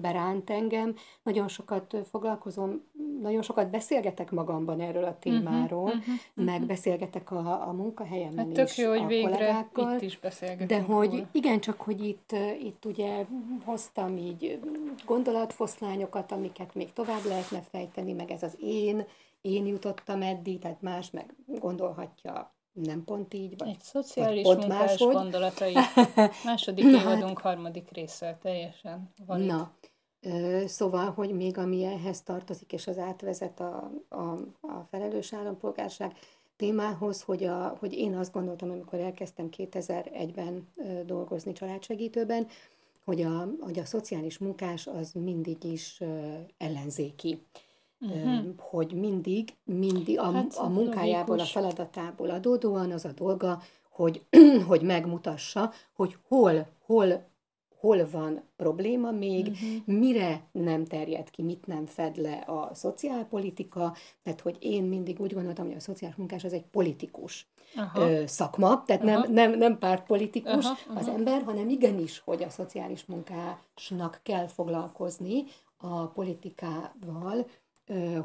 beránt 0.00 0.50
engem. 0.50 0.94
Nagyon 1.22 1.48
sokat 1.48 1.96
foglalkozom, 2.10 2.82
nagyon 3.20 3.42
sokat 3.42 3.70
beszélgetek 3.70 4.30
magamban 4.30 4.80
erről 4.80 5.04
a 5.04 5.18
témáról, 5.18 5.84
uh-huh, 5.84 6.00
uh-huh, 6.00 6.44
meg 6.44 6.66
beszélgetek 6.66 7.30
a, 7.30 7.68
a 7.68 7.72
munkahelyemen 7.72 8.44
hát 8.44 8.54
tök 8.54 8.68
is 8.68 8.78
jó, 8.78 8.88
hogy 8.88 8.98
a 8.98 9.06
végre 9.06 9.30
kollégákkal. 9.30 9.94
itt 9.94 10.02
is 10.02 10.18
beszélgetünk. 10.18 10.68
De 10.68 10.80
hogy 10.80 11.10
róla. 11.10 11.28
igen, 11.32 11.60
csak 11.60 11.80
hogy 11.80 12.06
itt, 12.06 12.32
itt 12.62 12.84
ugye 12.84 13.26
hoztam 13.64 14.16
így 14.16 14.60
gondolatfoszlányokat, 15.06 16.32
amiket 16.32 16.74
még 16.74 16.92
tovább 16.92 17.24
lehetne 17.24 17.62
fejteni, 17.70 18.12
meg 18.12 18.30
ez 18.30 18.42
az 18.42 18.56
én, 18.60 19.04
én 19.40 19.66
jutottam 19.66 20.22
eddig, 20.22 20.58
tehát 20.58 20.82
más 20.82 21.10
meg 21.10 21.34
gondolhatja 21.46 22.54
nem 22.84 23.04
pont 23.04 23.34
így, 23.34 23.58
vagy 23.58 23.68
Egy 23.68 23.80
szociális 23.80 24.44
vagy 24.44 24.56
pont 24.56 24.68
munkás 24.68 24.88
máshogy. 24.88 25.14
gondolatai. 25.14 25.74
Második 26.44 26.84
Na, 26.84 26.90
évadunk, 26.90 27.40
hát, 27.40 27.40
harmadik 27.40 27.90
része 27.92 28.38
teljesen 28.42 29.10
van 29.26 29.40
Na, 29.40 29.72
szóval, 30.66 31.10
hogy 31.10 31.30
még 31.30 31.58
ami 31.58 31.84
ehhez 31.84 32.22
tartozik, 32.22 32.72
és 32.72 32.86
az 32.86 32.98
átvezet 32.98 33.60
a, 33.60 33.90
a, 34.08 34.20
a 34.60 34.86
felelős 34.90 35.32
állampolgárság 35.32 36.12
témához, 36.56 37.22
hogy, 37.22 37.44
a, 37.44 37.76
hogy 37.78 37.92
én 37.92 38.14
azt 38.16 38.32
gondoltam, 38.32 38.70
amikor 38.70 38.98
elkezdtem 38.98 39.48
2001-ben 39.56 40.68
dolgozni 41.06 41.52
családsegítőben, 41.52 42.46
hogy 43.04 43.22
a, 43.22 43.48
hogy 43.60 43.78
a 43.78 43.84
szociális 43.84 44.38
munkás 44.38 44.86
az 44.86 45.12
mindig 45.12 45.64
is 45.64 46.00
ellenzéki 46.58 47.42
uh-huh. 48.00 48.44
hogy 48.58 48.92
mindig, 48.92 49.54
mindig 49.64 50.18
a, 50.18 50.32
hát, 50.32 50.54
a 50.56 50.68
munkájából, 50.68 51.36
logikus. 51.36 51.56
a 51.56 51.60
feladatából 51.60 52.30
adódóan 52.30 52.90
az 52.90 53.04
a 53.04 53.12
dolga, 53.12 53.62
hogy, 53.90 54.24
hogy 54.68 54.82
megmutassa, 54.82 55.72
hogy 55.92 56.16
hol, 56.28 56.66
hol, 56.84 57.26
hol 57.80 58.08
van 58.10 58.42
probléma 58.56 59.10
még, 59.10 59.46
uh-huh. 59.46 59.98
mire 59.98 60.42
nem 60.52 60.84
terjed 60.84 61.30
ki, 61.30 61.42
mit 61.42 61.66
nem 61.66 61.86
fed 61.86 62.16
le 62.16 62.34
a 62.46 62.70
szociálpolitika, 62.74 63.96
tehát 64.22 64.40
hogy 64.40 64.56
én 64.60 64.84
mindig 64.84 65.20
úgy 65.20 65.34
gondoltam, 65.34 65.66
hogy 65.66 65.76
a 65.76 65.80
szociális 65.80 66.16
munkás 66.16 66.44
az 66.44 66.52
egy 66.52 66.64
politikus 66.70 67.46
ö, 67.94 68.22
szakma, 68.26 68.82
tehát 68.86 69.02
Aha. 69.02 69.10
nem, 69.10 69.32
nem, 69.32 69.58
nem 69.58 69.78
pártpolitikus 69.78 70.64
Aha. 70.64 70.76
Aha. 70.88 70.98
az 70.98 71.08
ember, 71.08 71.42
hanem 71.42 71.68
igenis, 71.68 72.18
hogy 72.24 72.42
a 72.42 72.50
szociális 72.50 73.04
munkásnak 73.04 74.20
kell 74.22 74.46
foglalkozni 74.46 75.44
a 75.76 76.06
politikával, 76.06 77.46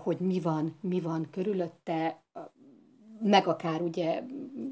hogy 0.04 0.20
mi 0.20 0.40
van, 0.40 0.78
mi 0.82 1.00
van 1.00 1.28
körülötte, 1.32 2.22
meg 3.22 3.48
akár 3.48 3.82
ugye 3.82 4.24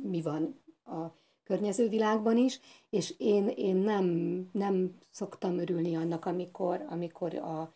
mi 0.04 0.22
van 0.22 0.62
a 0.86 1.06
környező 1.44 1.88
világban 1.90 2.38
is, 2.38 2.60
és 2.90 3.14
én, 3.18 3.48
én 3.48 3.76
nem, 3.76 4.06
nem 4.52 4.98
szoktam 5.12 5.58
örülni 5.58 5.96
annak, 5.96 6.26
amikor, 6.26 6.86
amikor 6.90 7.36
a 7.36 7.74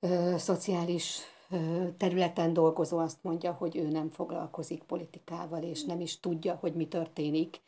ö, 0.00 0.34
szociális 0.36 1.18
ö, 1.50 1.84
területen 1.96 2.52
dolgozó 2.52 2.98
azt 2.98 3.22
mondja, 3.22 3.52
hogy 3.52 3.76
ő 3.76 3.88
nem 3.88 4.10
foglalkozik 4.10 4.82
politikával, 4.82 5.62
és 5.62 5.84
nem 5.84 6.00
is 6.00 6.20
tudja, 6.20 6.54
hogy 6.54 6.74
mi 6.74 6.88
történik, 6.88 7.60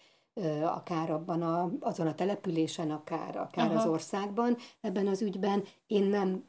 akár 0.63 1.11
abban 1.11 1.43
a, 1.43 1.73
azon 1.81 2.07
a 2.07 2.15
településen, 2.15 2.91
akár, 2.91 3.37
akár 3.37 3.71
Aha. 3.71 3.81
az 3.81 3.87
országban 3.87 4.57
ebben 4.81 5.07
az 5.07 5.23
ügyben. 5.23 5.65
Én 5.87 6.05
nem 6.05 6.45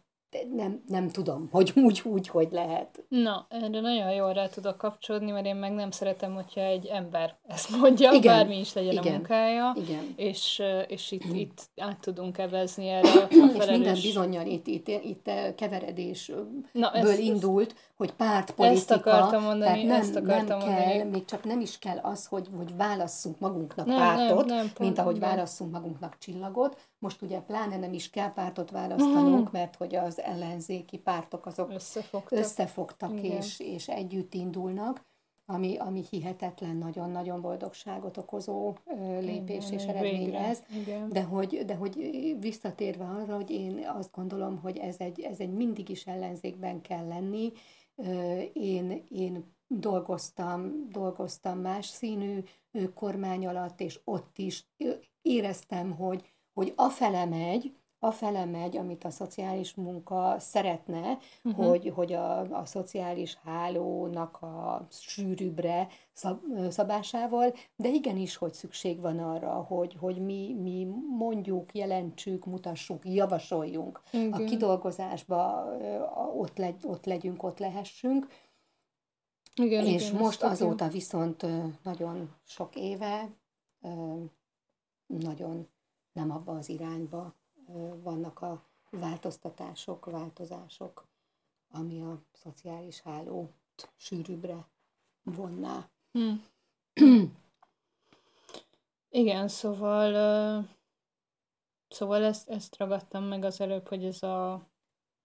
nem, 0.56 0.84
nem 0.88 1.10
tudom, 1.10 1.48
hogy 1.52 1.72
úgy, 1.86 2.02
úgy, 2.06 2.28
hogy 2.28 2.48
lehet. 2.52 3.04
Na, 3.08 3.46
erre 3.50 3.82
nagyon 3.82 4.12
jól 4.12 4.34
rá 4.34 4.48
tudok 4.48 4.78
kapcsolódni, 4.78 5.32
mert 5.32 5.46
én 5.46 5.56
meg 5.56 5.74
nem 5.74 5.92
szeretem, 5.92 6.34
hogyha 6.34 6.62
egy 6.62 6.86
ember 6.86 7.36
ezt 7.48 7.70
mondja, 7.78 8.12
igen, 8.12 8.38
bármi 8.38 8.60
is 8.60 8.74
legyen 8.74 8.92
igen, 8.92 9.06
a 9.06 9.10
munkája, 9.10 9.76
igen. 9.76 10.14
és, 10.16 10.62
és 10.88 11.12
itt, 11.12 11.34
itt 11.34 11.70
át 11.78 12.00
tudunk 12.00 12.38
evezni 12.38 12.88
erre 12.88 13.10
a 13.24 13.28
felelős... 13.28 13.58
És 13.58 13.70
minden 13.70 13.94
bizonyal 14.02 14.46
itt, 14.46 14.68
itt, 14.68 14.88
itt 14.88 15.30
keveredésből 15.56 16.46
ezt, 16.94 17.20
indult, 17.20 17.76
hogy 17.96 18.12
pártpolitika, 18.12 18.72
ezt 18.72 18.92
akartam 18.92 19.44
mondani, 19.44 19.72
tehát 19.72 19.84
nem, 19.84 20.00
ezt 20.00 20.16
akartam 20.16 20.58
nem 20.58 20.68
mondani. 20.68 20.98
kell, 20.98 21.08
még 21.08 21.26
csak 21.26 21.44
nem 21.44 21.60
is 21.60 21.80
kell 21.80 21.98
az, 21.98 22.26
hogy, 22.26 22.48
hogy 22.58 22.76
válasszunk 22.76 23.40
magunknak 23.40 23.86
nem, 23.86 23.98
pártot, 23.98 24.46
nem, 24.46 24.58
nem, 24.58 24.72
mint 24.80 24.98
ahogy 24.98 25.18
nem. 25.18 25.30
válasszunk 25.30 25.72
magunknak 25.72 26.18
csillagot. 26.20 26.78
Most 27.04 27.22
ugye 27.22 27.40
pláne 27.40 27.78
nem 27.78 27.94
is 27.94 28.10
kell 28.10 28.34
pártot 28.34 28.72
választanunk, 28.72 29.48
mm. 29.48 29.52
mert 29.52 29.76
hogy 29.76 29.96
az 29.96 30.22
ellenzéki 30.22 30.98
pártok 30.98 31.46
azok 31.46 31.72
összefogtak, 31.74 32.40
összefogtak 32.40 33.22
és, 33.22 33.60
és 33.60 33.88
együtt 33.88 34.34
indulnak, 34.34 35.06
ami, 35.46 35.78
ami 35.78 36.04
hihetetlen, 36.10 36.76
nagyon-nagyon 36.76 37.42
boldogságot 37.42 38.18
okozó 38.18 38.76
lépés 39.20 39.66
Igen, 39.66 39.80
és 39.80 39.86
eredmény 39.86 40.36
ez. 40.36 40.64
De 41.10 41.24
hogy, 41.24 41.64
de 41.66 41.76
hogy 41.76 41.96
visszatérve 42.40 43.06
arra, 43.06 43.36
hogy 43.36 43.50
én 43.50 43.88
azt 43.88 44.12
gondolom, 44.12 44.60
hogy 44.60 44.78
ez 44.78 44.96
egy, 44.98 45.22
ez 45.22 45.40
egy 45.40 45.54
mindig 45.54 45.90
is 45.90 46.06
ellenzékben 46.06 46.82
kell 46.82 47.08
lenni, 47.08 47.52
én, 48.54 49.06
én 49.10 49.54
dolgoztam, 49.68 50.88
dolgoztam 50.90 51.60
más 51.60 51.86
színű 51.86 52.44
kormány 52.94 53.48
alatt, 53.48 53.82
és 53.82 54.00
ott 54.04 54.38
is 54.38 54.68
éreztem, 55.22 55.92
hogy, 55.92 56.33
hogy 56.54 56.74
afele 56.76 57.26
megy, 57.26 57.74
afele 58.04 58.46
megy, 58.46 58.78
amit 58.78 59.04
a 59.04 59.10
szociális 59.10 59.74
munka 59.74 60.36
szeretne, 60.40 61.18
uh-huh. 61.44 61.68
hogy, 61.68 61.92
hogy 61.96 62.14
a, 62.14 62.40
a 62.40 62.66
szociális 62.66 63.38
hálónak 63.44 64.42
a 64.42 64.88
sűrűbbre 64.90 65.88
szab, 66.14 66.40
szabásával, 66.70 67.54
de 67.76 67.90
igenis, 67.90 68.36
hogy 68.36 68.54
szükség 68.54 69.02
van 69.02 69.20
arra, 69.20 69.52
hogy, 69.52 69.96
hogy 70.00 70.18
mi, 70.18 70.54
mi 70.62 70.88
mondjuk, 71.18 71.76
jelentsük, 71.76 72.46
mutassuk, 72.46 73.06
javasoljunk 73.06 74.02
Igen. 74.12 74.32
a 74.32 74.44
kidolgozásba, 74.44 75.66
ott, 76.36 76.58
legy, 76.58 76.76
ott 76.84 77.06
legyünk, 77.06 77.44
ott 77.44 77.60
lehessünk. 77.60 78.28
Igen, 79.56 79.86
és 79.86 80.08
igen, 80.08 80.22
most 80.22 80.44
azóta 80.44 80.88
viszont 80.88 81.46
nagyon 81.84 82.36
sok 82.44 82.76
éve 82.76 83.30
nagyon 85.06 85.68
nem 86.14 86.32
abba 86.32 86.58
az 86.58 86.70
irányba 86.70 87.34
vannak 88.04 88.42
a 88.42 88.64
változtatások, 88.90 90.06
változások, 90.06 91.08
ami 91.72 92.02
a 92.02 92.22
szociális 92.32 93.02
hálót 93.02 93.52
sűrűbbre 93.96 94.66
vonná. 95.24 95.90
Hmm. 96.12 96.46
Igen, 99.10 99.48
szóval 99.48 100.68
szóval 101.94 102.24
ezt, 102.24 102.50
ezt 102.50 102.78
ragadtam 102.78 103.24
meg 103.24 103.44
az 103.44 103.62
előbb, 103.62 103.88
hogy 103.88 104.06
ez 104.06 104.24
a, 104.24 104.54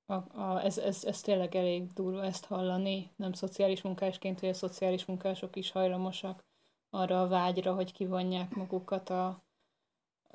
a, 0.06 0.14
a 0.14 0.64
ez, 0.64 0.78
ez, 0.78 1.04
ez 1.04 1.20
tényleg 1.20 1.54
elég 1.54 1.92
durva 1.92 2.24
ezt 2.24 2.44
hallani, 2.44 3.10
nem 3.16 3.32
szociális 3.32 3.82
munkásként, 3.82 4.40
hogy 4.40 4.48
a 4.48 4.54
szociális 4.54 5.04
munkások 5.04 5.56
is 5.56 5.70
hajlamosak 5.70 6.44
arra 6.90 7.20
a 7.20 7.28
vágyra, 7.28 7.74
hogy 7.74 7.92
kivonják 7.92 8.54
magukat 8.54 9.10
a, 9.10 9.36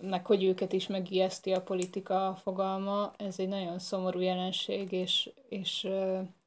meg 0.02 0.26
hogy 0.26 0.44
őket 0.44 0.74
is 0.74 0.88
megijeszti 0.88 1.54
a 1.54 1.62
politika 1.62 2.38
fogalma, 2.42 3.14
ez 3.18 3.40
egy 3.40 3.48
nagyon 3.48 3.80
szomorú 3.80 4.20
jelenség, 4.20 4.92
és, 4.92 5.30
és, 5.50 5.88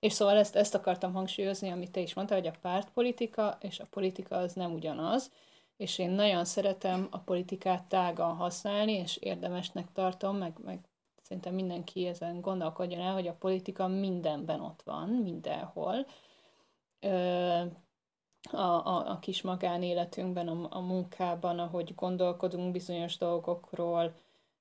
és 0.01 0.13
szóval 0.13 0.37
ezt, 0.37 0.57
ezt 0.57 0.75
akartam 0.75 1.13
hangsúlyozni, 1.13 1.71
amit 1.71 1.91
te 1.91 2.01
is 2.01 2.15
mondtál, 2.15 2.39
hogy 2.39 2.47
a 2.47 2.59
pártpolitika 2.61 3.59
és 3.61 3.81
a 3.81 3.87
politika 3.91 4.37
az 4.37 4.53
nem 4.53 4.73
ugyanaz, 4.73 5.33
és 5.77 5.99
én 5.99 6.11
nagyon 6.11 6.45
szeretem 6.45 7.09
a 7.11 7.19
politikát 7.19 7.89
tágan 7.89 8.37
használni, 8.37 8.93
és 8.93 9.17
érdemesnek 9.17 9.93
tartom, 9.93 10.37
meg, 10.37 10.53
meg 10.65 10.81
szerintem 11.23 11.55
mindenki 11.55 12.07
ezen 12.07 12.41
gondolkodjon 12.41 13.01
el, 13.01 13.13
hogy 13.13 13.27
a 13.27 13.37
politika 13.39 13.87
mindenben 13.87 14.61
ott 14.61 14.83
van, 14.85 15.09
mindenhol 15.09 16.07
a, 18.51 18.87
a, 18.87 19.11
a 19.11 19.19
kis 19.19 19.43
magánéletünkben, 19.43 20.49
a, 20.49 20.67
a 20.71 20.81
munkában, 20.81 21.59
ahogy 21.59 21.95
gondolkodunk 21.95 22.73
bizonyos 22.73 23.19
dolgokról, 23.19 24.15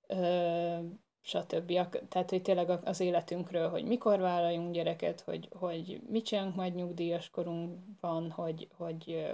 ö, 0.08 0.78
stb. 1.22 1.74
Tehát, 2.10 2.30
hogy 2.30 2.42
tényleg 2.42 2.70
az 2.70 3.00
életünkről, 3.00 3.70
hogy 3.70 3.84
mikor 3.84 4.20
vállaljunk 4.20 4.74
gyereket, 4.74 5.22
hogy, 5.22 5.50
hogy 5.60 6.02
mit 6.10 6.26
csinálunk 6.26 6.56
majd 6.56 6.76
nyugdíjas 6.76 7.30
korunkban, 7.30 8.32
hogy, 8.32 8.68
hogy 8.78 9.34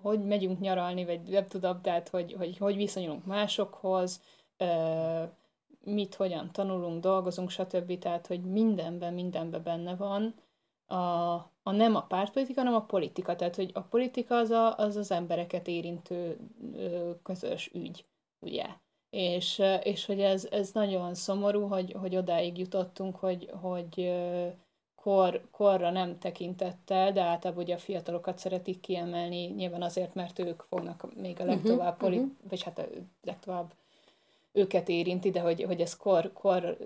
hogy 0.00 0.24
megyünk 0.24 0.60
nyaralni, 0.60 1.04
vagy 1.04 1.20
nem 1.20 1.46
tudom, 1.46 1.80
tehát 1.80 2.08
hogy, 2.08 2.32
hogy, 2.32 2.58
hogy 2.58 2.76
viszonyulunk 2.76 3.24
másokhoz, 3.24 4.22
mit, 5.84 6.14
hogyan 6.14 6.50
tanulunk, 6.52 7.00
dolgozunk, 7.00 7.50
stb. 7.50 7.98
Tehát, 7.98 8.26
hogy 8.26 8.40
mindenben, 8.40 9.14
mindenben 9.14 9.62
benne 9.62 9.96
van 9.96 10.34
a, 10.92 11.34
a 11.62 11.70
nem 11.70 11.96
a 11.96 12.02
pártpolitika, 12.02 12.60
hanem 12.60 12.74
a 12.74 12.84
politika. 12.84 13.36
Tehát, 13.36 13.56
hogy 13.56 13.70
a 13.74 13.80
politika 13.80 14.36
az 14.36 14.50
a, 14.50 14.76
az, 14.76 14.96
az 14.96 15.10
embereket 15.10 15.68
érintő 15.68 16.38
ö, 16.76 17.10
közös 17.22 17.70
ügy, 17.74 18.04
ugye? 18.38 18.66
És, 19.10 19.62
és 19.82 20.06
hogy 20.06 20.20
ez, 20.20 20.48
ez 20.50 20.70
nagyon 20.72 21.14
szomorú, 21.14 21.66
hogy, 21.66 21.94
hogy 22.00 22.16
odáig 22.16 22.58
jutottunk, 22.58 23.16
hogy, 23.16 23.50
hogy 23.60 24.12
kor, 24.94 25.42
korra 25.50 25.90
nem 25.90 26.18
tekintettel, 26.18 27.12
de 27.12 27.22
általában 27.22 27.62
ugye 27.62 27.74
a 27.74 27.78
fiatalokat 27.78 28.38
szeretik 28.38 28.80
kiemelni, 28.80 29.46
nyilván 29.46 29.82
azért, 29.82 30.14
mert 30.14 30.38
ők 30.38 30.62
fognak 30.62 31.14
még 31.14 31.40
a 31.40 31.44
mhm, 31.44 31.52
legtovább, 31.52 31.92
uh-huh, 31.92 32.08
poli- 32.08 32.18
uh-huh. 32.18 32.32
vagy 32.48 32.62
hát 32.62 32.78
a 32.78 32.84
legtovább 33.22 33.72
őket 34.52 34.88
érinti, 34.88 35.30
de 35.30 35.40
hogy, 35.40 35.62
hogy 35.62 35.80
ez 35.80 35.96
kor, 35.96 36.32
kor 36.32 36.76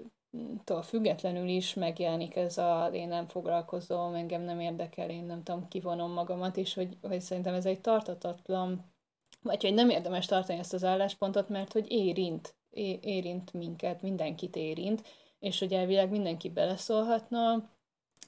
tól 0.64 0.82
függetlenül 0.82 1.49
is 1.49 1.74
megjelenik 1.74 2.37
ez 2.37 2.59
a 2.59 2.91
én 2.93 3.09
nem 3.09 3.26
foglalkozom, 3.26 4.14
engem 4.14 4.43
nem 4.43 4.61
érdekel, 4.61 5.11
én 5.11 5.24
nem 5.24 5.43
tudom, 5.43 5.68
kivonom 5.68 6.12
magamat, 6.12 6.57
és 6.57 6.74
hogy, 6.74 6.97
hogy 7.03 7.20
szerintem 7.20 7.55
ez 7.55 7.66
egy 7.66 7.80
tartatatlan, 7.80 8.84
vagy 9.43 9.62
hogy 9.62 9.74
nem 9.74 9.91
érdemes 9.91 10.26
tartani 10.26 10.59
ezt 10.59 10.72
az 10.72 10.84
álláspontot, 10.84 11.49
mert 11.49 11.72
hogy 11.72 11.91
érint, 11.91 12.55
é, 12.70 12.99
érint 13.03 13.53
minket, 13.53 14.03
mindenkit 14.03 14.57
érint, 14.57 15.03
és 15.39 15.59
hogy 15.59 15.72
elvileg 15.72 16.11
mindenki 16.11 16.51
beleszólhatna, 16.51 17.68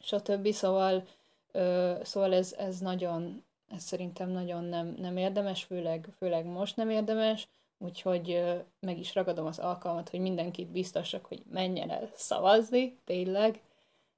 stb. 0.00 0.52
Szóval, 0.52 1.04
ö, 1.52 1.94
szóval 2.02 2.34
ez, 2.34 2.54
ez 2.58 2.78
nagyon, 2.78 3.44
ez 3.68 3.82
szerintem 3.82 4.30
nagyon 4.30 4.64
nem, 4.64 4.94
nem 4.98 5.16
érdemes, 5.16 5.64
főleg, 5.64 6.08
főleg 6.16 6.46
most 6.46 6.76
nem 6.76 6.90
érdemes, 6.90 7.48
Úgyhogy 7.78 8.42
meg 8.80 8.98
is 8.98 9.14
ragadom 9.14 9.46
az 9.46 9.58
alkalmat, 9.58 10.08
hogy 10.08 10.20
mindenkit 10.20 10.68
biztosak, 10.68 11.26
hogy 11.26 11.42
menjen 11.50 11.90
el 11.90 12.10
szavazni, 12.14 12.98
tényleg, 13.04 13.60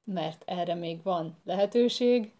mert 0.04 0.42
erre 0.46 0.74
még 0.74 1.02
van 1.02 1.36
lehetőség. 1.44 2.32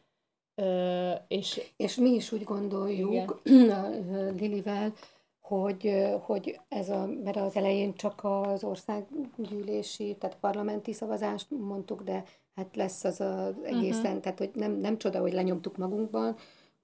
És, 1.29 1.61
és 1.77 1.95
mi 1.95 2.11
is 2.11 2.33
úgy 2.33 2.45
gondoljuk 2.45 3.41
Lilivel, 4.39 4.93
hogy, 5.41 6.07
hogy 6.21 6.61
ez 6.68 6.89
a, 6.91 7.07
mert 7.25 7.37
az 7.37 7.57
elején 7.57 7.95
csak 7.95 8.21
az 8.23 8.64
országgyűlési, 8.64 10.16
tehát 10.18 10.37
parlamenti 10.37 10.93
szavazást 10.93 11.47
mondtuk, 11.51 12.03
de 12.03 12.25
hát 12.55 12.77
lesz 12.77 13.05
az 13.05 13.21
az 13.21 13.55
egészen, 13.62 14.05
uh-huh. 14.05 14.21
tehát 14.21 14.39
hogy 14.39 14.51
nem, 14.55 14.73
nem 14.73 14.99
csoda, 14.99 15.21
hogy 15.21 15.33
lenyomtuk 15.33 15.77
magunkban, 15.77 16.37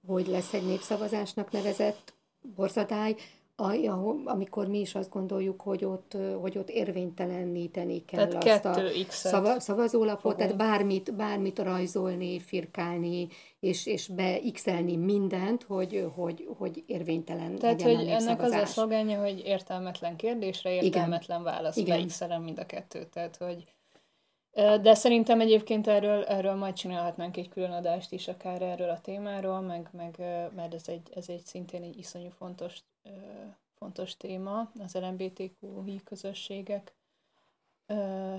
hogy 0.07 0.27
lesz 0.27 0.53
egy 0.53 0.65
népszavazásnak 0.65 1.51
nevezett 1.51 2.13
borzadály, 2.55 3.15
amikor 4.25 4.67
mi 4.67 4.79
is 4.79 4.95
azt 4.95 5.09
gondoljuk, 5.09 5.61
hogy 5.61 5.85
ott, 5.85 6.17
hogy 6.41 6.57
ott 6.57 6.69
érvényteleníteni 6.69 8.05
kell 8.05 8.27
tehát 8.27 8.65
azt 8.65 8.65
a 8.65 9.09
szava, 9.09 9.59
szavazólapot, 9.59 10.21
fogunk. 10.21 10.39
tehát 10.39 10.57
bármit, 10.57 11.15
bármit 11.15 11.59
rajzolni, 11.59 12.39
firkálni, 12.39 13.27
és, 13.59 13.85
és 13.85 14.07
beixelni 14.07 14.95
mindent, 14.95 15.63
hogy, 15.63 16.07
hogy, 16.15 16.47
hogy 16.57 16.83
érvénytelen 16.85 17.55
Tehát, 17.55 17.81
hogy 17.81 17.93
a 17.93 18.11
ennek 18.11 18.41
az 18.41 18.51
a 18.51 18.65
szolgálja, 18.65 19.19
hogy 19.19 19.41
értelmetlen 19.45 20.15
kérdésre, 20.15 20.73
értelmetlen 20.73 21.41
Igen. 21.41 21.53
válasz, 21.53 21.79
beixelem 21.79 22.43
mind 22.43 22.59
a 22.59 22.65
kettőt. 22.65 23.07
Tehát, 23.07 23.37
hogy 23.37 23.63
de 24.57 24.93
szerintem 24.93 25.41
egyébként 25.41 25.87
erről, 25.87 26.23
erről 26.23 26.55
majd 26.55 26.73
csinálhatnánk 26.73 27.37
egy 27.37 27.49
külön 27.49 27.71
adást 27.71 28.11
is, 28.11 28.27
akár 28.27 28.61
erről 28.61 28.89
a 28.89 29.01
témáról, 29.01 29.61
meg, 29.61 29.89
meg 29.91 30.15
mert 30.55 30.73
ez 30.73 30.87
egy, 30.87 31.09
ez 31.15 31.29
egy 31.29 31.45
szintén 31.45 31.83
egy 31.83 31.97
iszonyú 31.97 32.29
fontos, 32.29 32.77
fontos 33.73 34.17
téma, 34.17 34.71
az 34.83 34.93
LMBTQ 34.93 35.83
közösségek 36.03 36.93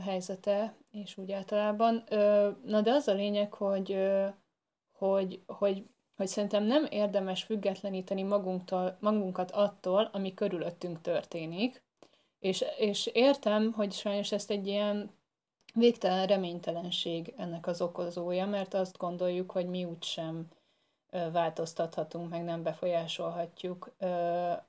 helyzete, 0.04 0.74
és 0.90 1.16
úgy 1.16 1.32
általában. 1.32 2.04
Na 2.64 2.80
de 2.80 2.90
az 2.90 3.08
a 3.08 3.12
lényeg, 3.12 3.52
hogy, 3.52 3.98
hogy, 4.92 5.40
hogy, 5.46 5.84
hogy 6.16 6.26
szerintem 6.26 6.64
nem 6.64 6.86
érdemes 6.90 7.42
függetleníteni 7.42 8.22
magunktól, 8.22 8.96
magunkat 9.00 9.50
attól, 9.50 10.10
ami 10.12 10.34
körülöttünk 10.34 11.00
történik, 11.00 11.82
és, 12.38 12.64
és 12.78 13.06
értem, 13.06 13.72
hogy 13.72 13.92
sajnos 13.92 14.32
ezt 14.32 14.50
egy 14.50 14.66
ilyen 14.66 15.10
végtelen 15.74 16.26
reménytelenség 16.26 17.34
ennek 17.36 17.66
az 17.66 17.80
okozója, 17.80 18.46
mert 18.46 18.74
azt 18.74 18.96
gondoljuk, 18.96 19.50
hogy 19.50 19.66
mi 19.66 19.84
úgysem 19.84 20.48
változtathatunk, 21.10 22.30
meg 22.30 22.44
nem 22.44 22.62
befolyásolhatjuk, 22.62 23.90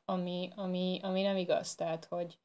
ami, 0.05 0.51
ami, 0.55 0.99
ami 1.03 1.21
nem 1.21 1.37
igaz. 1.37 1.75
Tehát, 1.75 2.05
hogy, 2.05 2.37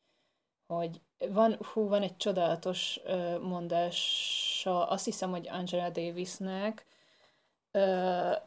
hogy 0.66 1.00
van, 1.28 1.59
hú, 1.72 1.88
van 1.88 2.02
egy 2.02 2.16
csodálatos 2.16 3.00
mondása, 3.42 4.88
azt 4.88 5.05
hiszem, 5.05 5.30
hogy 5.30 5.48
Angela 5.48 5.90
Davisnek, 5.90 6.86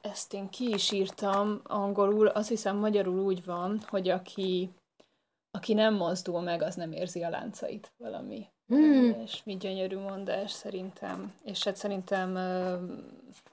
ezt 0.01 0.33
én 0.33 0.49
ki 0.49 0.69
is 0.73 0.91
írtam 0.91 1.61
angolul, 1.63 2.27
azt 2.27 2.49
hiszem 2.49 2.77
magyarul 2.77 3.19
úgy 3.19 3.45
van, 3.45 3.81
hogy 3.87 4.09
aki, 4.09 4.69
aki 5.51 5.73
nem 5.73 5.93
mozdul 5.93 6.41
meg, 6.41 6.61
az 6.61 6.75
nem 6.75 6.91
érzi 6.91 7.23
a 7.23 7.29
láncait 7.29 7.93
valami 7.97 8.47
Hmm. 8.67 9.21
És 9.23 9.41
mi 9.43 9.57
gyönyörű 9.57 9.97
mondás 9.97 10.51
szerintem. 10.51 11.33
És 11.43 11.63
hát 11.63 11.75
szerintem 11.75 12.37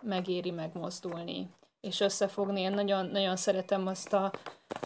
megéri 0.02 0.50
megmozdulni 0.50 1.48
és 1.80 2.00
összefogni. 2.00 2.60
Én 2.60 2.72
nagyon, 2.72 3.06
nagyon 3.06 3.36
szeretem 3.36 3.86
azt 3.86 4.12
a, 4.12 4.32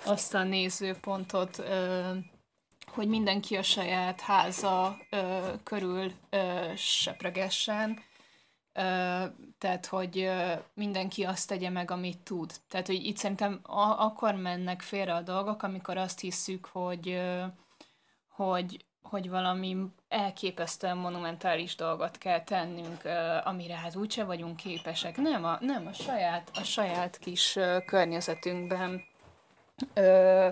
azt 0.05 0.35
a 0.35 0.43
nézőpontot, 0.43 1.63
hogy 2.87 3.09
mindenki 3.09 3.57
a 3.57 3.63
saját 3.63 4.21
háza 4.21 4.97
körül 5.63 6.13
sepregessen, 6.77 7.99
tehát, 9.59 9.87
hogy 9.87 10.31
mindenki 10.75 11.25
azt 11.25 11.49
tegye 11.49 11.71
meg, 11.71 11.91
amit 11.91 12.19
tud. 12.19 12.53
Tehát, 12.69 12.87
hogy 12.87 13.07
itt 13.07 13.17
szerintem 13.17 13.61
akkor 13.97 14.35
mennek 14.35 14.83
félre 14.83 15.15
a 15.15 15.23
dolgok, 15.23 15.63
amikor 15.63 15.97
azt 15.97 16.21
hiszük, 16.21 16.67
hogy, 16.67 17.21
hogy, 18.29 18.85
hogy 19.09 19.31
valami 19.31 19.77
elképesztően 20.09 20.97
monumentális 20.97 21.75
dolgot 21.75 22.19
kell 22.19 22.45
tennünk, 22.45 23.03
amire 23.45 23.75
hát 23.75 23.97
úgyse 23.97 24.25
vagyunk 24.25 24.57
képesek. 24.57 25.17
Nem, 25.17 25.45
a, 25.45 25.59
nem 25.61 25.87
a, 25.87 25.93
saját, 25.93 26.51
a 26.55 26.63
saját 26.63 27.19
kis 27.19 27.59
környezetünkben 27.87 29.05
ö, 29.95 30.49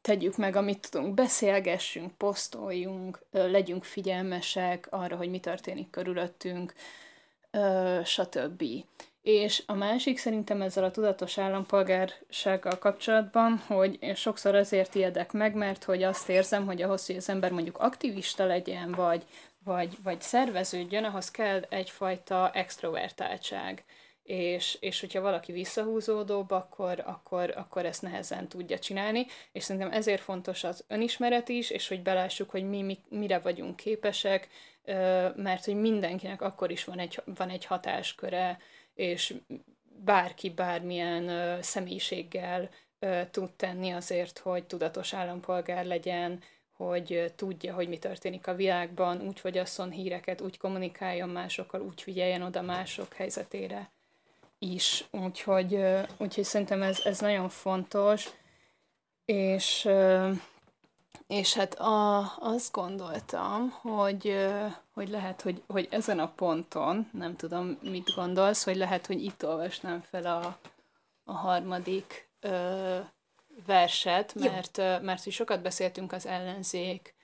tegyük 0.00 0.36
meg, 0.36 0.56
amit 0.56 0.90
tudunk, 0.90 1.14
beszélgessünk, 1.14 2.12
posztoljunk, 2.12 3.18
legyünk 3.30 3.84
figyelmesek 3.84 4.86
arra, 4.90 5.16
hogy 5.16 5.30
mi 5.30 5.40
történik 5.40 5.90
körülöttünk, 5.90 6.74
ö, 7.50 8.00
stb. 8.04 8.64
És 9.22 9.62
a 9.66 9.74
másik 9.74 10.18
szerintem 10.18 10.62
ezzel 10.62 10.84
a 10.84 10.90
tudatos 10.90 11.38
állampolgársággal 11.38 12.78
kapcsolatban, 12.78 13.62
hogy 13.66 13.96
én 14.00 14.14
sokszor 14.14 14.54
azért 14.54 14.94
ijedek 14.94 15.32
meg, 15.32 15.54
mert 15.54 15.84
hogy 15.84 16.02
azt 16.02 16.28
érzem, 16.28 16.66
hogy 16.66 16.82
ahhoz, 16.82 17.06
hogy 17.06 17.16
az 17.16 17.28
ember 17.28 17.50
mondjuk 17.50 17.78
aktivista 17.78 18.44
legyen, 18.46 18.92
vagy, 18.92 19.22
vagy, 19.64 19.96
vagy 20.02 20.20
szerveződjön, 20.20 21.04
ahhoz 21.04 21.30
kell 21.30 21.60
egyfajta 21.68 22.50
extrovertáltság. 22.54 23.84
És, 24.22 24.76
és 24.80 25.00
hogyha 25.00 25.20
valaki 25.20 25.52
visszahúzódóbb, 25.52 26.50
akkor, 26.50 27.02
akkor, 27.06 27.52
akkor 27.56 27.84
ezt 27.84 28.02
nehezen 28.02 28.48
tudja 28.48 28.78
csinálni, 28.78 29.26
és 29.52 29.64
szerintem 29.64 29.92
ezért 29.92 30.22
fontos 30.22 30.64
az 30.64 30.84
önismeret 30.88 31.48
is, 31.48 31.70
és 31.70 31.88
hogy 31.88 32.02
belássuk, 32.02 32.50
hogy 32.50 32.68
mi, 32.68 32.82
mi 32.82 32.98
mire 33.08 33.38
vagyunk 33.38 33.76
képesek, 33.76 34.48
mert 35.36 35.64
hogy 35.64 35.74
mindenkinek 35.74 36.42
akkor 36.42 36.70
is 36.70 36.84
van 36.84 36.98
egy, 36.98 37.22
van 37.24 37.48
egy 37.48 37.64
hatásköre, 37.64 38.58
és 39.00 39.34
bárki 40.04 40.50
bármilyen 40.50 41.58
személyiséggel 41.62 42.68
tud 43.30 43.52
tenni 43.52 43.90
azért, 43.90 44.38
hogy 44.38 44.64
tudatos 44.64 45.14
állampolgár 45.14 45.84
legyen, 45.84 46.42
hogy 46.76 47.32
tudja, 47.36 47.74
hogy 47.74 47.88
mi 47.88 47.98
történik 47.98 48.46
a 48.46 48.54
világban, 48.54 49.20
úgy 49.20 49.40
fogyasszon 49.40 49.90
híreket, 49.90 50.40
úgy 50.40 50.58
kommunikáljon 50.58 51.28
másokkal, 51.28 51.80
úgy 51.80 52.02
figyeljen 52.02 52.42
oda 52.42 52.62
mások 52.62 53.14
helyzetére 53.14 53.90
is. 54.58 55.04
Úgyhogy, 55.10 55.84
úgyhogy 56.16 56.44
szerintem 56.44 56.82
ez, 56.82 57.00
ez 57.04 57.20
nagyon 57.20 57.48
fontos, 57.48 58.28
és 59.24 59.88
és 61.30 61.54
hát 61.54 61.74
a, 61.74 62.18
azt 62.38 62.72
gondoltam, 62.72 63.70
hogy, 63.70 64.48
hogy 64.92 65.08
lehet, 65.08 65.42
hogy, 65.42 65.62
hogy 65.66 65.88
ezen 65.90 66.18
a 66.18 66.32
ponton, 66.32 67.08
nem 67.12 67.36
tudom, 67.36 67.78
mit 67.82 68.14
gondolsz, 68.14 68.64
hogy 68.64 68.76
lehet, 68.76 69.06
hogy 69.06 69.24
itt 69.24 69.46
olvasnám 69.46 70.00
fel 70.00 70.26
a, 70.26 70.58
a 71.24 71.32
harmadik 71.32 72.28
ö, 72.40 72.98
verset, 73.66 74.34
mert, 74.34 74.78
ö, 74.78 75.00
mert 75.00 75.24
hogy 75.24 75.32
sokat 75.32 75.62
beszéltünk 75.62 76.12
az 76.12 76.26
ellenzék 76.26 77.14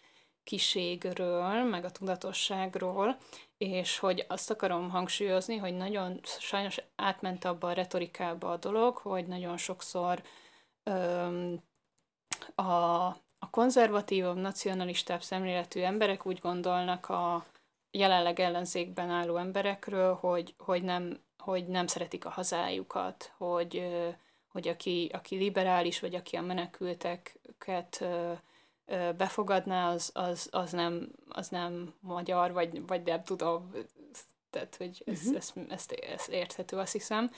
kiségről, 0.45 1.65
meg 1.65 1.85
a 1.85 1.91
tudatosságról, 1.91 3.17
és 3.59 3.99
hogy 3.99 4.25
azt 4.29 4.51
akarom 4.51 4.91
hangsúlyozni, 4.91 5.57
hogy 5.57 5.77
nagyon 5.77 6.21
sajnos 6.25 6.79
átment 6.97 7.45
abba 7.45 7.69
a 7.69 7.73
retorikába 7.73 8.51
a 8.51 8.57
dolog, 8.57 8.97
hogy 8.97 9.27
nagyon 9.27 9.57
sokszor 9.57 10.23
ö, 10.83 11.53
a 12.55 13.25
a 13.39 13.51
konzervatívabb, 13.51 14.37
nacionalistább 14.37 15.23
szemléletű 15.23 15.81
emberek 15.81 16.27
úgy 16.27 16.39
gondolnak 16.39 17.09
a 17.09 17.45
jelenleg 17.91 18.41
ellenzékben 18.41 19.11
álló 19.11 19.37
emberekről, 19.37 20.15
hogy, 20.15 20.55
hogy, 20.59 20.83
nem, 20.83 21.21
hogy 21.39 21.67
nem 21.67 21.87
szeretik 21.87 22.25
a 22.25 22.31
hazájukat, 22.31 23.33
hogy, 23.37 23.87
hogy 24.49 24.69
aki, 24.69 25.11
aki 25.13 25.37
liberális, 25.37 26.01
vagy 26.01 26.15
aki 26.15 26.37
a 26.37 26.43
menekülteket 26.43 28.05
befogadná, 29.17 29.91
az, 29.91 30.11
az, 30.15 30.49
az, 30.51 30.73
nem, 30.73 31.09
az 31.29 31.49
nem 31.49 31.95
magyar, 32.01 32.53
vagy, 32.53 32.87
vagy 32.87 33.03
nem 33.03 33.23
tudom, 33.23 33.73
tehát 34.51 34.77
hogy 34.77 35.03
ez, 35.07 35.19
uh-huh. 35.19 35.37
ez, 35.37 35.53
ez, 35.69 35.87
ez 36.11 36.29
érthető, 36.29 36.77
azt 36.77 36.93
hiszem 36.93 37.31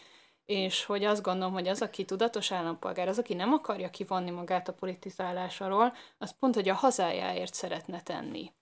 és 0.48 0.84
hogy 0.84 1.04
azt 1.04 1.22
gondolom, 1.22 1.52
hogy 1.52 1.68
az, 1.68 1.82
aki 1.82 2.04
tudatos 2.04 2.52
állampolgár, 2.52 3.08
az, 3.08 3.18
aki 3.18 3.34
nem 3.34 3.52
akarja 3.52 3.90
kivonni 3.90 4.30
magát 4.30 4.68
a 4.68 4.72
politizálás 4.72 5.60
alól, 5.60 5.94
az 6.18 6.34
pont, 6.38 6.54
hogy 6.54 6.68
a 6.68 6.74
hazájáért 6.74 7.54
szeretne 7.54 8.02
tenni. 8.02 8.52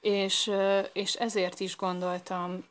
És, 0.00 0.50
és 0.92 1.14
ezért 1.14 1.60
is 1.60 1.76
gondoltam, 1.76 2.64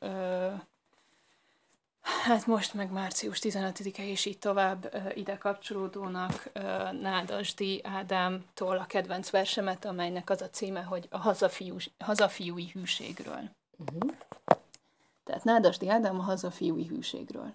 hát 2.02 2.46
most 2.46 2.74
meg 2.74 2.92
március 2.92 3.40
15-e 3.42 4.04
és 4.04 4.26
így 4.26 4.40
tovább 4.40 5.12
ide 5.16 5.38
kapcsolódónak 5.38 6.50
Nádasdi 7.02 7.82
Ádámtól 7.84 8.78
a 8.78 8.86
kedvenc 8.86 9.30
versemet, 9.30 9.86
amelynek 9.86 10.30
az 10.30 10.42
a 10.42 10.50
címe, 10.50 10.82
hogy 10.82 11.08
a 11.10 11.18
hazafiú, 11.18 11.76
hazafiúi 12.00 12.70
hűségről. 12.74 13.50
Uh-huh. 13.78 14.12
Tehát 15.24 15.44
Nádasdi 15.44 15.90
Ádám 15.90 16.20
a 16.20 16.24
hazafiúi 16.24 16.88
hűségről. 16.88 17.54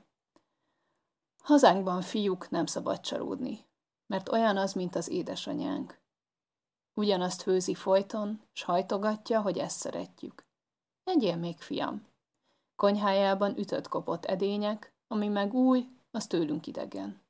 Hazánkban 1.44 2.02
fiúk 2.02 2.50
nem 2.50 2.66
szabad 2.66 3.00
csalódni, 3.00 3.66
mert 4.06 4.28
olyan 4.28 4.56
az, 4.56 4.72
mint 4.72 4.96
az 4.96 5.08
édesanyánk. 5.08 6.00
Ugyanazt 6.94 7.42
főzi 7.42 7.74
folyton, 7.74 8.42
s 8.52 8.62
hajtogatja, 8.62 9.40
hogy 9.40 9.58
ezt 9.58 9.78
szeretjük. 9.78 10.46
Egyél 11.04 11.36
még, 11.36 11.58
fiam. 11.58 12.06
Konyhájában 12.76 13.58
ütött 13.58 13.88
kopott 13.88 14.24
edények, 14.24 14.92
ami 15.08 15.28
meg 15.28 15.54
új, 15.54 15.88
az 16.10 16.26
tőlünk 16.26 16.66
idegen. 16.66 17.22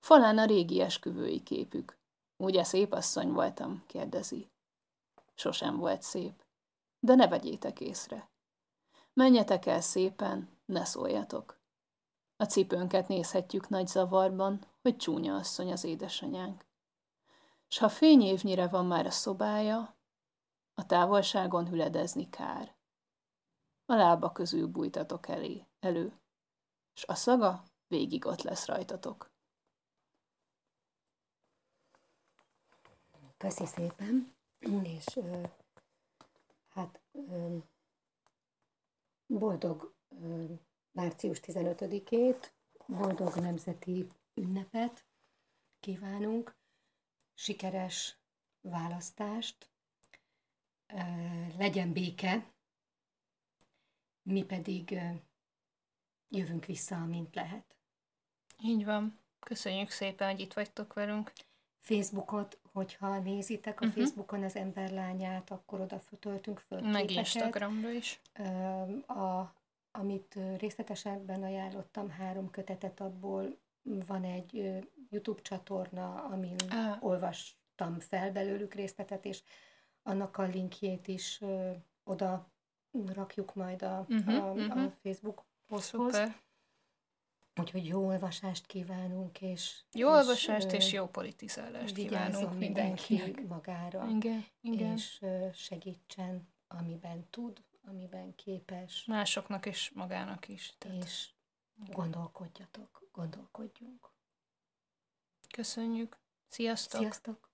Falán 0.00 0.38
a 0.38 0.44
régi 0.44 0.80
esküvői 0.80 1.42
képük. 1.42 1.98
Ugye 2.36 2.64
szép 2.64 2.92
asszony 2.92 3.32
voltam, 3.32 3.84
kérdezi. 3.86 4.50
Sosem 5.34 5.76
volt 5.76 6.02
szép. 6.02 6.44
De 7.00 7.14
ne 7.14 7.28
vegyétek 7.28 7.80
észre. 7.80 8.30
Menjetek 9.12 9.66
el 9.66 9.80
szépen, 9.80 10.48
ne 10.64 10.84
szóljatok. 10.84 11.60
A 12.42 12.46
cipőnket 12.46 13.08
nézhetjük 13.08 13.68
nagy 13.68 13.86
zavarban, 13.86 14.64
hogy 14.80 14.96
csúnya 14.96 15.36
asszony 15.36 15.72
az 15.72 15.84
édesanyánk. 15.84 16.64
S 17.68 17.78
ha 17.78 17.88
fényévnyire 17.88 18.68
van 18.68 18.86
már 18.86 19.06
a 19.06 19.10
szobája, 19.10 19.96
a 20.74 20.86
távolságon 20.86 21.68
hüledezni 21.68 22.28
kár. 22.28 22.74
A 23.86 23.94
lába 23.94 24.32
közül 24.32 24.66
bújtatok 24.66 25.28
elé, 25.28 25.66
elő, 25.80 26.20
s 26.94 27.04
a 27.06 27.14
szaga 27.14 27.64
végig 27.86 28.26
ott 28.26 28.42
lesz 28.42 28.66
rajtatok. 28.66 29.30
Köszi 33.36 33.66
szépen, 33.66 34.34
és 34.82 35.18
hát 36.68 37.00
boldog 39.26 39.94
március 40.92 41.40
15-ét, 41.42 42.52
boldog 42.86 43.34
nemzeti 43.34 44.06
ünnepet 44.34 45.04
kívánunk, 45.80 46.56
sikeres 47.34 48.16
választást, 48.60 49.70
legyen 51.56 51.92
béke, 51.92 52.52
mi 54.22 54.44
pedig 54.44 55.00
jövünk 56.28 56.64
vissza, 56.64 56.96
amint 56.96 57.34
lehet. 57.34 57.76
Így 58.58 58.84
van. 58.84 59.18
Köszönjük 59.38 59.90
szépen, 59.90 60.30
hogy 60.30 60.40
itt 60.40 60.52
vagytok 60.52 60.92
velünk. 60.92 61.32
Facebookot, 61.78 62.58
hogyha 62.72 63.18
nézitek 63.18 63.80
a 63.80 63.86
uh-huh. 63.86 64.02
Facebookon 64.02 64.42
az 64.42 64.56
emberlányát, 64.56 65.50
akkor 65.50 65.80
oda 65.80 65.98
föltöltünk 65.98 66.58
föl 66.58 66.80
Meg 66.80 67.04
képeket. 67.04 67.34
Instagramra 67.34 67.90
is. 67.90 68.20
A 69.06 69.54
amit 69.92 70.38
részletesebben 70.58 71.42
ajánlottam, 71.42 72.10
három 72.10 72.50
kötetet, 72.50 73.00
abból 73.00 73.58
van 73.82 74.24
egy 74.24 74.82
YouTube 75.10 75.42
csatorna, 75.42 76.24
amin 76.24 76.56
ah. 76.70 77.04
olvastam 77.04 77.98
fel 77.98 78.32
belőlük 78.32 78.74
részletet, 78.74 79.24
és 79.24 79.42
annak 80.02 80.36
a 80.36 80.42
linkjét 80.42 81.08
is 81.08 81.40
oda 82.04 82.50
rakjuk 83.12 83.54
majd 83.54 83.82
a, 83.82 84.06
uh-huh, 84.08 84.44
a, 84.44 84.52
uh-huh. 84.52 84.84
a 84.84 84.90
Facebook 84.90 85.44
poszthoz. 85.66 86.20
Úgyhogy 87.60 87.86
jó 87.86 88.06
olvasást 88.06 88.66
kívánunk, 88.66 89.40
és... 89.40 89.82
Jó 89.92 90.08
és, 90.08 90.14
olvasást 90.14 90.72
és 90.72 90.92
jó 90.92 91.06
politizálást 91.06 91.94
kívánunk 91.94 92.58
mindenki 92.58 93.34
magára. 93.48 94.06
Igen, 94.08 94.44
igen. 94.60 94.92
És 94.92 95.24
segítsen, 95.52 96.48
amiben 96.68 97.26
tud, 97.30 97.62
amiben 97.82 98.34
képes. 98.34 99.04
Másoknak 99.04 99.66
és 99.66 99.90
magának 99.90 100.48
is. 100.48 100.74
Tehát... 100.78 101.04
És 101.04 101.30
gondolkodjatok, 101.74 103.08
gondolkodjunk. 103.12 104.10
Köszönjük. 105.54 106.18
Sziasztok! 106.48 107.00
Sziasztok! 107.00 107.51